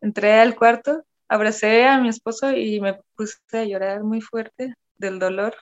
Entré 0.00 0.40
al 0.40 0.56
cuarto, 0.56 1.04
abracé 1.28 1.86
a 1.86 1.98
mi 2.00 2.08
esposo 2.08 2.52
y 2.52 2.80
me 2.80 3.00
puse 3.16 3.38
a 3.52 3.64
llorar 3.64 4.04
muy 4.04 4.20
fuerte 4.20 4.74
del 4.98 5.18
dolor. 5.18 5.54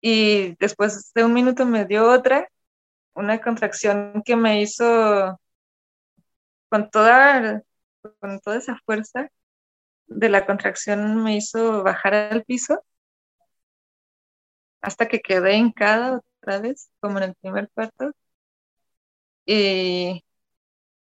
Y 0.00 0.56
después 0.60 1.12
de 1.14 1.24
un 1.24 1.32
minuto 1.34 1.66
me 1.66 1.84
dio 1.84 2.10
otra, 2.10 2.48
una 3.14 3.40
contracción 3.40 4.22
que 4.24 4.36
me 4.36 4.62
hizo 4.62 5.38
con 6.68 6.90
toda, 6.90 7.62
con 8.20 8.40
toda 8.40 8.58
esa 8.58 8.78
fuerza 8.84 9.30
de 10.06 10.28
la 10.28 10.46
contracción 10.46 11.22
me 11.22 11.36
hizo 11.36 11.82
bajar 11.82 12.14
al 12.14 12.44
piso 12.44 12.82
hasta 14.80 15.08
que 15.08 15.20
quedé 15.20 15.54
hincada 15.56 16.20
otra 16.40 16.60
vez, 16.60 16.90
como 17.00 17.18
en 17.18 17.24
el 17.24 17.34
primer 17.34 17.70
cuarto, 17.74 18.12
y 19.44 20.24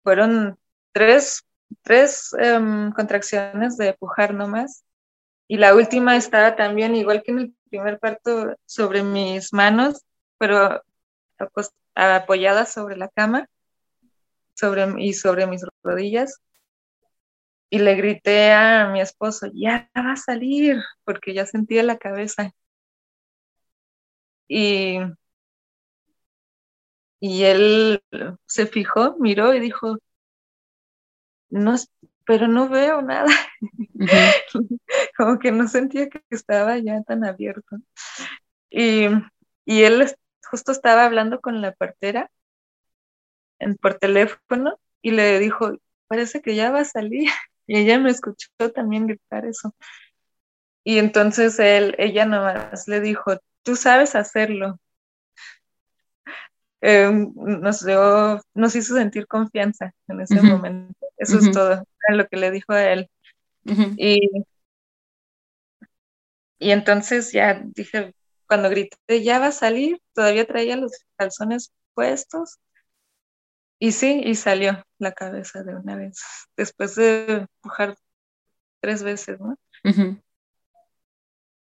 fueron 0.03 0.57
tres, 0.91 1.45
tres 1.83 2.33
em, 2.39 2.91
contracciones 2.93 3.77
de 3.77 3.93
pujar 3.93 4.33
nomás. 4.33 4.83
Y 5.47 5.57
la 5.57 5.75
última 5.75 6.17
estaba 6.17 6.55
también, 6.55 6.95
igual 6.95 7.23
que 7.23 7.31
en 7.31 7.39
el 7.39 7.55
primer 7.69 7.99
parto, 7.99 8.55
sobre 8.65 9.03
mis 9.03 9.53
manos, 9.53 10.03
pero 10.37 10.83
apoyada 11.95 12.65
sobre 12.65 12.97
la 12.97 13.09
cama 13.09 13.49
sobre, 14.53 14.85
y 15.03 15.13
sobre 15.13 15.47
mis 15.47 15.63
rodillas. 15.83 16.41
Y 17.71 17.79
le 17.79 17.95
grité 17.95 18.51
a 18.53 18.89
mi 18.91 19.01
esposo, 19.01 19.47
ya 19.53 19.89
va 19.97 20.13
a 20.13 20.15
salir, 20.17 20.77
porque 21.05 21.33
ya 21.33 21.45
sentía 21.47 21.83
la 21.83 21.97
cabeza. 21.97 22.53
Y 24.47 24.99
y 27.21 27.43
él 27.45 28.03
se 28.47 28.65
fijó, 28.67 29.15
miró 29.19 29.53
y 29.53 29.59
dijo, 29.59 29.97
no, 31.49 31.75
pero 32.25 32.47
no 32.47 32.69
veo 32.69 33.01
nada. 33.01 33.29
Como 35.17 35.39
que 35.39 35.51
no 35.51 35.67
sentía 35.67 36.09
que 36.09 36.21
estaba 36.31 36.77
ya 36.79 37.01
tan 37.03 37.23
abierto. 37.25 37.77
Y, 38.69 39.07
él 39.65 40.15
justo 40.49 40.71
estaba 40.71 41.05
hablando 41.05 41.41
con 41.41 41.61
la 41.61 41.73
partera 41.73 42.31
en, 43.59 43.75
por 43.77 43.95
teléfono 43.99 44.79
y 45.01 45.11
le 45.11 45.39
dijo, 45.39 45.77
parece 46.07 46.41
que 46.41 46.55
ya 46.55 46.71
va 46.71 46.81
a 46.81 46.85
salir. 46.85 47.29
Y 47.71 47.77
ella 47.77 47.99
me 47.99 48.09
escuchó 48.11 48.49
también 48.75 49.07
gritar 49.07 49.45
eso. 49.45 49.73
Y 50.83 50.97
entonces 50.97 51.57
él, 51.57 51.95
ella 51.99 52.25
nomás 52.25 52.85
le 52.89 52.99
dijo, 52.99 53.39
tú 53.63 53.77
sabes 53.77 54.13
hacerlo, 54.13 54.77
Em, 56.81 57.31
nos 57.33 57.85
dio, 57.85 58.41
nos 58.55 58.75
hizo 58.75 58.95
sentir 58.95 59.25
confianza 59.25 59.93
en 60.09 60.19
ese 60.19 60.41
momento. 60.41 60.99
Eso 61.15 61.39
es 61.39 61.49
todo, 61.51 61.81
lo 62.09 62.27
que 62.27 62.35
le 62.35 62.51
dijo 62.51 62.73
a 62.73 62.91
él. 62.91 63.09
y, 63.95 64.19
y 66.59 66.71
entonces 66.71 67.31
ya 67.31 67.61
dije, 67.63 68.13
cuando 68.47 68.69
grité, 68.69 69.23
ya 69.23 69.39
va 69.39 69.47
a 69.47 69.51
salir, 69.53 70.01
todavía 70.13 70.45
traía 70.45 70.75
los 70.75 70.91
calzones 71.15 71.71
puestos. 71.93 72.59
Y 73.81 73.93
sí, 73.93 74.21
y 74.23 74.35
salió 74.35 74.83
la 74.99 75.11
cabeza 75.11 75.63
de 75.63 75.75
una 75.75 75.95
vez, 75.95 76.21
después 76.55 76.93
de 76.95 77.47
empujar 77.63 77.97
tres 78.79 79.01
veces, 79.01 79.39
¿no? 79.39 79.57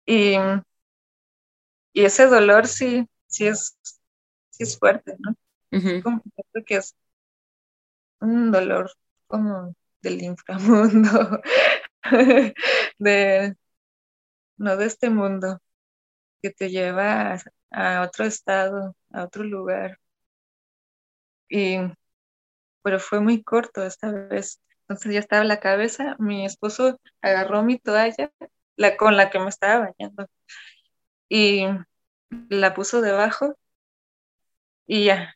y, 0.04 0.34
y 1.92 2.04
ese 2.04 2.26
dolor 2.26 2.66
sí, 2.66 3.06
sí 3.28 3.46
es 3.46 3.78
es 4.58 4.78
fuerte, 4.78 5.16
¿no? 5.18 5.34
Como 6.02 6.22
que 6.66 6.76
es 6.76 6.96
un 8.20 8.50
dolor 8.50 8.90
como 9.26 9.74
del 10.02 10.22
inframundo, 10.22 11.40
de, 12.98 13.56
no 14.56 14.76
de 14.76 14.86
este 14.86 15.10
mundo, 15.10 15.60
que 16.42 16.50
te 16.50 16.70
lleva 16.70 17.38
a, 17.70 18.02
otro 18.02 18.24
estado, 18.24 18.96
a 19.12 19.24
otro 19.24 19.44
lugar. 19.44 19.98
Y, 21.48 21.78
pero 22.82 23.00
fue 23.00 23.20
muy 23.20 23.42
corto 23.42 23.84
esta 23.84 24.10
vez. 24.12 24.60
Entonces 24.82 25.12
ya 25.12 25.20
estaba 25.20 25.44
la 25.44 25.60
cabeza, 25.60 26.16
mi 26.18 26.46
esposo 26.46 27.00
agarró 27.22 27.62
mi 27.62 27.78
toalla, 27.78 28.32
la 28.76 28.96
con 28.96 29.16
la 29.16 29.30
que 29.30 29.38
me 29.40 29.48
estaba 29.48 29.90
bañando, 29.98 30.28
y 31.28 31.66
la 32.48 32.74
puso 32.74 33.00
debajo 33.00 33.56
y 34.86 35.04
ya, 35.06 35.34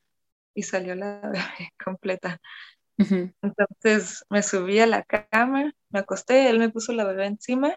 y 0.54 0.62
salió 0.64 0.94
la 0.94 1.20
bebé 1.32 1.72
completa. 1.84 2.40
Entonces 3.42 4.24
me 4.30 4.42
subí 4.42 4.78
a 4.80 4.86
la 4.86 5.02
cama, 5.04 5.72
me 5.90 6.00
acosté, 6.00 6.50
él 6.50 6.58
me 6.58 6.70
puso 6.70 6.92
la 6.92 7.04
bebé 7.04 7.26
encima 7.26 7.76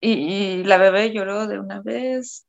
y, 0.00 0.64
la 0.64 0.78
bebé 0.78 1.12
lloró 1.12 1.46
de 1.46 1.58
una 1.58 1.80
vez. 1.80 2.46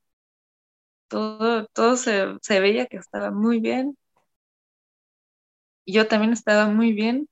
Todo, 1.08 1.66
todo 1.68 1.98
se, 1.98 2.38
veía 2.60 2.86
que 2.88 2.98
estaba 2.98 3.32
muy 3.32 3.60
bien. 3.60 3.98
Yo 5.92 6.08
también 6.08 6.34
estaba 6.34 6.68
muy 6.68 6.94
bien. 6.94 7.28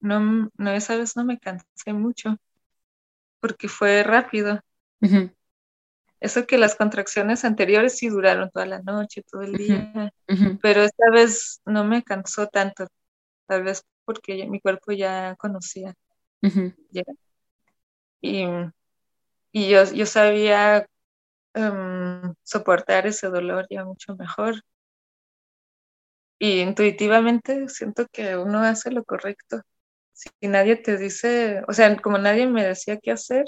No, 0.00 0.50
no, 0.58 0.70
esa 0.72 0.96
vez 0.96 1.16
no 1.16 1.24
me 1.24 1.38
cansé 1.38 1.92
mucho 1.92 2.36
porque 3.40 3.68
fue 3.68 4.02
rápido. 4.02 4.60
Eso 6.20 6.46
que 6.46 6.58
las 6.58 6.74
contracciones 6.76 7.44
anteriores 7.44 7.98
sí 7.98 8.08
duraron 8.08 8.50
toda 8.50 8.66
la 8.66 8.80
noche, 8.82 9.22
todo 9.30 9.42
el 9.42 9.54
día, 9.54 10.10
pero 10.60 10.82
esta 10.82 11.10
vez 11.10 11.60
no 11.66 11.84
me 11.84 12.02
cansó 12.02 12.48
tanto, 12.48 12.86
tal 13.46 13.62
vez 13.64 13.82
porque 14.04 14.46
mi 14.48 14.60
cuerpo 14.60 14.92
ya 14.92 15.36
conocía. 15.38 15.94
Y, 18.20 18.44
y 19.52 19.70
yo, 19.70 19.84
yo 19.92 20.06
sabía 20.06 20.86
em, 21.54 22.34
soportar 22.44 23.06
ese 23.06 23.28
dolor 23.28 23.66
ya 23.70 23.84
mucho 23.84 24.16
mejor. 24.16 24.62
Y 26.38 26.60
intuitivamente 26.60 27.68
siento 27.68 28.06
que 28.12 28.36
uno 28.36 28.60
hace 28.62 28.90
lo 28.90 29.04
correcto. 29.04 29.62
Si 30.12 30.30
nadie 30.42 30.76
te 30.76 30.98
dice, 30.98 31.62
o 31.68 31.72
sea, 31.72 31.96
como 31.98 32.18
nadie 32.18 32.46
me 32.46 32.64
decía 32.64 32.98
qué 32.98 33.12
hacer, 33.12 33.46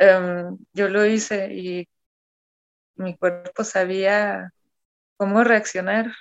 Em, 0.00 0.58
yo 0.72 0.88
lo 0.88 1.04
hice 1.06 1.52
y 1.54 1.88
mi 2.96 3.16
cuerpo 3.16 3.64
sabía 3.64 4.52
cómo 5.18 5.44
reaccionar 5.44 6.12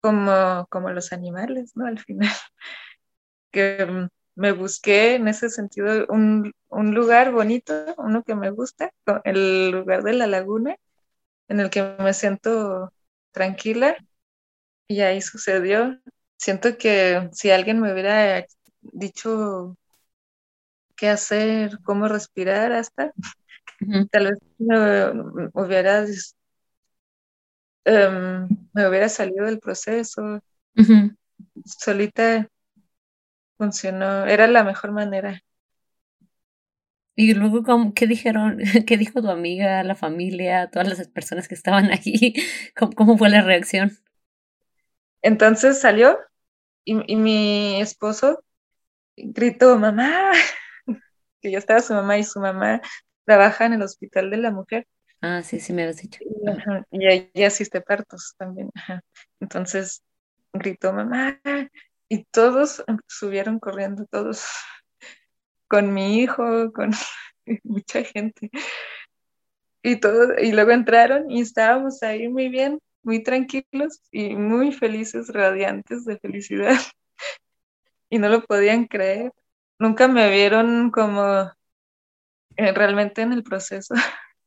como, 0.00 0.66
como 0.70 0.90
los 0.90 1.12
animales, 1.12 1.72
¿no? 1.76 1.86
Al 1.86 1.98
final, 1.98 2.28
que 3.50 3.76
em, 3.82 4.08
me 4.34 4.52
busqué 4.52 5.14
en 5.16 5.28
ese 5.28 5.50
sentido 5.50 6.06
un, 6.08 6.52
un, 6.68 6.94
lugar 6.94 7.32
bonito, 7.32 7.94
uno 7.98 8.22
que 8.24 8.34
me 8.34 8.50
gusta, 8.50 8.92
el 9.24 9.70
lugar 9.70 10.02
de 10.02 10.14
la 10.14 10.26
laguna, 10.26 10.76
en 11.48 11.60
el 11.60 11.70
que 11.70 11.82
me 12.00 12.14
siento 12.14 12.92
tranquila 13.34 13.96
y 14.88 15.02
ahí 15.02 15.20
sucedió. 15.20 16.00
Siento 16.38 16.78
que 16.78 17.28
si 17.32 17.50
alguien 17.50 17.80
me 17.80 17.92
hubiera 17.92 18.46
dicho 18.80 19.76
qué 20.96 21.08
hacer, 21.08 21.78
cómo 21.84 22.08
respirar 22.08 22.72
hasta. 22.72 23.12
Tal 24.10 24.24
vez 24.26 24.38
me, 24.58 25.50
hubiera, 25.52 26.06
em, 27.84 28.48
me 28.72 28.88
hubiera 28.88 29.08
salido 29.08 29.46
del 29.46 29.58
proceso 29.58 30.40
solita 31.64 32.48
funcionó, 33.56 34.26
era 34.26 34.46
la 34.46 34.64
mejor 34.64 34.92
manera. 34.92 35.40
Y 37.16 37.34
luego, 37.34 37.92
¿qué 37.94 38.06
dijeron? 38.06 38.58
¿Qué 38.86 38.96
dijo 38.96 39.22
tu 39.22 39.30
amiga, 39.30 39.82
la 39.82 39.94
familia, 39.94 40.70
todas 40.70 40.88
las 40.88 41.08
personas 41.08 41.48
que 41.48 41.54
estaban 41.54 41.90
ahí? 41.90 42.34
¿Cómo, 42.96 43.16
fue 43.16 43.30
la 43.30 43.42
reacción? 43.42 43.96
Entonces 45.22 45.80
salió 45.80 46.18
y, 46.84 47.12
y 47.12 47.16
mi 47.16 47.80
esposo 47.80 48.44
gritó, 49.16 49.78
mamá, 49.78 50.32
que 51.40 51.50
ya 51.50 51.58
estaba 51.58 51.80
su 51.80 51.94
mamá 51.94 52.18
y 52.18 52.24
su 52.24 52.40
mamá 52.40 52.80
trabaja 53.24 53.66
en 53.66 53.74
el 53.74 53.82
hospital 53.82 54.30
de 54.30 54.36
la 54.36 54.50
mujer. 54.50 54.86
Ah, 55.20 55.42
sí, 55.42 55.60
sí 55.60 55.72
me 55.72 55.82
habías 55.82 56.02
dicho. 56.02 56.20
Y, 56.90 57.06
ella 57.06 57.46
asiste 57.46 57.80
partos 57.80 58.34
también. 58.36 58.70
Entonces 59.40 60.02
gritó 60.52 60.92
mamá 60.92 61.40
y 62.08 62.24
todos 62.24 62.84
subieron 63.06 63.58
corriendo, 63.58 64.04
todos 64.10 64.44
con 65.74 65.92
mi 65.92 66.20
hijo, 66.20 66.72
con 66.72 66.92
mucha 67.64 68.04
gente. 68.04 68.48
Y 69.82 69.96
todo, 69.96 70.38
y 70.38 70.52
luego 70.52 70.70
entraron 70.70 71.28
y 71.28 71.40
estábamos 71.40 72.00
ahí 72.04 72.28
muy 72.28 72.48
bien, 72.48 72.78
muy 73.02 73.24
tranquilos 73.24 74.00
y 74.12 74.36
muy 74.36 74.70
felices, 74.70 75.30
radiantes 75.30 76.04
de 76.04 76.18
felicidad. 76.18 76.76
Y 78.10 78.18
no 78.18 78.28
lo 78.28 78.44
podían 78.44 78.86
creer. 78.86 79.32
Nunca 79.80 80.06
me 80.06 80.30
vieron 80.30 80.92
como 80.92 81.50
eh, 82.56 82.72
realmente 82.72 83.22
en 83.22 83.32
el 83.32 83.42
proceso. 83.42 83.94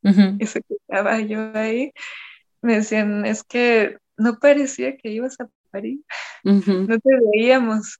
Y 0.39 0.45
se 0.45 0.61
quedaba 0.61 1.19
yo 1.19 1.51
ahí. 1.53 1.91
Me 2.61 2.75
decían, 2.75 3.25
es 3.25 3.43
que 3.43 3.97
no 4.15 4.39
parecía 4.39 4.95
que 4.95 5.09
ibas 5.09 5.37
a 5.41 5.49
parir. 5.69 5.99
No 6.43 6.97
te 6.99 7.09
veíamos 7.33 7.99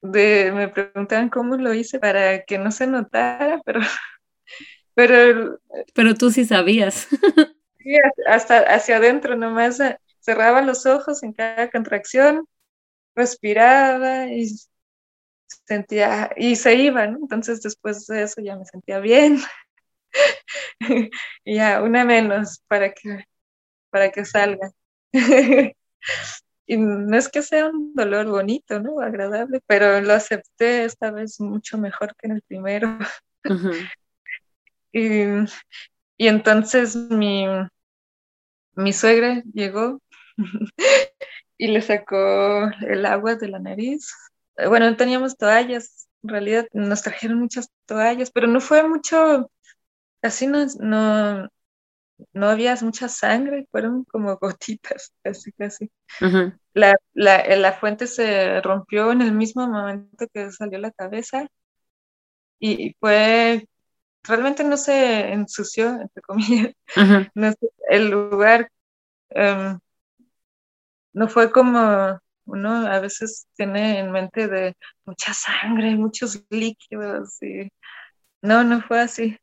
de, 0.00 0.52
me 0.52 0.68
preguntaban 0.68 1.28
cómo 1.28 1.56
lo 1.56 1.74
hice 1.74 1.98
para 1.98 2.44
que 2.44 2.58
no 2.58 2.70
se 2.70 2.86
notara, 2.86 3.60
pero, 3.64 3.80
pero, 4.94 5.60
pero 5.94 6.14
tú 6.14 6.30
sí 6.30 6.44
sabías. 6.44 7.08
Sí, 7.80 7.96
hasta 8.26 8.58
hacia 8.74 8.96
adentro 8.96 9.36
nomás 9.36 9.78
eh, 9.80 9.98
cerraba 10.18 10.60
los 10.60 10.84
ojos 10.84 11.22
en 11.22 11.32
cada 11.32 11.70
contracción, 11.70 12.44
respiraba 13.14 14.26
y 14.26 14.50
sentía, 15.64 16.30
y 16.36 16.56
se 16.56 16.74
iba, 16.74 17.06
¿no? 17.06 17.18
Entonces 17.22 17.62
después 17.62 18.06
de 18.06 18.24
eso 18.24 18.42
ya 18.42 18.56
me 18.56 18.64
sentía 18.66 18.98
bien. 18.98 19.38
y 21.44 21.54
ya, 21.54 21.82
una 21.82 22.04
menos 22.04 22.62
para 22.66 22.92
que, 22.92 23.24
para 23.90 24.10
que 24.10 24.24
salga. 24.24 24.70
Y 26.68 26.76
no 26.76 27.16
es 27.16 27.30
que 27.30 27.42
sea 27.42 27.66
un 27.66 27.94
dolor 27.94 28.26
bonito, 28.26 28.78
¿no? 28.78 29.00
Agradable, 29.00 29.62
pero 29.66 30.00
lo 30.02 30.12
acepté 30.12 30.84
esta 30.84 31.10
vez 31.10 31.40
mucho 31.40 31.78
mejor 31.78 32.14
que 32.14 32.26
en 32.26 32.34
el 32.34 32.42
primero. 32.42 32.98
y, 34.92 35.22
y, 36.18 36.28
entonces 36.28 36.94
mi, 36.94 37.46
mi 38.74 38.92
suegra 38.92 39.42
llegó 39.54 40.02
y 41.56 41.68
le 41.68 41.80
sacó 41.80 42.70
el 42.86 43.06
agua 43.06 43.36
de 43.36 43.48
la 43.48 43.60
nariz. 43.60 44.12
Bueno, 44.68 44.90
no 44.90 44.96
teníamos 44.96 45.38
toallas, 45.38 46.06
en 46.22 46.28
realidad 46.28 46.66
nos 46.74 47.00
trajeron 47.00 47.38
muchas 47.38 47.70
toallas, 47.86 48.30
pero 48.30 48.46
no 48.46 48.60
fue 48.60 48.86
mucho, 48.86 49.50
así 50.20 50.46
no, 50.46 50.66
no, 50.80 51.48
no 52.32 52.48
había 52.48 52.76
mucha 52.82 53.08
sangre, 53.08 53.66
fueron 53.70 54.04
como 54.04 54.36
gotitas, 54.36 55.14
casi, 55.22 55.52
casi. 55.52 55.90
la, 56.74 56.96
la, 57.14 57.56
la, 57.56 57.72
fuente 57.72 58.06
se 58.06 58.60
rompió 58.60 59.12
en 59.12 59.22
el 59.22 59.32
mismo 59.32 59.66
momento 59.68 60.26
que 60.32 60.50
salió 60.52 60.78
la 60.78 60.92
cabeza 60.92 61.48
y 62.60 62.94
fue, 63.00 63.68
realmente 64.24 64.64
no 64.64 64.76
se 64.76 65.32
ensució, 65.32 65.88
entre 66.00 66.22
comillas, 66.22 66.74
el 67.90 68.10
lugar 68.10 68.70
um, 69.34 69.78
no 71.12 71.28
fue 71.28 71.50
como 71.50 72.18
uno 72.44 72.86
a 72.86 73.00
veces 73.00 73.46
tiene 73.54 73.98
en 73.98 74.10
mente 74.10 74.48
de 74.48 74.76
mucha 75.04 75.34
sangre, 75.34 75.94
muchos 75.96 76.42
líquidos 76.50 77.42
y 77.42 77.70
no, 78.42 78.64
no 78.64 78.80
fue 78.82 79.00
así. 79.00 79.38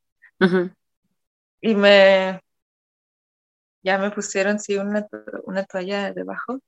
Y 1.61 1.76
me, 1.76 2.41
ya 3.86 3.99
me 3.99 4.11
pusieron 4.11 4.59
sí 4.59 4.77
una, 4.77 5.07
una 5.45 5.63
toalla 5.63 6.11
debajo 6.11 6.59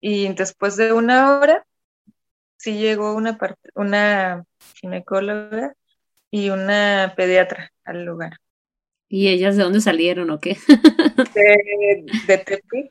y 0.00 0.32
después 0.34 0.76
de 0.76 0.92
una 0.92 1.38
hora 1.38 1.66
sí 2.56 2.78
llegó 2.78 3.14
una 3.14 3.38
parte, 3.38 3.70
una 3.74 4.44
ginecóloga 4.76 5.74
y 6.30 6.50
una 6.50 7.14
pediatra 7.16 7.72
al 7.84 8.04
lugar. 8.04 8.38
¿Y 9.08 9.28
ellas 9.28 9.56
de 9.56 9.64
dónde 9.64 9.80
salieron 9.80 10.30
o 10.30 10.40
qué? 10.40 10.56
de, 11.34 12.04
de 12.26 12.38
Tepic. 12.38 12.90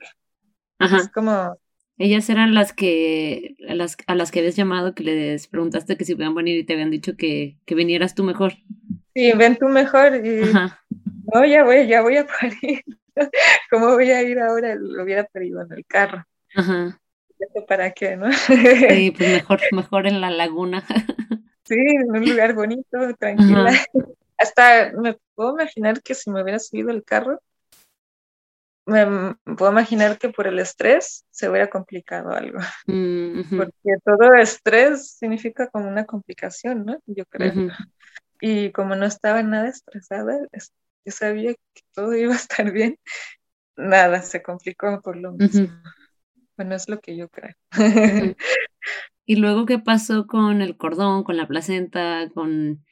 Ajá. 0.80 1.00
Es 1.00 1.10
como 1.10 1.58
ellas 1.98 2.30
eran 2.30 2.54
las 2.54 2.74
que 2.74 3.58
a 3.68 3.76
las, 3.76 3.98
a 4.08 4.16
las 4.16 4.32
que 4.32 4.40
habías 4.40 4.56
llamado, 4.56 4.96
que 4.96 5.04
les 5.04 5.48
preguntaste 5.48 5.98
que 5.98 6.06
si 6.06 6.16
podían 6.16 6.34
venir 6.34 6.58
y 6.58 6.64
te 6.64 6.74
habían 6.74 6.92
dicho 6.92 7.18
que, 7.18 7.58
que 7.66 7.76
vinieras 7.76 8.16
tú 8.16 8.24
mejor. 8.24 8.54
Sí, 9.14 9.32
ven 9.34 9.58
tú 9.58 9.68
mejor. 9.68 10.26
Y 10.26 10.42
no, 11.34 11.46
ya 11.46 11.64
voy, 11.64 11.88
ya 11.88 12.02
voy 12.02 12.18
a 12.18 12.28
parir. 12.28 12.84
¿Cómo 13.70 13.94
voy 13.94 14.12
a 14.12 14.22
ir 14.22 14.40
ahora? 14.40 14.76
Lo 14.76 15.04
hubiera 15.04 15.24
pedido 15.26 15.62
en 15.62 15.72
el 15.74 15.86
carro. 15.86 16.24
Ajá. 16.56 17.00
¿Para 17.68 17.92
qué, 17.92 18.18
no? 18.18 18.32
sí, 18.32 19.12
pues 19.18 19.30
mejor, 19.30 19.60
mejor 19.72 20.08
en 20.08 20.22
la 20.22 20.30
laguna. 20.30 20.86
sí, 21.64 21.76
en 21.78 22.12
un 22.12 22.30
lugar 22.30 22.54
bonito, 22.54 22.98
tranquila. 23.18 23.72
Hasta 24.38 24.94
me 24.94 25.18
puedo 25.36 25.52
imaginar 25.52 26.02
que 26.02 26.16
si 26.16 26.32
me 26.32 26.42
hubiera 26.42 26.60
subido 26.60 26.92
el 26.92 27.04
carro, 27.04 27.42
me 28.86 29.36
puedo 29.56 29.72
imaginar 29.72 30.18
que 30.18 30.30
por 30.30 30.48
el 30.48 30.60
estrés 30.60 31.26
se 31.30 31.50
hubiera 31.50 31.70
complicado 31.70 32.32
algo. 32.32 32.60
Mm, 32.88 33.58
Porque 33.58 33.98
todo 34.04 34.34
estrés 34.34 35.12
significa 35.12 35.68
como 35.68 35.88
una 35.88 36.06
complicación, 36.06 36.86
¿no? 36.86 36.98
Yo 37.06 37.26
creo. 37.26 37.70
Y 38.42 38.72
como 38.72 38.96
no 38.96 39.06
estaba 39.06 39.44
nada 39.44 39.68
estresada, 39.68 40.40
yo 41.06 41.12
sabía 41.12 41.54
que 41.54 41.82
todo 41.94 42.16
iba 42.16 42.34
a 42.34 42.38
estar 42.38 42.72
bien. 42.72 42.98
Nada, 43.76 44.22
se 44.22 44.42
complicó 44.42 45.02
por 45.02 45.16
lo 45.16 45.32
mismo. 45.32 45.68
Bueno, 46.58 46.76
es 46.76 46.90
lo 46.90 47.00
que 47.00 47.16
yo 47.16 47.30
creo. 47.30 47.56
¿Y 49.26 49.36
luego 49.36 49.66
qué 49.66 49.80
pasó 49.80 50.28
con 50.28 50.62
el 50.62 50.76
cordón, 50.76 51.24
con 51.24 51.38
la 51.38 51.48
placenta, 51.48 52.30
con 52.34 52.84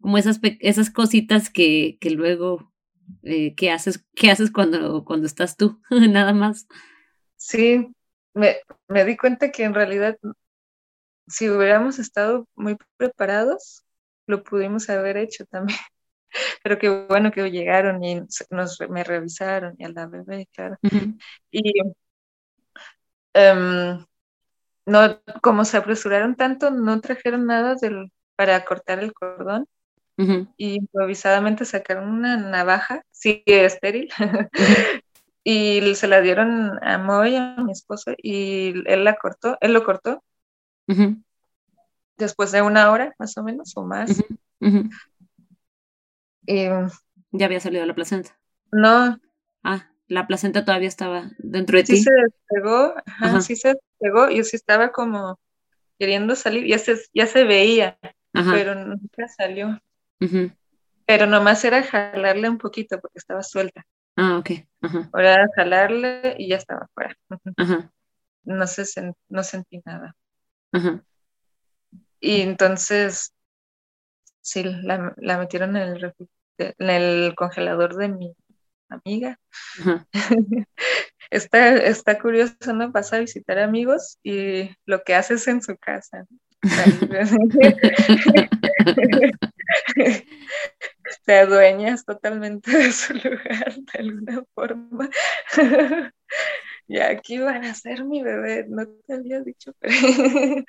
como 0.00 0.18
esas, 0.18 0.40
esas 0.60 0.90
cositas 0.90 1.50
que, 1.50 1.96
que 2.00 2.10
luego 2.10 2.72
eh, 3.22 3.54
¿qué 3.54 3.70
haces, 3.70 4.04
qué 4.14 4.30
haces 4.30 4.50
cuando, 4.50 5.04
cuando 5.04 5.26
estás 5.26 5.56
tú? 5.56 5.80
Nada 5.90 6.32
más. 6.32 6.66
Sí, 7.36 7.88
me, 8.34 8.56
me 8.88 9.04
di 9.04 9.16
cuenta 9.16 9.50
que 9.50 9.64
en 9.64 9.74
realidad 9.74 10.18
si 11.26 11.50
hubiéramos 11.50 11.98
estado 11.98 12.46
muy 12.54 12.76
preparados, 12.96 13.84
lo 14.26 14.42
pudimos 14.42 14.88
haber 14.88 15.16
hecho 15.16 15.44
también. 15.46 15.78
Pero 16.62 16.78
qué 16.78 17.06
bueno 17.06 17.30
que 17.30 17.50
llegaron 17.50 18.02
y 18.04 18.22
nos, 18.50 18.78
me 18.88 19.04
revisaron 19.04 19.74
y 19.78 19.84
a 19.84 19.88
la 19.88 20.06
bebé, 20.06 20.48
claro. 20.52 20.76
Y 21.50 21.80
um, 23.34 24.04
no, 24.86 25.20
como 25.42 25.64
se 25.64 25.76
apresuraron 25.76 26.36
tanto, 26.36 26.70
no 26.70 27.00
trajeron 27.00 27.46
nada 27.46 27.74
del, 27.74 28.12
para 28.36 28.64
cortar 28.64 29.00
el 29.00 29.12
cordón. 29.12 29.66
Y 30.56 30.76
improvisadamente 30.76 31.66
sacaron 31.66 32.08
una 32.08 32.38
navaja, 32.38 33.04
sí, 33.10 33.42
estéril, 33.44 34.08
y 35.44 35.94
se 35.94 36.08
la 36.08 36.22
dieron 36.22 36.82
a 36.82 36.96
Moy, 36.96 37.36
a 37.36 37.56
mi 37.58 37.72
esposo, 37.72 38.12
y 38.16 38.82
él 38.86 39.04
la 39.04 39.16
cortó, 39.16 39.58
él 39.60 39.74
lo 39.74 39.84
cortó. 39.84 40.24
Después 42.16 42.50
de 42.50 42.62
una 42.62 42.90
hora, 42.90 43.14
más 43.18 43.36
o 43.36 43.42
menos, 43.42 43.76
o 43.76 43.82
más. 43.82 44.24
Ya 46.46 47.46
había 47.46 47.60
salido 47.60 47.84
la 47.86 47.94
placenta. 47.94 48.38
No. 48.72 49.18
Ah, 49.62 49.90
la 50.08 50.26
placenta 50.26 50.64
todavía 50.64 50.88
estaba 50.88 51.30
dentro 51.38 51.78
de 51.78 51.84
ti. 51.84 51.96
Sí 51.96 52.02
se 52.04 52.12
despegó, 52.12 52.94
sí 53.40 53.56
se 53.56 53.74
despegó, 53.74 54.30
y 54.30 54.42
sí 54.44 54.56
estaba 54.56 54.92
como 54.92 55.38
queriendo 55.98 56.36
salir, 56.36 56.66
ya 56.66 56.78
se, 56.78 56.96
ya 57.14 57.26
se 57.26 57.44
veía, 57.44 57.98
pero 58.32 58.74
nunca 58.74 59.28
salió. 59.28 59.80
Pero 61.06 61.26
nomás 61.26 61.64
era 61.64 61.82
jalarle 61.82 62.48
un 62.48 62.58
poquito 62.58 63.00
porque 63.00 63.18
estaba 63.18 63.42
suelta. 63.42 63.86
Ah, 64.16 64.38
ok. 64.38 64.50
Era 65.16 65.48
jalarle 65.54 66.36
y 66.38 66.48
ya 66.48 66.56
estaba 66.56 66.88
fuera. 66.94 67.16
No, 68.44 68.66
se 68.66 69.14
no 69.28 69.42
sentí 69.42 69.82
nada. 69.84 70.14
Y 72.20 72.40
entonces, 72.40 73.34
sí, 74.40 74.64
la, 74.64 75.14
metieron 75.38 75.76
en 75.76 75.96
el, 75.96 76.14
en 76.58 76.90
el 76.90 77.34
congelador 77.34 77.96
de 77.96 78.08
mi 78.08 78.36
amiga. 78.88 79.38
está, 81.30 81.76
está 81.76 82.18
curioso, 82.18 82.72
¿no? 82.74 82.90
Vas 82.90 83.12
a 83.12 83.18
visitar 83.18 83.58
amigos 83.58 84.18
y 84.22 84.70
lo 84.84 85.02
que 85.02 85.14
haces 85.14 85.46
en 85.48 85.62
su 85.62 85.76
casa. 85.76 86.26
te 91.24 91.38
adueñas 91.38 92.04
totalmente 92.04 92.70
de 92.70 92.92
su 92.92 93.14
lugar 93.14 93.74
de 93.74 93.98
alguna 93.98 94.44
forma. 94.54 95.08
Y 96.88 96.98
aquí 96.98 97.38
van 97.38 97.64
a 97.64 97.74
ser 97.74 98.04
mi 98.04 98.22
bebé, 98.22 98.66
no 98.68 98.86
te 98.86 99.14
había 99.14 99.40
dicho, 99.40 99.72
pero 99.80 99.94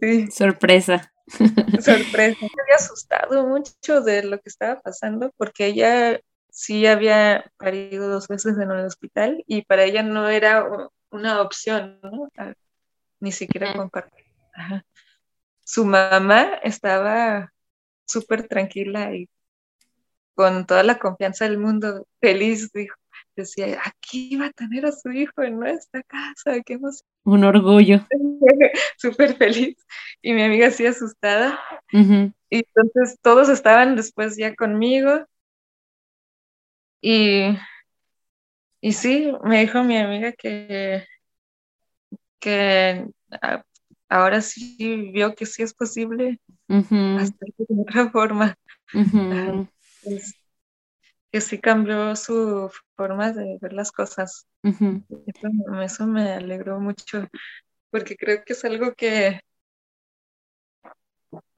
sí. 0.00 0.30
Sorpresa. 0.30 1.12
Sorpresa. 1.26 2.38
Me 2.40 2.62
había 2.62 2.76
asustado 2.76 3.46
mucho 3.46 4.00
de 4.00 4.24
lo 4.24 4.38
que 4.38 4.48
estaba 4.48 4.80
pasando 4.80 5.32
porque 5.36 5.66
ella 5.66 6.20
sí 6.50 6.86
había 6.86 7.50
parido 7.56 8.08
dos 8.08 8.28
veces 8.28 8.56
en 8.58 8.70
el 8.70 8.84
hospital 8.84 9.42
y 9.46 9.62
para 9.62 9.84
ella 9.84 10.02
no 10.02 10.28
era 10.28 10.66
una 11.10 11.40
opción, 11.40 11.98
¿no? 12.02 12.30
Ni 13.20 13.32
siquiera 13.32 13.74
compartir. 13.74 14.24
Su 15.60 15.84
mamá 15.84 16.54
estaba 16.62 17.52
súper 18.06 18.46
tranquila 18.46 19.14
y 19.14 19.28
con 20.34 20.66
toda 20.66 20.82
la 20.82 20.98
confianza 20.98 21.44
del 21.44 21.58
mundo, 21.58 22.06
feliz, 22.20 22.70
dijo, 22.72 22.96
decía, 23.36 23.80
aquí 23.84 24.36
va 24.36 24.46
a 24.46 24.52
tener 24.52 24.86
a 24.86 24.92
su 24.92 25.10
hijo 25.10 25.42
en 25.42 25.58
nuestra 25.58 26.02
casa, 26.02 26.60
qué 26.64 26.74
emoción. 26.74 27.06
Un 27.24 27.44
orgullo. 27.44 28.06
Súper 28.98 29.36
feliz. 29.36 29.76
Y 30.22 30.32
mi 30.32 30.42
amiga 30.42 30.68
así 30.68 30.86
asustada. 30.86 31.58
Y 31.92 32.32
entonces 32.50 33.18
todos 33.22 33.48
estaban 33.48 33.96
después 33.96 34.36
ya 34.36 34.54
conmigo. 34.54 35.26
Y, 37.00 37.56
y 38.80 38.92
sí, 38.92 39.32
me 39.42 39.60
dijo 39.60 39.82
mi 39.84 39.98
amiga 39.98 40.32
que, 40.32 41.04
que 42.40 43.06
ahora 44.08 44.40
sí 44.40 45.10
vio 45.12 45.34
que 45.34 45.46
sí 45.46 45.62
es 45.62 45.74
posible 45.74 46.40
hasta 46.68 47.46
de 47.58 47.82
otra 47.82 48.10
forma 48.10 48.56
que 51.34 51.40
sí 51.40 51.58
cambió 51.58 52.14
su 52.14 52.70
forma 52.96 53.32
de 53.32 53.58
ver 53.60 53.72
las 53.72 53.90
cosas. 53.90 54.46
eso, 55.82 56.06
me 56.06 56.30
alegró 56.30 56.78
mucho, 56.78 57.26
porque 57.90 58.14
creo 58.14 58.44
que 58.46 58.52
es 58.52 58.64
algo 58.64 58.94
que, 58.94 59.40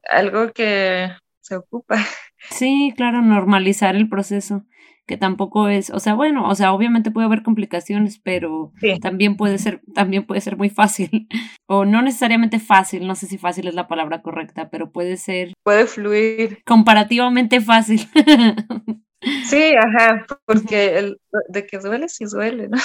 algo 0.08 0.50
que 0.52 1.10
se 1.42 1.56
ocupa. 1.56 1.96
Sí, 2.50 2.94
claro, 2.96 3.22
normalizar 3.22 3.96
el 3.96 4.08
proceso, 4.08 4.64
que 5.06 5.16
tampoco 5.16 5.68
es, 5.68 5.90
o 5.90 5.98
sea, 5.98 6.14
bueno, 6.14 6.48
o 6.48 6.54
sea, 6.54 6.72
obviamente 6.72 7.10
puede 7.10 7.26
haber 7.26 7.42
complicaciones, 7.42 8.18
pero 8.18 8.72
también 9.02 9.36
puede 9.36 9.58
ser, 9.58 9.82
también 9.94 10.24
puede 10.24 10.40
ser 10.42 10.56
muy 10.56 10.70
fácil, 10.70 11.28
o 11.66 11.84
no 11.84 12.02
necesariamente 12.02 12.60
fácil, 12.60 13.06
no 13.06 13.14
sé 13.14 13.26
si 13.26 13.36
fácil 13.36 13.68
es 13.68 13.74
la 13.74 13.88
palabra 13.88 14.22
correcta, 14.22 14.70
pero 14.70 14.90
puede 14.92 15.16
ser. 15.16 15.52
Puede 15.64 15.86
fluir. 15.86 16.62
Comparativamente 16.64 17.60
fácil. 17.60 18.08
Sí, 19.20 19.74
ajá, 19.76 20.26
porque 20.44 20.98
el, 20.98 21.20
de 21.48 21.66
que 21.66 21.78
duele, 21.78 22.08
sí 22.08 22.24
duele, 22.24 22.68
¿no? 22.68 22.78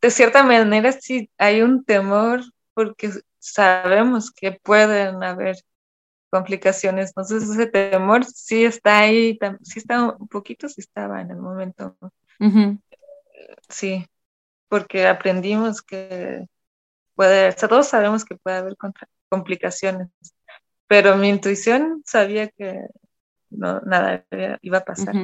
De 0.00 0.10
cierta 0.10 0.42
manera 0.42 0.92
sí 0.92 1.30
hay 1.38 1.62
un 1.62 1.84
temor 1.84 2.40
porque 2.74 3.10
sabemos 3.38 4.30
que 4.32 4.52
pueden 4.52 5.22
haber 5.22 5.56
complicaciones, 6.30 7.10
entonces 7.10 7.48
ese 7.48 7.66
temor 7.66 8.24
sí 8.24 8.64
está 8.64 9.00
ahí, 9.00 9.38
sí 9.62 9.78
está 9.78 10.02
un 10.02 10.28
poquito, 10.28 10.68
sí 10.68 10.80
estaba 10.80 11.20
en 11.20 11.30
el 11.30 11.36
momento. 11.36 11.96
Sí, 13.68 14.06
porque 14.68 15.06
aprendimos 15.06 15.82
que 15.82 16.46
puede, 17.14 17.52
todos 17.52 17.88
sabemos 17.88 18.24
que 18.24 18.36
puede 18.36 18.56
haber 18.56 18.76
complicaciones, 19.28 20.08
pero 20.86 21.16
mi 21.16 21.28
intuición 21.28 22.02
sabía 22.06 22.48
que 22.48 22.86
no, 23.56 23.80
nada 23.80 24.26
iba 24.62 24.78
a 24.78 24.84
pasar. 24.84 25.14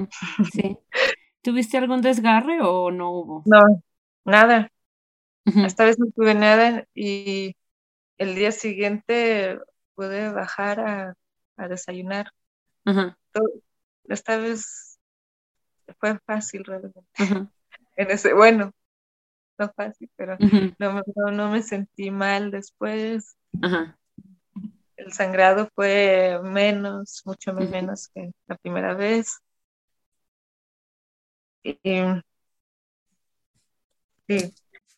Sí. 0.53 0.77
¿Tuviste 1.43 1.79
algún 1.79 2.03
desgarre 2.03 2.61
o 2.63 2.91
no 2.91 3.11
hubo? 3.11 3.43
No, 3.47 3.83
nada. 4.25 4.71
Esta 5.45 5.85
vez 5.85 5.99
no 5.99 6.07
tuve 6.15 6.35
nada 6.35 6.87
y 6.95 7.57
el 8.19 8.35
día 8.35 8.53
siguiente 8.53 9.59
pude 9.95 10.31
bajar 10.31 10.81
a, 10.81 11.15
a 11.57 11.69
desayunar. 11.69 12.33
Esta 14.05 14.37
vez 14.37 14.99
fue 15.99 16.19
fácil 16.27 16.65
realmente. 16.65 17.03
En 17.97 18.13
ese, 18.13 18.33
bueno, 18.33 18.71
no 19.59 19.73
fácil, 19.75 20.09
pero 20.15 20.37
no, 20.79 21.03
no, 21.17 21.33
no, 21.33 21.51
me 21.51 21.65
sentí 21.65 22.13
mal 22.13 22.53
después. 22.53 23.37
Ajá 23.61 23.98
el 25.09 25.15
sangrado 25.15 25.69
fue 25.75 26.39
menos, 26.43 27.23
mucho 27.25 27.53
menos 27.55 28.09
que 28.09 28.31
la 28.47 28.57
primera 28.57 28.95
vez. 28.95 29.39
Y, 31.63 31.75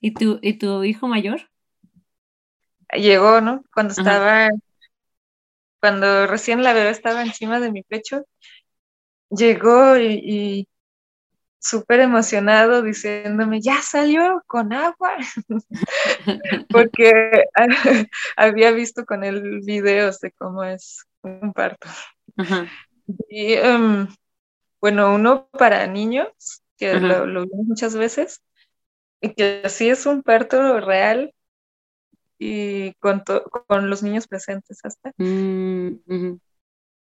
¿Y, 0.01 0.15
tu, 0.15 0.39
¿Y 0.43 0.59
tu 0.59 0.83
hijo 0.85 1.07
mayor? 1.07 1.49
Llegó, 2.93 3.41
¿no? 3.41 3.63
Cuando 3.73 3.93
estaba, 3.93 4.49
cuando 5.81 6.27
recién 6.27 6.65
la 6.65 6.73
bebé 6.73 6.91
estaba 6.91 7.23
encima 7.23 7.61
de 7.61 7.71
mi 7.71 7.83
pecho, 7.85 8.25
llegó 9.31 9.97
y 9.97 10.67
súper 11.61 12.01
emocionado 12.01 12.83
diciéndome, 12.83 13.61
ya 13.61 13.83
salió 13.83 14.43
con 14.47 14.73
agua, 14.73 15.17
porque 16.71 17.45
había 18.37 18.73
visto 18.73 19.05
con 19.05 19.23
él 19.23 19.61
videos 19.63 20.21
de 20.21 20.33
cómo 20.33 20.65
es 20.65 21.05
un 21.23 21.53
parto. 21.53 21.89
Y 23.29 23.53
em, 23.53 24.09
bueno, 24.81 25.15
uno 25.15 25.49
para 25.51 25.87
niños, 25.87 26.29
que 26.79 26.95
lo, 26.95 27.27
lo 27.27 27.43
vimos 27.43 27.67
muchas 27.67 27.95
veces, 27.95 28.41
y 29.21 29.35
que 29.35 29.69
sí 29.69 29.91
es 29.91 30.07
un 30.07 30.23
parto 30.23 30.81
real 30.81 31.35
y 32.39 32.95
con, 32.95 33.23
con 33.67 33.91
los 33.91 34.03
niños 34.03 34.27
presentes 34.27 34.81
hasta. 34.83 35.13
Mm, 35.19 36.39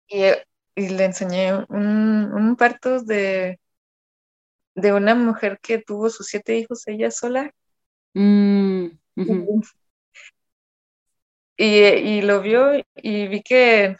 y, 0.07 0.25
y, 0.77 0.89
le 0.91 1.05
enseñé 1.05 1.53
un, 1.69 2.33
un 2.33 2.55
parto 2.55 3.03
de 3.03 3.59
de 4.77 4.93
una 4.93 5.15
mujer 5.15 5.59
que 5.61 5.79
tuvo 5.79 6.11
sus 6.11 6.27
siete 6.27 6.57
hijos 6.57 6.87
ella 6.87 7.11
sola. 7.11 7.53
Mm, 8.15 8.87
y, 11.57 12.21
lo 12.23 12.43
vio 12.43 12.73
y 12.95 13.27
vi 13.27 13.43
que 13.43 13.97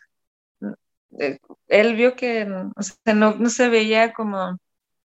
eh, 1.19 1.39
él 1.69 1.97
vio 1.97 2.15
que 2.15 2.45
no, 2.45 3.51
se 3.51 3.69
veía 3.69 4.13
como 4.13 4.59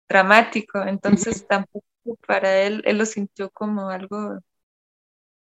dramático, 0.08 0.82
entonces 0.82 1.46
tampoco 1.46 1.86
para 2.26 2.60
él, 2.62 2.82
él 2.84 2.98
lo 2.98 3.06
sintió 3.06 3.50
como 3.50 3.88
algo 3.88 4.38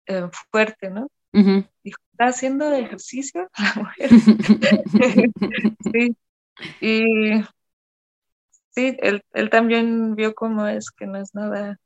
eh, 0.07 0.29
fuerte, 0.51 0.91
¿no? 0.91 1.09
Dijo, 1.33 1.99
¿está 2.13 2.27
haciendo 2.27 2.71
ejercicio 2.73 3.51
la 3.59 3.75
mujer? 3.83 4.11
sí. 5.93 6.17
Y 6.81 7.43
sí, 8.75 8.97
él, 9.01 9.23
también 9.51 10.15
vio 10.15 10.35
cómo 10.35 10.67
es 10.67 10.91
que 10.91 11.07
no 11.07 11.19
es 11.19 11.35
nada 11.35 11.79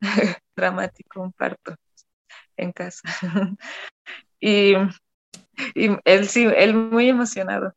dramático 0.56 1.22
un 1.22 1.32
parto 1.32 1.74
en 2.56 2.72
casa. 2.72 3.08
y, 4.40 4.74
él 6.04 6.28
sí, 6.28 6.44
él 6.44 6.74
muy 6.74 7.08
emocionado. 7.08 7.74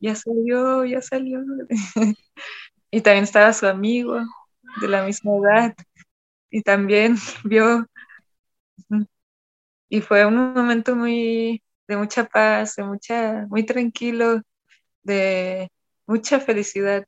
Ya 0.00 0.14
salió, 0.14 0.84
ya 0.84 1.00
salió. 1.00 1.40
y 2.90 3.00
también 3.00 3.24
estaba 3.24 3.52
su 3.52 3.66
amigo 3.66 4.20
de 4.80 4.88
la 4.88 5.04
misma 5.04 5.32
edad 5.36 5.74
y 6.50 6.62
también 6.62 7.16
vio. 7.44 7.86
Y 9.88 10.00
fue 10.00 10.26
un 10.26 10.52
momento 10.54 10.94
muy 10.94 11.62
de 11.88 11.96
mucha 11.96 12.24
paz, 12.24 12.76
de 12.76 12.84
mucha, 12.84 13.46
muy 13.48 13.64
tranquilo, 13.64 14.42
de 15.02 15.70
mucha 16.06 16.40
felicidad 16.40 17.06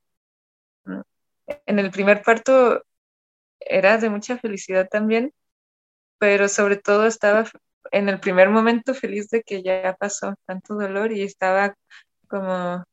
en 1.47 1.78
el 1.78 1.90
primer 1.90 2.22
parto 2.22 2.82
era 3.61 3.99
de 3.99 4.11
mucha 4.11 4.38
felicidad 4.38 4.88
también, 4.88 5.32
pero 6.18 6.49
sobre 6.49 6.76
todo 6.76 7.07
estaba 7.07 7.44
en 7.92 8.09
el 8.09 8.20
primer 8.20 8.51
momento 8.51 8.94
feliz 8.94 9.28
de 9.30 9.42
que 9.42 9.62
ya 9.62 9.97
pasó 9.99 10.34
tanto 10.47 10.74
dolor 10.74 11.12
y 11.12 11.22
estaba 11.22 11.76
como, 12.28 12.84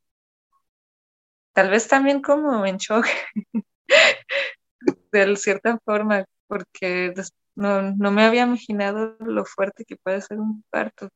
tal 1.53 1.69
vez 1.69 1.87
también 1.87 2.21
como 2.21 2.65
en 2.65 2.77
shock, 2.77 3.05
de 5.11 5.35
cierta 5.35 5.79
forma, 5.85 6.25
porque 6.47 7.13
no, 7.55 8.11
me 8.11 8.23
había 8.23 8.43
imaginado 8.43 9.15
lo 9.19 9.45
fuerte 9.45 9.85
que 9.85 9.95
puede 9.95 10.21
ser 10.21 10.39
un 10.39 10.63
parto. 10.69 11.09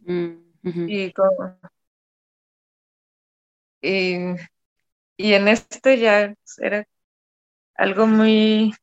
Mm, 0.00 0.34
y 0.62 1.12
como, 1.12 1.58
y 3.80 4.36
y 5.16 5.32
en 5.34 5.48
esto 5.48 5.92
ya 5.94 6.34
era 6.58 6.86
algo 7.74 8.06
muy, 8.06 8.74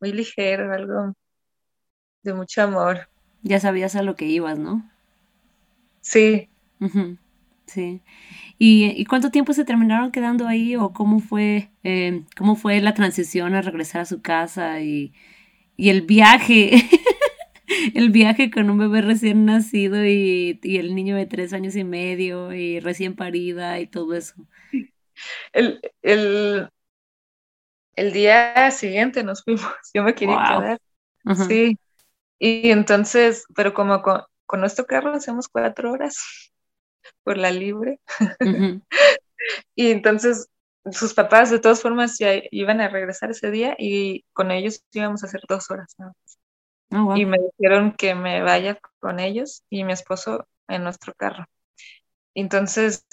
muy 0.00 0.12
ligero, 0.12 0.72
algo 0.72 1.14
de 2.22 2.34
mucho 2.34 2.62
amor. 2.62 3.08
Ya 3.42 3.60
sabías 3.60 3.96
a 3.96 4.02
lo 4.02 4.16
que 4.16 4.26
ibas, 4.26 4.58
¿no? 4.58 4.90
Sí. 6.00 6.48
Sí. 7.66 8.02
¿Y, 8.58 9.04
cuánto 9.04 9.30
tiempo 9.30 9.52
se 9.52 9.64
terminaron 9.64 10.10
quedando 10.10 10.46
ahí 10.46 10.76
o 10.76 10.92
cómo 10.92 11.20
fue, 11.20 11.70
eh, 11.84 12.24
cómo 12.36 12.56
fue 12.56 12.80
la 12.80 12.94
transición 12.94 13.54
a 13.54 13.62
regresar 13.62 14.02
a 14.02 14.06
su 14.06 14.20
casa 14.22 14.80
y, 14.80 15.12
y 15.76 15.90
el 15.90 16.02
viaje? 16.02 16.72
el 17.94 18.10
viaje 18.10 18.50
con 18.50 18.70
un 18.70 18.78
bebé 18.78 19.02
recién 19.02 19.44
nacido 19.44 20.04
y, 20.04 20.58
y, 20.62 20.78
el 20.78 20.94
niño 20.94 21.16
de 21.16 21.26
tres 21.26 21.52
años 21.52 21.76
y 21.76 21.84
medio 21.84 22.52
y 22.52 22.80
recién 22.80 23.14
parida 23.14 23.78
y 23.80 23.86
todo 23.86 24.14
eso. 24.14 24.34
El, 25.52 25.80
el, 26.02 26.70
el 27.96 28.12
día 28.12 28.70
siguiente 28.70 29.22
nos 29.22 29.42
fuimos, 29.44 29.64
yo 29.94 30.02
me 30.02 30.14
quería 30.14 30.36
quedar. 30.36 30.80
Sí. 31.46 31.78
Y 32.38 32.70
entonces, 32.70 33.44
pero 33.54 33.74
como 33.74 34.02
con, 34.02 34.22
nuestro 34.58 34.86
carro 34.86 35.12
hacemos 35.12 35.48
cuatro 35.48 35.92
horas 35.92 36.52
por 37.22 37.36
la 37.36 37.50
libre. 37.50 38.00
y 39.74 39.90
entonces 39.90 40.48
sus 40.90 41.12
papás 41.12 41.50
de 41.50 41.58
todas 41.58 41.82
formas 41.82 42.18
ya 42.18 42.32
iban 42.50 42.80
a 42.80 42.88
regresar 42.88 43.30
ese 43.30 43.50
día 43.50 43.76
y 43.78 44.24
con 44.32 44.50
ellos 44.50 44.82
íbamos 44.92 45.22
a 45.22 45.26
hacer 45.26 45.42
dos 45.46 45.70
horas. 45.70 45.94
Oh, 46.92 47.14
y 47.16 47.26
me 47.26 47.38
dijeron 47.58 47.92
que 47.92 48.14
me 48.14 48.42
vaya 48.42 48.80
con 48.98 49.20
ellos 49.20 49.62
y 49.68 49.84
mi 49.84 49.92
esposo 49.92 50.48
en 50.66 50.82
nuestro 50.82 51.12
carro. 51.14 51.44
Entonces, 52.34 53.04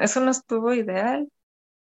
eso 0.00 0.20
no 0.20 0.30
estuvo 0.30 0.72
ideal 0.72 1.28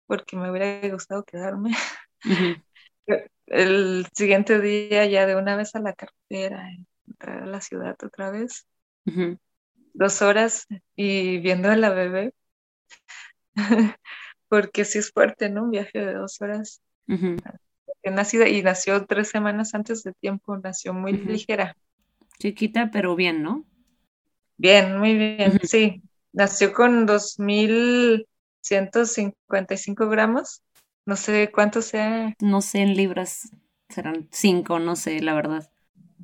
porque 0.07 0.37
me 0.37 0.49
hubiera 0.51 0.87
gustado 0.89 1.23
quedarme. 1.23 1.71
El 3.47 4.07
siguiente 4.13 4.59
día 4.61 5.05
ya 5.05 5.25
de 5.25 5.35
una 5.35 5.55
vez 5.55 5.75
a 5.75 5.79
la 5.79 5.93
carretera, 5.93 6.69
entrar 7.07 7.43
a 7.43 7.45
la 7.45 7.61
ciudad 7.61 7.97
otra 8.03 8.31
vez, 8.31 8.65
dos 9.93 10.21
horas 10.21 10.67
y 10.95 11.39
viendo 11.39 11.69
a 11.69 11.75
la 11.75 11.89
bebé, 11.89 12.33
porque 14.47 14.85
sí 14.85 14.99
es 14.99 15.11
fuerte, 15.11 15.49
¿no? 15.49 15.63
Un 15.63 15.71
viaje 15.71 15.99
de 15.99 16.13
dos 16.13 16.41
horas. 16.41 16.81
Nacida, 18.03 18.47
y 18.47 18.63
nació 18.63 19.05
tres 19.05 19.29
semanas 19.29 19.75
antes 19.75 20.03
de 20.03 20.13
tiempo, 20.13 20.57
nació 20.57 20.93
muy 20.93 21.13
ligera. 21.13 21.75
Chiquita, 22.39 22.89
pero 22.91 23.15
bien, 23.15 23.43
¿no? 23.43 23.65
Bien, 24.57 24.97
muy 24.97 25.15
bien, 25.15 25.59
sí. 25.63 26.01
Nació 26.33 26.73
con 26.73 27.05
dos 27.05 27.39
mil 27.39 28.27
155 28.61 30.07
gramos. 30.09 30.63
No 31.05 31.15
sé 31.15 31.51
cuánto 31.53 31.81
sea. 31.81 32.33
No 32.39 32.61
sé 32.61 32.79
en 32.79 32.95
libras, 32.95 33.49
serán 33.89 34.27
5, 34.31 34.79
no 34.79 34.95
sé, 34.95 35.19
la 35.21 35.33
verdad. 35.33 35.69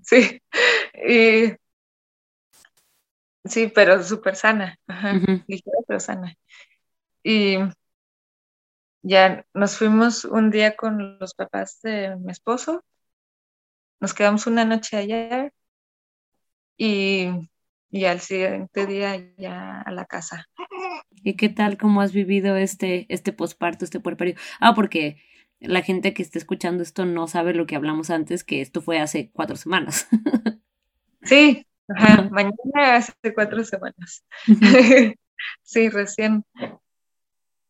Sí, 0.03 0.41
y, 1.07 1.53
sí, 3.45 3.67
pero 3.73 4.03
súper 4.03 4.35
sana, 4.35 4.79
Ajá. 4.87 5.13
ligera 5.47 5.77
pero 5.87 5.99
sana. 5.99 6.35
Y 7.23 7.57
ya 9.01 9.45
nos 9.53 9.77
fuimos 9.77 10.25
un 10.25 10.51
día 10.51 10.75
con 10.75 11.17
los 11.19 11.33
papás 11.33 11.81
de 11.81 12.15
mi 12.17 12.31
esposo, 12.31 12.83
nos 13.99 14.13
quedamos 14.13 14.47
una 14.47 14.65
noche 14.65 14.97
allá 14.97 15.51
y, 16.77 17.29
y 17.89 18.05
al 18.05 18.19
siguiente 18.19 18.85
día 18.85 19.17
ya 19.37 19.81
a 19.81 19.91
la 19.91 20.05
casa. 20.05 20.47
¿Y 21.23 21.35
qué 21.35 21.49
tal, 21.49 21.77
cómo 21.77 22.01
has 22.01 22.13
vivido 22.13 22.55
este, 22.57 23.05
este 23.09 23.33
posparto, 23.33 23.85
este 23.85 23.99
puerperio? 23.99 24.35
Ah, 24.59 24.73
porque 24.75 25.21
la 25.59 25.81
gente 25.81 26.13
que 26.13 26.21
esté 26.21 26.37
escuchando 26.39 26.83
esto 26.83 27.05
no 27.05 27.27
sabe 27.27 27.53
lo 27.53 27.65
que 27.65 27.75
hablamos 27.75 28.09
antes, 28.09 28.43
que 28.43 28.61
esto 28.61 28.81
fue 28.81 28.99
hace 28.99 29.31
cuatro 29.31 29.55
semanas. 29.55 30.07
Sí, 31.23 31.67
mañana 32.31 32.95
hace 32.95 33.33
cuatro 33.35 33.61
semanas. 33.65 34.23
sí, 35.61 35.89
recién. 35.89 36.45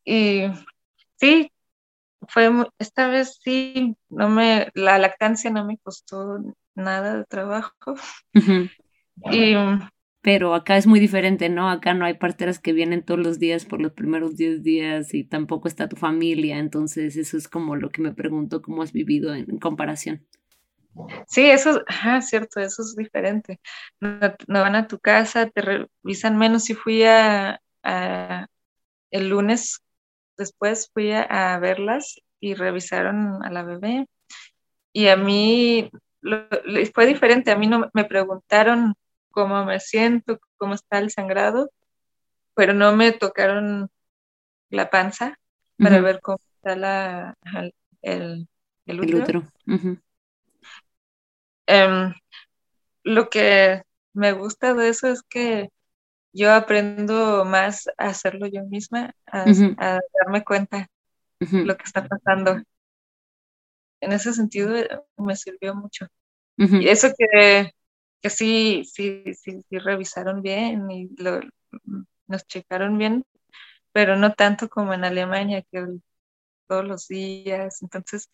Y 0.04 0.44
sí, 1.16 1.50
fue 2.28 2.50
esta 2.78 3.08
vez 3.08 3.40
sí, 3.42 3.96
no 4.08 4.28
me, 4.28 4.70
la 4.74 4.98
lactancia 4.98 5.50
no 5.50 5.64
me 5.64 5.78
costó 5.78 6.38
nada 6.74 7.16
de 7.16 7.24
trabajo. 7.24 7.96
Y 9.32 9.54
pero 10.20 10.54
acá 10.54 10.76
es 10.76 10.86
muy 10.86 11.00
diferente, 11.00 11.48
¿no? 11.48 11.70
Acá 11.70 11.94
no 11.94 12.04
hay 12.04 12.14
parteras 12.14 12.58
que 12.58 12.72
vienen 12.72 13.04
todos 13.04 13.20
los 13.20 13.38
días 13.38 13.64
por 13.64 13.80
los 13.80 13.92
primeros 13.92 14.36
10 14.36 14.62
días 14.62 15.14
y 15.14 15.24
tampoco 15.24 15.68
está 15.68 15.88
tu 15.88 15.96
familia, 15.96 16.58
entonces 16.58 17.16
eso 17.16 17.36
es 17.36 17.48
como 17.48 17.76
lo 17.76 17.90
que 17.90 18.02
me 18.02 18.12
pregunto, 18.12 18.60
¿cómo 18.60 18.82
has 18.82 18.92
vivido 18.92 19.34
en, 19.34 19.58
comparación? 19.58 20.26
Sí, 21.28 21.48
eso, 21.48 21.84
es 22.18 22.28
cierto, 22.28 22.60
eso 22.60 22.82
es 22.82 22.96
diferente. 22.96 23.60
No, 24.00 24.18
van 24.48 24.74
a 24.74 24.88
tu 24.88 24.98
casa, 24.98 25.48
te 25.48 25.60
revisan 25.60 26.36
menos. 26.36 26.64
Si 26.64 26.74
fui 26.74 27.04
a, 27.04 27.60
el 29.10 29.28
lunes 29.28 29.80
después 30.36 30.90
fui 30.92 31.12
a, 31.12 31.58
verlas 31.60 32.20
y 32.40 32.54
revisaron 32.54 33.44
a 33.44 33.50
la 33.50 33.62
bebé. 33.62 34.06
Y 34.92 35.08
a 35.08 35.16
mí 35.16 35.90
fue 36.92 37.06
diferente, 37.06 37.52
a 37.52 37.56
mí 37.56 37.68
no 37.68 37.88
me 37.92 38.04
preguntaron 38.04 38.94
cómo 39.38 39.64
me 39.64 39.78
siento, 39.78 40.40
cómo 40.56 40.74
está 40.74 40.98
el 40.98 41.12
sangrado, 41.12 41.70
pero 42.56 42.74
no 42.74 42.96
me 42.96 43.12
tocaron 43.12 43.88
la 44.68 44.90
panza 44.90 45.38
para 45.76 46.00
ver 46.00 46.18
cómo 46.20 46.40
está 46.56 46.74
la, 46.74 47.38
el, 48.02 48.48
el, 48.84 49.00
útero. 49.00 49.44
Em, 51.66 52.12
lo 53.04 53.30
que 53.30 53.82
me 54.12 54.32
gusta 54.32 54.74
de 54.74 54.88
eso 54.88 55.06
es 55.06 55.22
que 55.22 55.68
yo 56.32 56.52
aprendo 56.52 57.44
más 57.44 57.86
a 57.96 58.06
hacerlo 58.06 58.48
yo 58.48 58.64
misma, 58.64 59.14
a, 59.24 59.44
darme 60.20 60.42
cuenta 60.44 60.88
de 61.38 61.64
lo 61.64 61.76
que 61.76 61.84
está 61.84 62.08
pasando. 62.08 62.60
En 64.00 64.10
ese 64.10 64.32
sentido 64.32 64.74
me 65.16 65.36
sirvió 65.36 65.76
mucho. 65.76 66.08
Y 66.56 66.88
eso 66.88 67.12
que 67.16 67.70
que 68.20 68.30
sí, 68.30 68.84
sí, 68.84 69.22
sí, 69.34 69.62
sí 69.68 69.78
revisaron 69.78 70.42
bien 70.42 70.90
y 70.90 71.08
lo, 71.18 71.40
nos 72.26 72.46
checaron 72.46 72.98
bien, 72.98 73.24
pero 73.92 74.16
no 74.16 74.34
tanto 74.34 74.68
como 74.68 74.94
en 74.94 75.04
Alemania, 75.04 75.64
que 75.70 75.86
todos 76.68 76.84
los 76.86 77.08
días. 77.08 77.82
Entonces, 77.82 78.30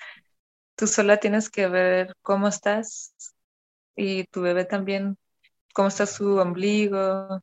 tú 0.76 0.86
sola 0.86 1.18
tienes 1.18 1.50
que 1.50 1.68
ver 1.68 2.14
cómo 2.22 2.48
estás 2.48 3.14
y 3.96 4.24
tu 4.24 4.42
bebé 4.42 4.64
también, 4.64 5.18
cómo 5.74 5.88
está 5.88 6.06
su 6.06 6.38
ombligo. 6.38 7.42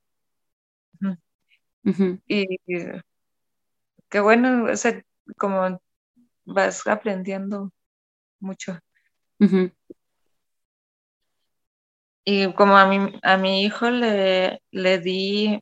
Y 2.27 2.57
qué 4.09 4.19
bueno, 4.19 4.71
o 4.71 4.75
sea, 4.75 5.03
como 5.37 5.81
vas 6.45 6.85
aprendiendo 6.87 7.71
mucho. 8.39 8.79
Y 12.25 12.53
como 12.53 12.77
a 12.77 12.87
mi, 12.87 13.19
a 13.23 13.37
mi 13.37 13.63
hijo 13.63 13.89
le, 13.89 14.61
le 14.71 14.99
di 14.99 15.59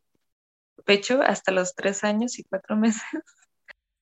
pecho 0.86 1.22
hasta 1.24 1.52
los 1.54 1.76
tres 1.76 2.04
años 2.04 2.40
y 2.40 2.44
cuatro 2.46 2.76
meses. 2.78 3.04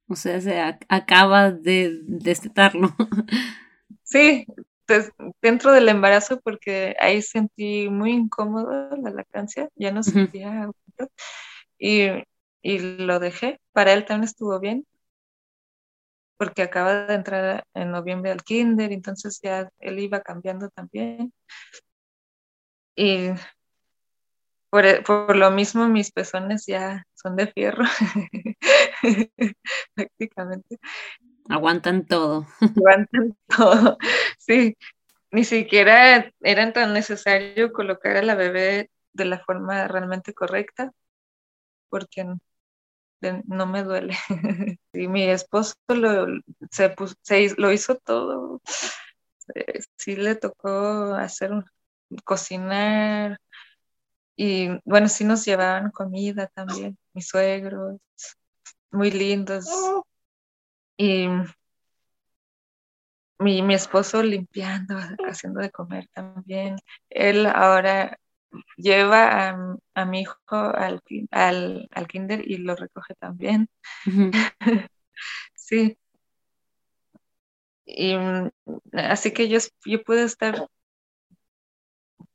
O 0.10 0.16
sea, 0.16 0.40
se 0.42 0.60
acaba 0.90 1.52
de 1.52 2.00
destetarlo. 2.08 2.96
Sí, 4.04 4.46
dentro 5.42 5.72
del 5.74 5.90
embarazo, 5.90 6.40
porque 6.42 6.96
ahí 7.00 7.22
sentí 7.22 7.90
muy 7.90 8.12
incómodo 8.14 8.96
la 8.98 9.12
lactancia, 9.12 9.70
ya 9.76 9.92
no 9.92 10.04
sentía 10.04 10.70
y, 11.80 12.08
y 12.62 12.80
lo 12.80 13.20
dejé. 13.20 13.60
Para 13.74 13.94
él 13.94 14.06
también 14.06 14.26
estuvo 14.26 14.60
bien, 14.60 14.86
porque 16.38 16.62
acaba 16.62 17.08
de 17.08 17.16
entrar 17.16 17.66
en 17.74 17.92
noviembre 17.92 18.32
al 18.32 18.44
kinder, 18.44 18.92
entonces 18.92 19.40
ya 19.42 19.70
él 19.80 20.00
iba 20.00 20.22
cambiando 20.22 20.70
también. 20.70 21.34
Y 22.98 23.30
por, 24.72 25.04
por, 25.04 25.36
lo 25.36 25.52
mismo 25.52 25.88
mis 25.88 26.12
pezones 26.12 26.66
ya 26.66 27.06
son 27.14 27.36
de 27.36 27.46
fierro, 27.48 27.86
prácticamente. 29.94 30.80
Aguantan 31.48 32.08
todo. 32.08 32.48
Aguantan 32.60 33.38
todo, 33.56 33.98
sí. 34.40 34.76
Ni 35.30 35.44
siquiera 35.44 36.32
era 36.42 36.74
tan 36.74 36.94
necesario 36.94 37.72
colocar 37.72 38.18
a 38.18 38.24
la 38.24 38.34
bebé 38.34 38.90
de 39.14 39.26
la 39.26 39.40
forma 39.40 39.88
realmente 39.88 40.34
correcta, 40.34 40.92
porque 41.90 42.26
no 43.22 43.66
me 43.68 43.84
duele. 43.84 44.18
Y 44.94 45.08
mi 45.08 45.30
esposo 45.30 45.76
lo, 45.90 46.26
se, 46.72 46.96
se, 47.22 47.56
lo 47.58 47.72
hizo 47.72 47.96
todo. 47.98 48.62
Sí 49.96 50.16
le 50.16 50.36
tocó 50.36 51.14
hacer 51.14 51.52
un, 51.52 51.66
cocinar. 52.24 53.40
Y 54.36 54.70
bueno, 54.86 55.08
sí 55.10 55.24
nos 55.24 55.46
llevaban 55.46 55.92
comida 55.92 56.48
también, 56.48 56.98
mis 57.14 57.28
suegros, 57.28 58.00
muy 58.92 59.12
lindos. 59.12 59.68
Y 60.98 61.28
mi, 63.40 63.62
mi 63.62 63.74
esposo 63.74 64.24
limpiando, 64.24 64.96
haciendo 65.28 65.62
de 65.62 65.72
comer 65.72 66.08
también. 66.14 66.78
Él 67.10 67.46
ahora 67.48 68.18
lleva 68.78 69.50
a, 69.94 70.06
mi 70.06 70.22
hijo 70.22 70.38
al, 70.52 71.02
al, 71.32 71.88
al, 71.92 72.08
kinder 72.08 72.42
y 72.50 72.58
lo 72.58 72.76
recoge 72.76 73.16
también. 73.16 73.70
sí. 75.56 75.98
Y, 77.86 78.16
mm, 78.16 78.52
así 78.94 79.32
que 79.34 79.48
yo, 79.50 79.60
yo 79.86 80.04
puedo 80.04 80.24
estar 80.26 80.68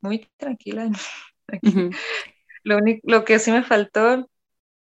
muy 0.03 0.27
tranquila. 0.37 0.89
Lo, 2.65 2.77
único, 2.77 3.01
lo 3.03 3.25
que 3.25 3.39
sí 3.39 3.51
me 3.51 3.63
faltó 3.63 4.29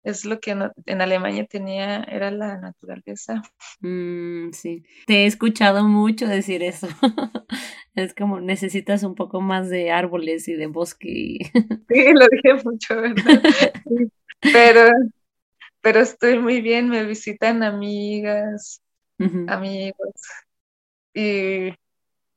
es 0.04 0.26
lo 0.26 0.42
que 0.42 0.52
en 0.52 1.02
Alemania 1.02 1.46
tenía, 1.46 2.04
era 2.04 2.30
la 2.30 2.58
naturaleza. 2.58 3.42
Mm, 3.80 4.52
sí, 4.52 4.84
te 5.08 5.24
he 5.24 5.26
escuchado 5.26 5.88
mucho 5.88 6.28
decir 6.28 6.62
eso. 6.62 6.90
es 7.96 8.14
como 8.14 8.42
necesitas 8.42 9.04
un 9.04 9.16
poco 9.16 9.40
más 9.40 9.70
de 9.70 9.92
árboles 9.92 10.50
y 10.50 10.56
de 10.56 10.68
bosque. 10.68 11.38
sí, 11.90 12.14
lo 12.14 12.28
dije 12.28 12.62
mucho, 12.66 13.02
¿verdad? 13.02 13.42
pero, 14.42 14.92
pero 15.80 16.02
estoy 16.02 16.38
muy 16.38 16.60
bien, 16.60 16.90
me 16.90 17.06
visitan 17.06 17.64
amigas, 17.64 18.82
amigos, 19.48 20.12
y 21.14 21.74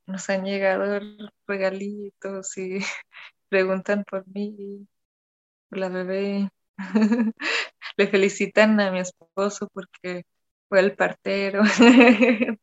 nos 0.06 0.30
han 0.30 0.44
llegado 0.44 1.00
regalitos 1.46 2.56
y 2.58 2.78
preguntan 3.48 4.04
por 4.04 4.26
mí, 4.28 4.86
por 5.68 5.78
la 5.78 5.88
bebé. 5.88 6.50
le 7.96 8.06
felicitan 8.08 8.78
a 8.80 8.90
mi 8.90 9.00
esposo 9.00 9.68
porque 9.72 10.24
fue 10.68 10.80
el 10.80 10.94
partero. 10.94 11.62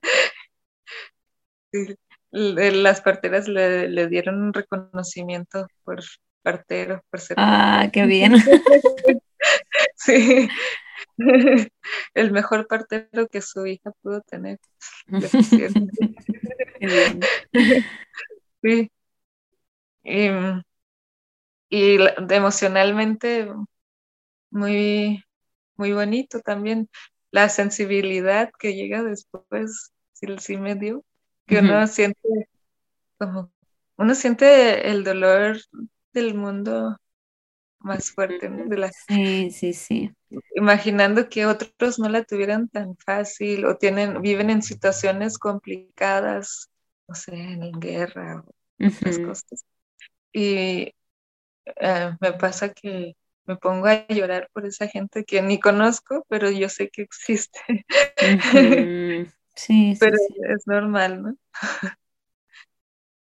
Las 2.32 3.02
parteras 3.02 3.48
le, 3.48 4.08
dieron 4.08 4.42
un 4.42 4.54
reconocimiento 4.54 5.68
por 5.84 6.02
partero, 6.42 7.02
por 7.10 7.20
ser 7.20 7.38
Ah, 7.40 7.90
qué 7.92 8.06
bien. 8.06 8.36
sí. 9.96 10.50
El 12.14 12.32
mejor 12.32 12.68
partero 12.68 13.28
que 13.28 13.42
su 13.42 13.66
hija 13.66 13.92
pudo 14.02 14.22
tener. 14.22 14.60
sí. 18.62 18.92
Y, 20.04 20.30
y 21.70 21.98
emocionalmente 22.30 23.50
muy, 24.50 25.24
muy 25.76 25.94
bonito 25.94 26.42
también. 26.42 26.90
La 27.32 27.50
sensibilidad 27.50 28.52
que 28.60 28.76
llega 28.76 29.04
después, 29.04 29.92
sí, 30.14 30.28
sí 30.40 30.58
me 30.58 30.76
dio, 30.76 31.04
que 31.48 31.60
uno 31.60 31.88
siente 31.88 32.20
como, 33.18 33.52
uno 33.98 34.16
siente 34.16 34.90
el 34.92 35.04
dolor 35.04 35.58
del 36.14 36.36
mundo 36.36 36.98
más 37.84 38.12
fuerte, 38.12 38.50
De 38.50 38.78
la... 38.78 38.92
Sí, 38.92 39.52
sí, 39.52 39.74
sí. 39.74 40.12
Imaginando 40.56 41.30
que 41.30 41.46
otros 41.46 42.00
no 42.00 42.10
la 42.10 42.24
tuvieran 42.24 42.70
tan 42.70 42.96
fácil 42.98 43.66
o 43.66 43.78
tienen, 43.78 44.22
viven 44.22 44.50
en 44.50 44.62
situaciones 44.62 45.38
complicadas, 45.38 46.70
no 47.08 47.16
sé, 47.16 47.36
en 47.36 47.72
guerra 47.80 48.44
o 48.46 48.88
otras 48.88 49.20
cosas. 49.20 49.66
Y 50.32 50.94
eh, 51.66 52.18
me 52.20 52.34
pasa 52.34 52.74
que 52.74 53.16
me 53.46 53.58
pongo 53.58 53.88
a 53.88 54.08
llorar 54.08 54.50
por 54.54 54.66
esa 54.66 54.88
gente 54.88 55.26
que 55.26 55.42
ni 55.42 55.60
conozco, 55.60 56.26
pero 56.30 56.50
yo 56.50 56.70
sé 56.70 56.90
que 56.90 57.04
existe. 57.04 57.60
Sí, 59.56 59.94
sí, 59.94 59.98
pero 60.00 60.18
es 60.50 60.66
normal, 60.66 61.22
¿no? 61.22 61.38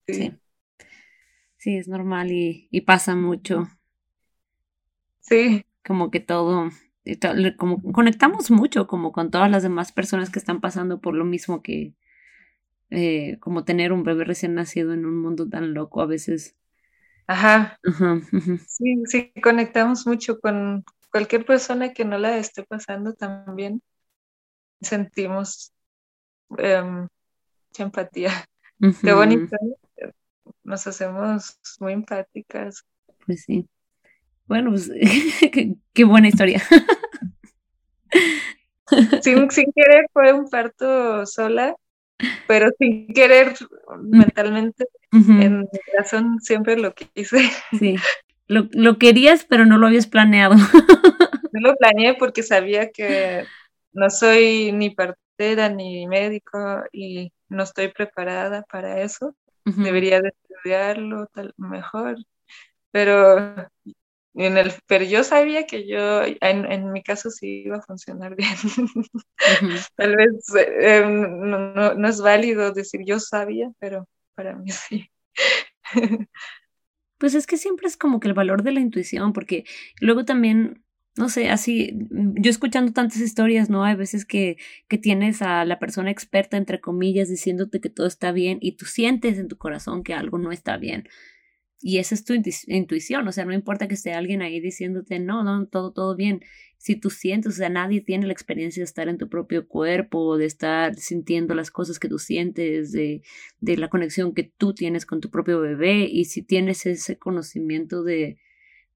sí. 0.07 0.33
sí. 1.57 1.77
es 1.77 1.89
normal 1.89 2.31
y, 2.31 2.81
pasa 2.83 3.17
mucho. 3.17 3.67
Sí. 5.25 5.65
Como 5.85 6.11
que 6.11 6.21
todo, 6.21 6.71
como 7.59 7.83
conectamos 7.93 8.51
mucho 8.51 8.87
como 8.87 9.13
con 9.13 9.31
todas 9.31 9.51
las 9.51 9.63
demás 9.63 9.93
personas 9.93 10.31
que 10.31 10.39
están 10.39 10.61
pasando 10.61 11.01
por 11.01 11.15
lo 11.15 11.25
mismo 11.25 11.63
que 11.63 11.95
eh, 12.91 13.39
como 13.41 13.65
tener 13.65 13.93
un 13.93 14.05
bebé 14.05 14.25
recién 14.25 14.55
nacido 14.55 14.93
en 14.93 15.05
un 15.05 15.21
mundo 15.21 15.49
tan 15.49 15.75
loco 15.75 16.01
a 16.01 16.07
veces 16.07 16.57
Ajá. 17.27 17.79
Sí, 18.69 19.03
sí, 19.07 19.33
conectamos 19.43 20.07
mucho 20.07 20.39
con 20.41 20.85
cualquier 21.11 21.47
persona 21.47 21.93
que 21.95 22.05
no 22.05 22.19
la 22.19 22.37
esté 22.37 22.65
pasando 22.65 23.15
también. 23.15 23.83
Sentimos 24.83 25.73
em, 26.59 27.09
empatía. 27.79 28.31
Qué 29.03 29.13
bonito. 29.15 29.57
Nos 30.63 30.87
hacemos 30.87 31.59
muy 31.81 31.95
empáticas. 31.95 32.85
Pues 33.25 33.45
sí. 33.45 33.67
Bueno, 34.47 34.71
pues 34.71 34.91
qué, 35.95 36.05
buena 36.05 36.29
historia. 36.29 36.63
sin, 39.23 39.51
sin 39.51 39.73
querer 39.73 40.07
fue 40.13 40.33
un 40.33 40.49
parto 40.49 41.27
sola 41.27 41.75
pero 42.47 42.71
sin 42.79 43.13
querer 43.13 43.55
mentalmente, 44.01 44.87
en 45.13 45.61
mi 45.61 45.79
corazón 45.91 46.41
siempre 46.41 46.77
lo 46.77 46.95
quise. 46.95 47.51
Sí, 47.79 47.97
lo, 48.49 48.69
lo 48.73 48.99
querías, 48.99 49.45
pero 49.45 49.67
no 49.67 49.79
lo 49.79 49.87
habías 49.87 50.07
planeado. 50.07 50.55
No 50.55 51.61
lo 51.61 51.77
planeé 51.77 52.15
porque 52.15 52.43
sabía 52.43 52.91
que 52.91 53.45
no 53.93 54.11
soy 54.11 54.73
ni 54.73 54.91
partera 54.91 55.69
ni 55.69 56.07
médico 56.07 56.83
y 56.93 57.33
no 57.49 57.63
estoy 57.63 57.89
preparada 57.89 58.63
para 58.63 59.01
eso. 59.01 59.35
Debería 59.65 60.21
de 60.21 60.29
estudiarlo 60.29 61.27
tal 61.29 61.55
mejor, 61.57 62.19
pero 62.91 63.71
en 64.35 64.59
el, 64.59 64.73
pero 64.87 65.05
yo 65.05 65.23
sabía 65.23 65.67
que 65.67 65.87
yo, 65.87 66.23
en, 66.25 66.93
mi 66.93 67.03
caso 67.03 67.31
sí 67.31 67.63
iba 67.67 67.77
a 67.77 67.83
funcionar 67.83 68.35
bien. 68.35 68.51
Tal 69.97 70.17
vez 70.17 70.45
eh, 70.57 71.05
no, 71.07 71.95
no, 71.95 72.09
es 72.09 72.21
válido 72.21 72.73
decir 72.73 73.03
yo 73.07 73.21
sabía, 73.21 73.71
pero 73.79 74.09
para 74.35 74.57
mí 74.57 74.71
sí. 74.71 75.09
pues 77.19 77.35
es 77.35 77.47
que 77.47 77.57
siempre 77.57 77.87
es 77.87 77.97
como 77.97 78.19
que 78.19 78.29
el 78.29 78.35
valor 78.35 78.65
de 78.65 78.73
la 78.73 78.81
intuición, 78.81 79.33
porque 79.33 79.65
luego 80.01 80.25
también, 80.25 80.85
no 81.17 81.29
sé, 81.29 81.49
así, 81.51 81.97
yo 82.11 82.51
escuchando 82.51 82.93
tantas 82.93 83.19
historias, 83.19 83.71
¿no? 83.71 83.85
Hay 83.85 83.95
veces 83.95 84.27
que, 84.27 84.57
que 84.89 84.99
tienes 84.99 85.43
a 85.43 85.65
la 85.65 85.79
persona 85.79 86.11
experta, 86.11 86.57
entre 86.57 86.81
comillas, 86.81 87.29
diciéndote 87.29 87.81
que 87.81 87.89
todo 87.89 88.09
está 88.09 88.33
bien 88.33 88.59
y 88.61 88.77
tú 88.77 88.85
sientes 88.87 89.39
en 89.39 89.47
tu 89.47 89.59
corazón 89.59 90.03
que 90.03 90.13
algo 90.15 90.39
no 90.39 90.51
está 90.51 90.77
bien. 90.77 91.09
Y 91.81 91.99
esa 91.99 92.15
es 92.15 92.25
tu 92.25 92.35
intuición, 92.67 93.29
o 93.29 93.33
sea, 93.33 93.45
no 93.45 93.53
importa 93.53 93.89
que 93.89 93.95
esté 93.95 94.15
alguien 94.15 94.41
ahí 94.41 94.61
diciéndote, 94.61 95.19
no, 95.19 95.45
no, 95.45 95.67
todo, 95.67 95.93
todo 95.93 96.17
bien. 96.17 96.41
Si 96.79 96.97
tú 96.97 97.11
sientes, 97.11 97.55
o 97.55 97.57
sea, 97.57 97.69
nadie 97.69 98.01
tiene 98.01 98.27
la 98.27 98.33
experiencia 98.33 98.81
de 98.81 98.85
estar 98.85 99.09
en 99.09 99.19
tu 99.19 99.29
propio 99.29 99.69
cuerpo, 99.69 100.39
de 100.39 100.47
estar 100.47 100.95
sintiendo 100.97 101.55
las 101.55 101.71
cosas 101.71 101.99
que 101.99 102.09
tú 102.09 102.19
sientes, 102.19 102.93
de, 102.93 103.23
de 103.61 103.77
la 103.77 103.89
conexión 103.89 104.35
que 104.35 104.45
tú 104.45 104.75
tienes 104.75 105.05
con 105.07 105.21
tu 105.21 105.31
propio 105.31 105.61
bebé. 105.61 106.09
Y 106.11 106.27
si 106.27 106.43
tienes 106.43 106.87
ese 106.87 107.19
conocimiento 107.19 108.03
de, 108.03 108.39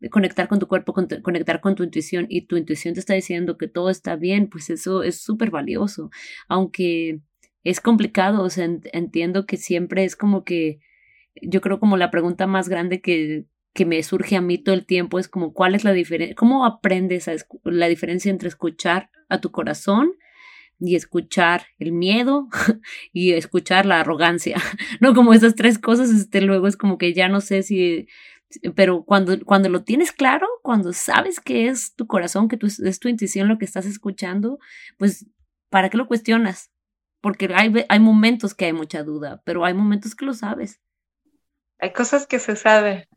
de 0.01 0.11
conectar 0.11 0.49
con 0.49 0.59
tu 0.59 0.69
cuerpo, 0.69 0.95
conectar 1.23 1.61
con 1.61 1.75
tu 1.75 1.83
intuición 1.83 2.27
y 2.29 2.47
tu 2.47 2.57
intuición 2.57 2.95
te 2.95 3.01
está 3.01 3.15
diciendo 3.15 3.59
que 3.59 3.69
todo 3.69 3.91
está 3.91 4.17
bien, 4.17 4.49
pues 4.49 4.71
eso 4.71 5.03
es 5.03 5.21
súper 5.21 5.51
valioso. 5.51 6.11
Aunque 6.49 7.21
es 7.65 7.81
complicado, 7.81 8.43
o 8.43 8.51
sea, 8.51 8.69
entiendo 8.93 9.47
que 9.47 9.57
siempre 9.57 10.05
es 10.05 10.17
como 10.17 10.45
que 10.45 10.81
yo 11.43 11.61
creo 11.61 11.81
como 11.81 11.97
la 11.97 12.11
pregunta 12.11 12.47
más 12.47 12.69
grande 12.69 13.01
que, 13.01 13.47
que 13.75 13.85
me 13.85 14.03
surge 14.03 14.37
a 14.37 14.41
mí 14.41 14.59
todo 14.59 14.75
el 14.75 14.87
tiempo 14.87 15.19
es 15.19 15.29
como 15.29 15.53
cuál 15.53 15.75
es 15.75 15.85
la 15.85 15.93
diferencia, 15.93 16.35
cómo 16.35 16.65
aprendes 16.65 17.29
a 17.29 17.35
la 17.65 17.89
diferencia 17.89 18.31
entre 18.31 18.49
escuchar 18.49 19.11
a 19.29 19.41
tu 19.41 19.51
corazón 19.51 20.13
y 20.81 20.97
escuchar 20.97 21.67
el 21.79 21.93
miedo 21.93 22.49
y 23.13 23.33
escuchar 23.33 23.87
la 23.87 24.01
arrogancia, 24.01 24.57
¿no? 25.01 25.15
Como 25.15 25.33
esas 25.33 25.55
tres 25.55 25.79
cosas, 25.79 26.11
este, 26.11 26.41
luego 26.41 26.67
es 26.67 26.77
como 26.77 26.99
que 26.99 27.13
ya 27.15 27.29
no 27.29 27.41
sé 27.41 27.63
si, 27.63 28.09
pero 28.75 29.05
cuando, 29.05 29.39
cuando 29.45 29.69
lo 29.69 29.85
tienes 29.85 30.13
claro, 30.13 30.47
cuando 30.63 30.93
sabes 30.93 31.41
que 31.41 31.69
es 31.69 31.95
tu 31.95 32.07
corazón, 32.07 32.49
que 32.49 32.59
es 32.63 33.01
tu 33.01 33.09
intuición 33.09 33.49
lo 33.49 33.59
que 33.59 33.65
estás 33.65 33.87
escuchando, 33.87 34.59
pues, 34.97 35.27
¿para 35.71 35.91
qué 35.91 35.97
lo 35.97 36.07
cuestionas? 36.07 36.71
Porque 37.21 37.49
hay, 37.55 37.73
hay 37.89 38.01
momentos 38.01 38.55
que 38.55 38.67
hay 38.67 38.73
mucha 38.73 39.03
duda, 39.03 39.43
pero 39.45 39.65
hay 39.65 39.75
momentos 39.75 40.15
que 40.15 40.25
lo 40.25 40.35
sabes. 40.35 40.81
Hay 41.79 41.93
cosas 41.93 42.27
que 42.27 42.39
se 42.39 42.57
sabe. 42.57 43.09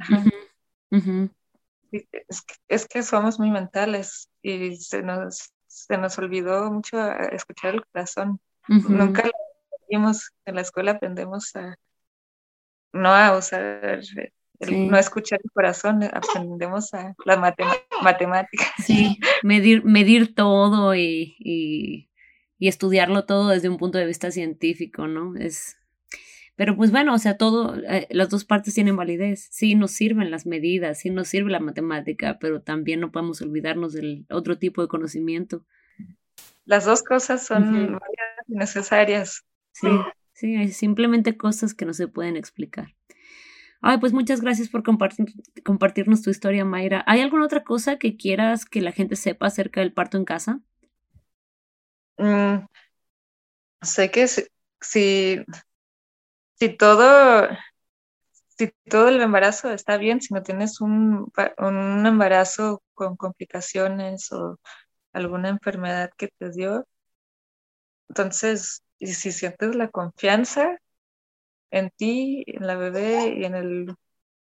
Es, 2.68 2.86
que, 2.88 3.04
somos 3.04 3.40
muy 3.40 3.52
mentales 3.52 4.30
y 4.42 4.76
se 4.78 5.02
nos, 5.02 5.52
se 5.68 5.98
nos 5.98 6.18
olvidó 6.18 6.72
mucho 6.72 6.98
escuchar 7.32 7.76
el 7.76 7.86
corazón. 7.86 8.40
Nunca 8.68 9.26
lo 9.26 9.32
vimos 9.90 10.32
en 10.46 10.56
la 10.56 10.62
escuela, 10.62 10.92
aprendemos 10.92 11.56
a 11.56 11.76
no 12.94 13.10
a 13.10 13.38
usar, 13.38 14.02
no 14.60 14.96
a 14.96 15.00
escuchar 15.00 15.40
el 15.44 15.52
corazón, 15.52 16.04
aprendemos 16.04 16.94
a 16.94 17.14
las 17.26 17.40
matemáticas. 18.02 18.72
Sí, 18.86 19.18
medir, 19.44 19.84
medir 19.84 20.36
todo 20.36 20.96
y, 20.96 21.36
y 21.40 22.68
estudiarlo 22.68 23.26
todo 23.26 23.50
desde 23.50 23.70
un 23.70 23.78
punto 23.78 23.98
de 23.98 24.06
vista 24.06 24.30
científico, 24.30 25.08
¿no? 25.08 25.36
Es, 25.36 25.81
pero 26.62 26.76
pues 26.76 26.92
bueno, 26.92 27.16
o 27.16 27.18
sea, 27.18 27.38
todo, 27.38 27.76
eh, 27.76 28.06
las 28.12 28.30
dos 28.30 28.46
partes 28.46 28.76
tienen 28.76 28.96
validez. 28.96 29.48
Sí 29.50 29.74
nos 29.74 29.90
sirven 29.94 30.30
las 30.30 30.46
medidas, 30.46 31.00
sí 31.00 31.10
nos 31.10 31.28
sirve 31.28 31.50
la 31.50 31.60
matemática, 31.60 32.38
pero 32.40 32.62
también 32.62 33.00
no 33.00 33.12
podemos 33.12 33.42
olvidarnos 33.42 33.94
del 33.94 34.28
otro 34.30 34.60
tipo 34.60 34.84
de 34.84 34.88
conocimiento. 34.88 35.66
Las 36.66 36.86
dos 36.86 37.02
cosas 37.02 37.44
son 37.44 38.00
necesarias. 38.46 39.44
Sí, 39.72 39.88
sí, 40.34 40.56
hay 40.56 40.72
simplemente 40.72 41.36
cosas 41.36 41.74
que 41.74 41.86
no 41.86 41.96
se 41.96 42.08
pueden 42.08 42.38
explicar. 42.38 42.94
Ay, 43.82 43.98
pues 43.98 44.14
muchas 44.14 44.40
gracias 44.42 44.70
por 44.70 44.84
compartir, 44.84 45.34
compartirnos 45.66 46.22
tu 46.22 46.30
historia, 46.30 46.64
Mayra. 46.64 47.04
¿Hay 47.08 47.22
alguna 47.22 47.46
otra 47.46 47.64
cosa 47.64 47.98
que 47.98 48.18
quieras 48.18 48.66
que 48.66 48.82
la 48.82 48.92
gente 48.92 49.16
sepa 49.16 49.48
acerca 49.48 49.82
del 49.82 49.94
parto 49.94 50.20
en 50.20 50.26
casa? 50.26 50.60
Mm, 52.20 52.68
sé 53.82 54.12
que 54.12 54.28
si, 54.28 54.44
si, 54.80 55.44
todo, 56.70 57.48
si 58.58 58.72
todo 58.90 59.10
el 59.10 59.22
embarazo 59.22 59.72
está 59.72 59.98
bien, 59.98 60.22
si 60.22 60.34
no 60.34 60.44
tienes 60.44 60.82
un, 60.82 61.32
un 61.58 62.06
embarazo 62.06 62.84
con 62.94 63.16
complicaciones 63.18 64.32
o 64.32 64.60
alguna 65.14 65.50
enfermedad 65.50 66.12
que 66.18 66.30
te 66.30 66.52
dio, 66.52 66.86
entonces, 68.10 68.84
y 69.00 69.08
si 69.08 69.32
sientes 69.32 69.76
la 69.76 69.90
confianza, 69.90 70.78
en 71.72 71.90
ti, 71.92 72.44
en 72.48 72.68
la 72.68 72.76
bebé 72.76 73.36
y 73.38 73.46
en 73.46 73.56
el 73.56 73.96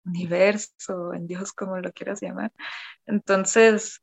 universo, 0.06 1.14
en 1.14 1.28
Dios, 1.28 1.54
como 1.54 1.78
lo 1.80 1.92
quieras 1.92 2.22
llamar. 2.22 2.52
Entonces, 3.08 4.02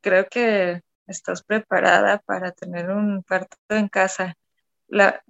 creo 0.00 0.26
que 0.28 0.82
estás 1.06 1.42
preparada 1.42 2.18
para 2.20 2.52
tener 2.52 2.90
un 2.90 3.22
parto 3.22 3.56
en 3.70 3.88
casa. 3.88 4.34
La, 4.88 5.22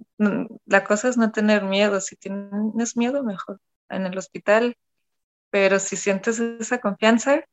la 0.65 0.83
cosa 0.83 1.09
es 1.09 1.17
no 1.17 1.31
tener 1.31 1.63
miedo. 1.63 1.99
Si 2.01 2.15
tienes 2.15 2.97
miedo, 2.97 3.23
mejor 3.23 3.59
en 3.89 4.05
el 4.05 4.17
hospital. 4.17 4.77
Pero 5.49 5.79
si 5.79 5.95
sientes 5.95 6.39
esa 6.39 6.79
confianza, 6.79 7.43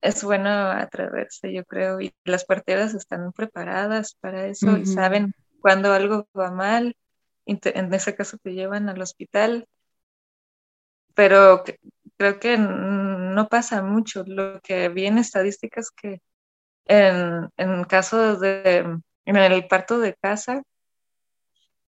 es 0.00 0.24
bueno 0.24 0.48
atreverse, 0.48 1.52
yo 1.52 1.64
creo. 1.64 2.00
Y 2.00 2.14
las 2.24 2.44
parteras 2.44 2.94
están 2.94 3.32
preparadas 3.32 4.16
para 4.20 4.46
eso 4.46 4.76
y 4.76 4.86
saben 4.86 5.34
cuando 5.60 5.92
algo 5.92 6.28
va 6.36 6.50
mal 6.50 6.96
en 7.46 7.94
ese 7.94 8.14
caso 8.14 8.38
te 8.38 8.52
llevan 8.52 8.88
al 8.88 9.00
hospital, 9.00 9.68
pero 11.14 11.62
creo 12.16 12.40
que 12.40 12.56
no 12.58 13.48
pasa 13.48 13.82
mucho. 13.82 14.24
Lo 14.26 14.60
que 14.60 14.88
vi 14.88 15.06
en 15.06 15.18
estadísticas 15.18 15.90
que 15.90 16.20
en, 16.86 17.48
en 17.56 17.84
casos 17.84 18.40
de, 18.40 18.78
en 19.24 19.36
el 19.36 19.66
parto 19.66 19.98
de 19.98 20.14
casa, 20.14 20.62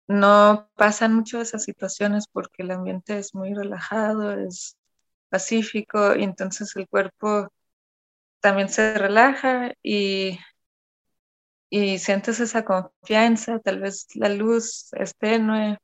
no 0.09 0.69
pasan 0.77 1.15
mucho 1.15 1.41
esas 1.41 1.65
situaciones 1.65 2.27
porque 2.29 2.63
el 2.63 2.71
ambiente 2.71 3.19
es 3.19 3.35
muy 3.35 3.55
relajado, 3.55 4.33
es 4.33 4.77
pacífico 5.29 6.15
y 6.17 6.25
entonces 6.25 6.75
el 6.77 6.89
cuerpo 6.89 7.49
también 8.41 8.69
se 8.69 8.95
relaja 8.95 9.73
y 9.83 10.39
y 11.71 11.99
sientes 11.99 12.41
esa 12.41 12.65
confianza, 12.65 13.59
tal 13.61 13.81
vez 13.81 14.07
la 14.15 14.29
luz 14.29 14.89
es 14.93 15.17
tenue 15.17 15.79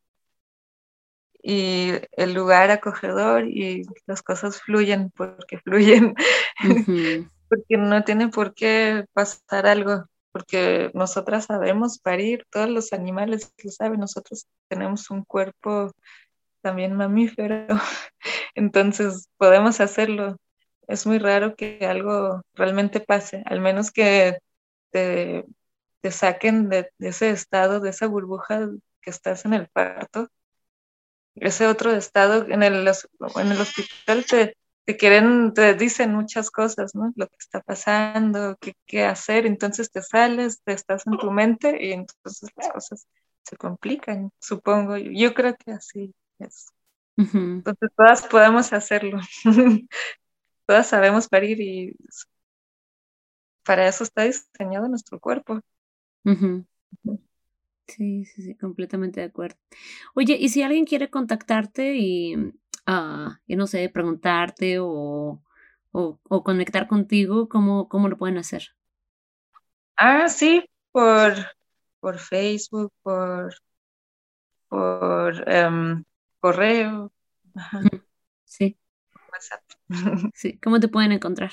y 1.42 1.90
el 2.12 2.34
lugar 2.34 2.70
acogedor 2.70 3.48
y 3.48 3.82
las 4.06 4.22
cosas 4.22 4.62
fluyen 4.62 5.10
porque 5.10 5.58
fluyen, 5.58 6.14
porque 7.48 7.76
no 7.76 8.04
tiene 8.04 8.28
por 8.28 8.54
qué 8.54 9.04
pasar 9.12 9.66
algo, 9.66 10.06
porque 10.32 10.90
nosotras 10.94 11.46
sabemos 11.46 11.98
parir, 11.98 12.46
todos 12.50 12.68
los 12.70 12.92
animales 12.92 13.52
lo 13.62 13.70
saben, 13.70 14.00
nosotros 14.00 14.46
tenemos 14.68 15.10
un 15.10 15.24
cuerpo 15.24 15.92
también 16.62 16.94
mamífero, 16.94 17.66
entonces 18.54 19.28
podemos 19.36 19.80
hacerlo. 19.80 20.36
Es 20.88 21.06
muy 21.06 21.18
raro 21.18 21.54
que 21.56 21.86
algo 21.86 22.42
realmente 22.54 23.00
pase, 23.00 23.42
al 23.46 23.60
menos 23.60 23.90
que 23.92 24.38
te 24.90 25.44
te 26.02 26.10
saquen 26.10 26.68
de, 26.68 26.90
ese 26.98 27.30
estado, 27.30 27.80
de 27.80 27.90
esa 27.90 28.08
burbuja 28.08 28.68
que 29.00 29.10
estás 29.10 29.44
en 29.46 29.54
el 29.54 29.68
parto, 29.68 30.28
ese 31.36 31.66
otro 31.68 31.92
estado, 31.92 32.44
en 32.48 32.62
el, 32.62 32.74
en 32.84 33.52
el 33.52 33.60
hospital 33.60 34.26
te, 34.28 34.56
te 34.84 34.96
quieren, 34.96 35.54
te 35.54 35.74
dicen 35.74 36.12
muchas 36.14 36.50
cosas, 36.50 36.94
¿no? 36.94 37.12
Lo 37.16 37.28
que 37.28 37.36
está 37.38 37.60
pasando, 37.60 38.56
qué, 38.60 38.74
qué 38.86 39.04
hacer, 39.04 39.46
entonces 39.46 39.90
te 39.90 40.02
sales, 40.02 40.60
te 40.64 40.72
estás 40.72 41.06
en 41.06 41.18
tu 41.18 41.30
mente 41.30 41.78
y 41.80 41.92
entonces 41.92 42.50
las 42.56 42.68
cosas 42.70 43.06
se 43.42 43.56
complican, 43.56 44.30
supongo. 44.40 44.96
Yo 44.96 45.34
creo 45.34 45.56
que 45.56 45.72
así 45.72 46.14
es. 46.38 46.66
Entonces 47.16 47.90
todas 47.96 48.26
podemos 48.26 48.72
hacerlo. 48.72 49.20
todas 50.66 50.86
sabemos 50.86 51.28
parir 51.28 51.60
y 51.60 51.96
para 53.64 53.86
eso 53.86 54.02
está 54.04 54.24
diseñado 54.24 54.88
nuestro 54.88 55.20
cuerpo. 55.20 55.60
Sí, 57.86 58.24
sí, 58.24 58.42
sí, 58.42 58.54
completamente 58.56 59.20
de 59.20 59.26
acuerdo. 59.26 59.56
Oye, 60.14 60.36
¿y 60.38 60.48
si 60.48 60.62
alguien 60.62 60.86
quiere 60.86 61.10
contactarte 61.10 61.94
y, 61.96 62.36
ah, 62.86 63.38
no 63.46 63.66
sé, 63.66 63.88
preguntarte 63.88 64.78
o, 64.80 65.42
o, 65.92 66.42
conectar 66.42 66.88
contigo, 66.88 67.48
¿cómo, 67.48 67.88
¿cómo 67.88 68.08
lo 68.08 68.16
pueden 68.16 68.38
hacer? 68.38 68.74
Ah, 69.96 70.28
sí, 70.28 70.64
por, 70.90 71.34
por 72.00 72.18
Facebook, 72.18 72.92
por, 73.02 73.54
por 74.68 75.48
em, 75.48 76.04
correo. 76.40 77.12
Sí. 78.44 78.76
WhatsApp. 79.30 79.62
Sí, 80.34 80.58
¿cómo 80.58 80.80
te 80.80 80.88
pueden 80.88 81.12
encontrar? 81.12 81.52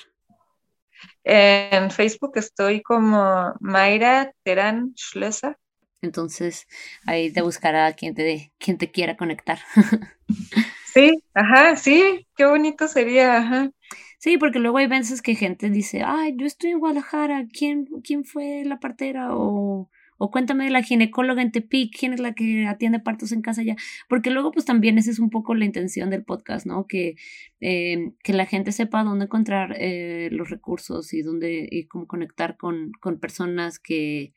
En 1.24 1.92
Facebook 1.92 2.34
estoy 2.36 2.82
como 2.82 3.54
Mayra 3.60 4.34
Terán 4.44 4.94
Schlösser. 4.96 5.58
Entonces 6.02 6.68
ahí 7.06 7.32
te 7.32 7.42
buscará 7.42 7.92
quien 7.94 8.16
te, 8.16 8.54
quien 8.58 8.78
te 8.78 8.92
quiera 8.92 9.18
conectar. 9.18 9.60
Sí, 10.94 11.24
ajá, 11.34 11.76
sí, 11.76 12.28
qué 12.36 12.46
bonito 12.46 12.88
sería, 12.88 13.38
ajá. 13.38 13.72
Sí, 14.18 14.38
porque 14.38 14.60
luego 14.60 14.80
hay 14.80 14.88
veces 14.88 15.22
que 15.22 15.36
gente 15.36 15.70
dice, 15.70 16.02
ay, 16.06 16.36
yo 16.38 16.46
estoy 16.46 16.72
en 16.72 16.80
Guadalajara, 16.80 17.46
¿quién, 17.52 17.86
quién 18.04 18.26
fue 18.26 18.64
la 18.66 18.80
partera? 18.80 19.36
O 19.36 19.90
o 20.22 20.32
cuéntame 20.32 20.66
de 20.66 20.70
la 20.72 20.84
ginecóloga 20.84 21.42
en 21.42 21.52
Tepic, 21.54 21.98
quién 21.98 22.14
es 22.14 22.20
la 22.20 22.34
que 22.34 22.68
atiende 22.68 23.00
partos 23.00 23.32
en 23.32 23.42
casa 23.42 23.64
ya, 23.64 23.78
porque 24.10 24.32
luego 24.32 24.52
pues 24.52 24.66
también 24.66 24.98
esa 24.98 25.12
es 25.12 25.20
un 25.20 25.30
poco 25.30 25.56
la 25.56 25.64
intención 25.64 26.10
del 26.10 26.26
podcast, 26.26 26.66
¿no? 26.66 26.86
Que, 26.88 27.16
eh, 27.62 28.12
que 28.22 28.34
la 28.34 28.46
gente 28.46 28.74
sepa 28.74 29.04
dónde 29.06 29.26
encontrar 29.26 29.76
eh, 29.80 30.28
los 30.32 30.50
recursos 30.50 31.14
y 31.14 31.22
dónde 31.22 31.68
y 31.72 31.88
cómo 31.88 32.06
conectar 32.06 32.58
con, 32.58 32.92
con 33.00 33.18
personas 33.22 33.80
que, 33.80 34.34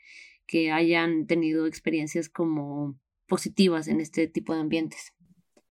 que 0.47 0.71
hayan 0.71 1.27
tenido 1.27 1.67
experiencias 1.67 2.29
como 2.29 2.97
positivas 3.27 3.89
en 3.89 4.01
este 4.01 4.29
tipo 4.29 4.55
de 4.55 4.61
ambientes. 4.61 5.13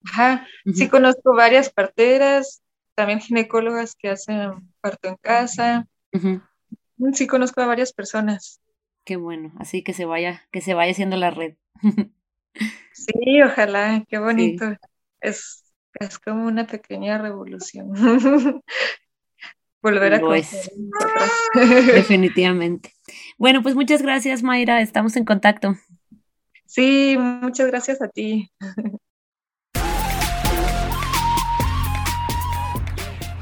Ajá, 0.06 0.48
sí 0.74 0.90
conozco 0.90 1.36
varias 1.36 1.70
parteras, 1.70 2.62
también 2.96 3.22
ginecólogas 3.22 3.96
que 3.96 4.10
hacen 4.10 4.52
parto 4.82 5.10
en 5.10 5.16
casa. 5.16 5.88
Sí 7.14 7.28
conozco 7.28 7.62
a 7.62 7.68
varias 7.68 7.94
personas. 7.94 8.62
Qué 9.06 9.16
bueno, 9.16 9.54
así 9.60 9.84
que 9.84 9.94
se 9.94 10.06
vaya, 10.06 10.44
que 10.52 10.62
se 10.62 10.74
vaya 10.74 10.92
haciendo 10.92 11.18
la 11.18 11.32
red. 11.32 11.56
Sí, 12.94 13.42
ojalá, 13.42 14.06
qué 14.08 14.20
bonito. 14.20 14.66
Es, 15.20 15.64
es 16.00 16.20
como 16.20 16.46
una 16.46 16.68
pequeña 16.68 17.18
revolución. 17.18 17.92
Volver 19.82 20.14
a 20.14 20.22
Definitivamente. 21.94 22.94
Bueno, 23.38 23.62
pues 23.62 23.76
muchas 23.76 24.02
gracias, 24.02 24.42
Mayra. 24.42 24.82
Estamos 24.82 25.18
en 25.18 25.26
contacto. 25.26 25.76
Sí, 26.66 27.18
muchas 27.20 27.68
gracias 27.68 28.02
a 28.02 28.08
ti. 28.08 28.50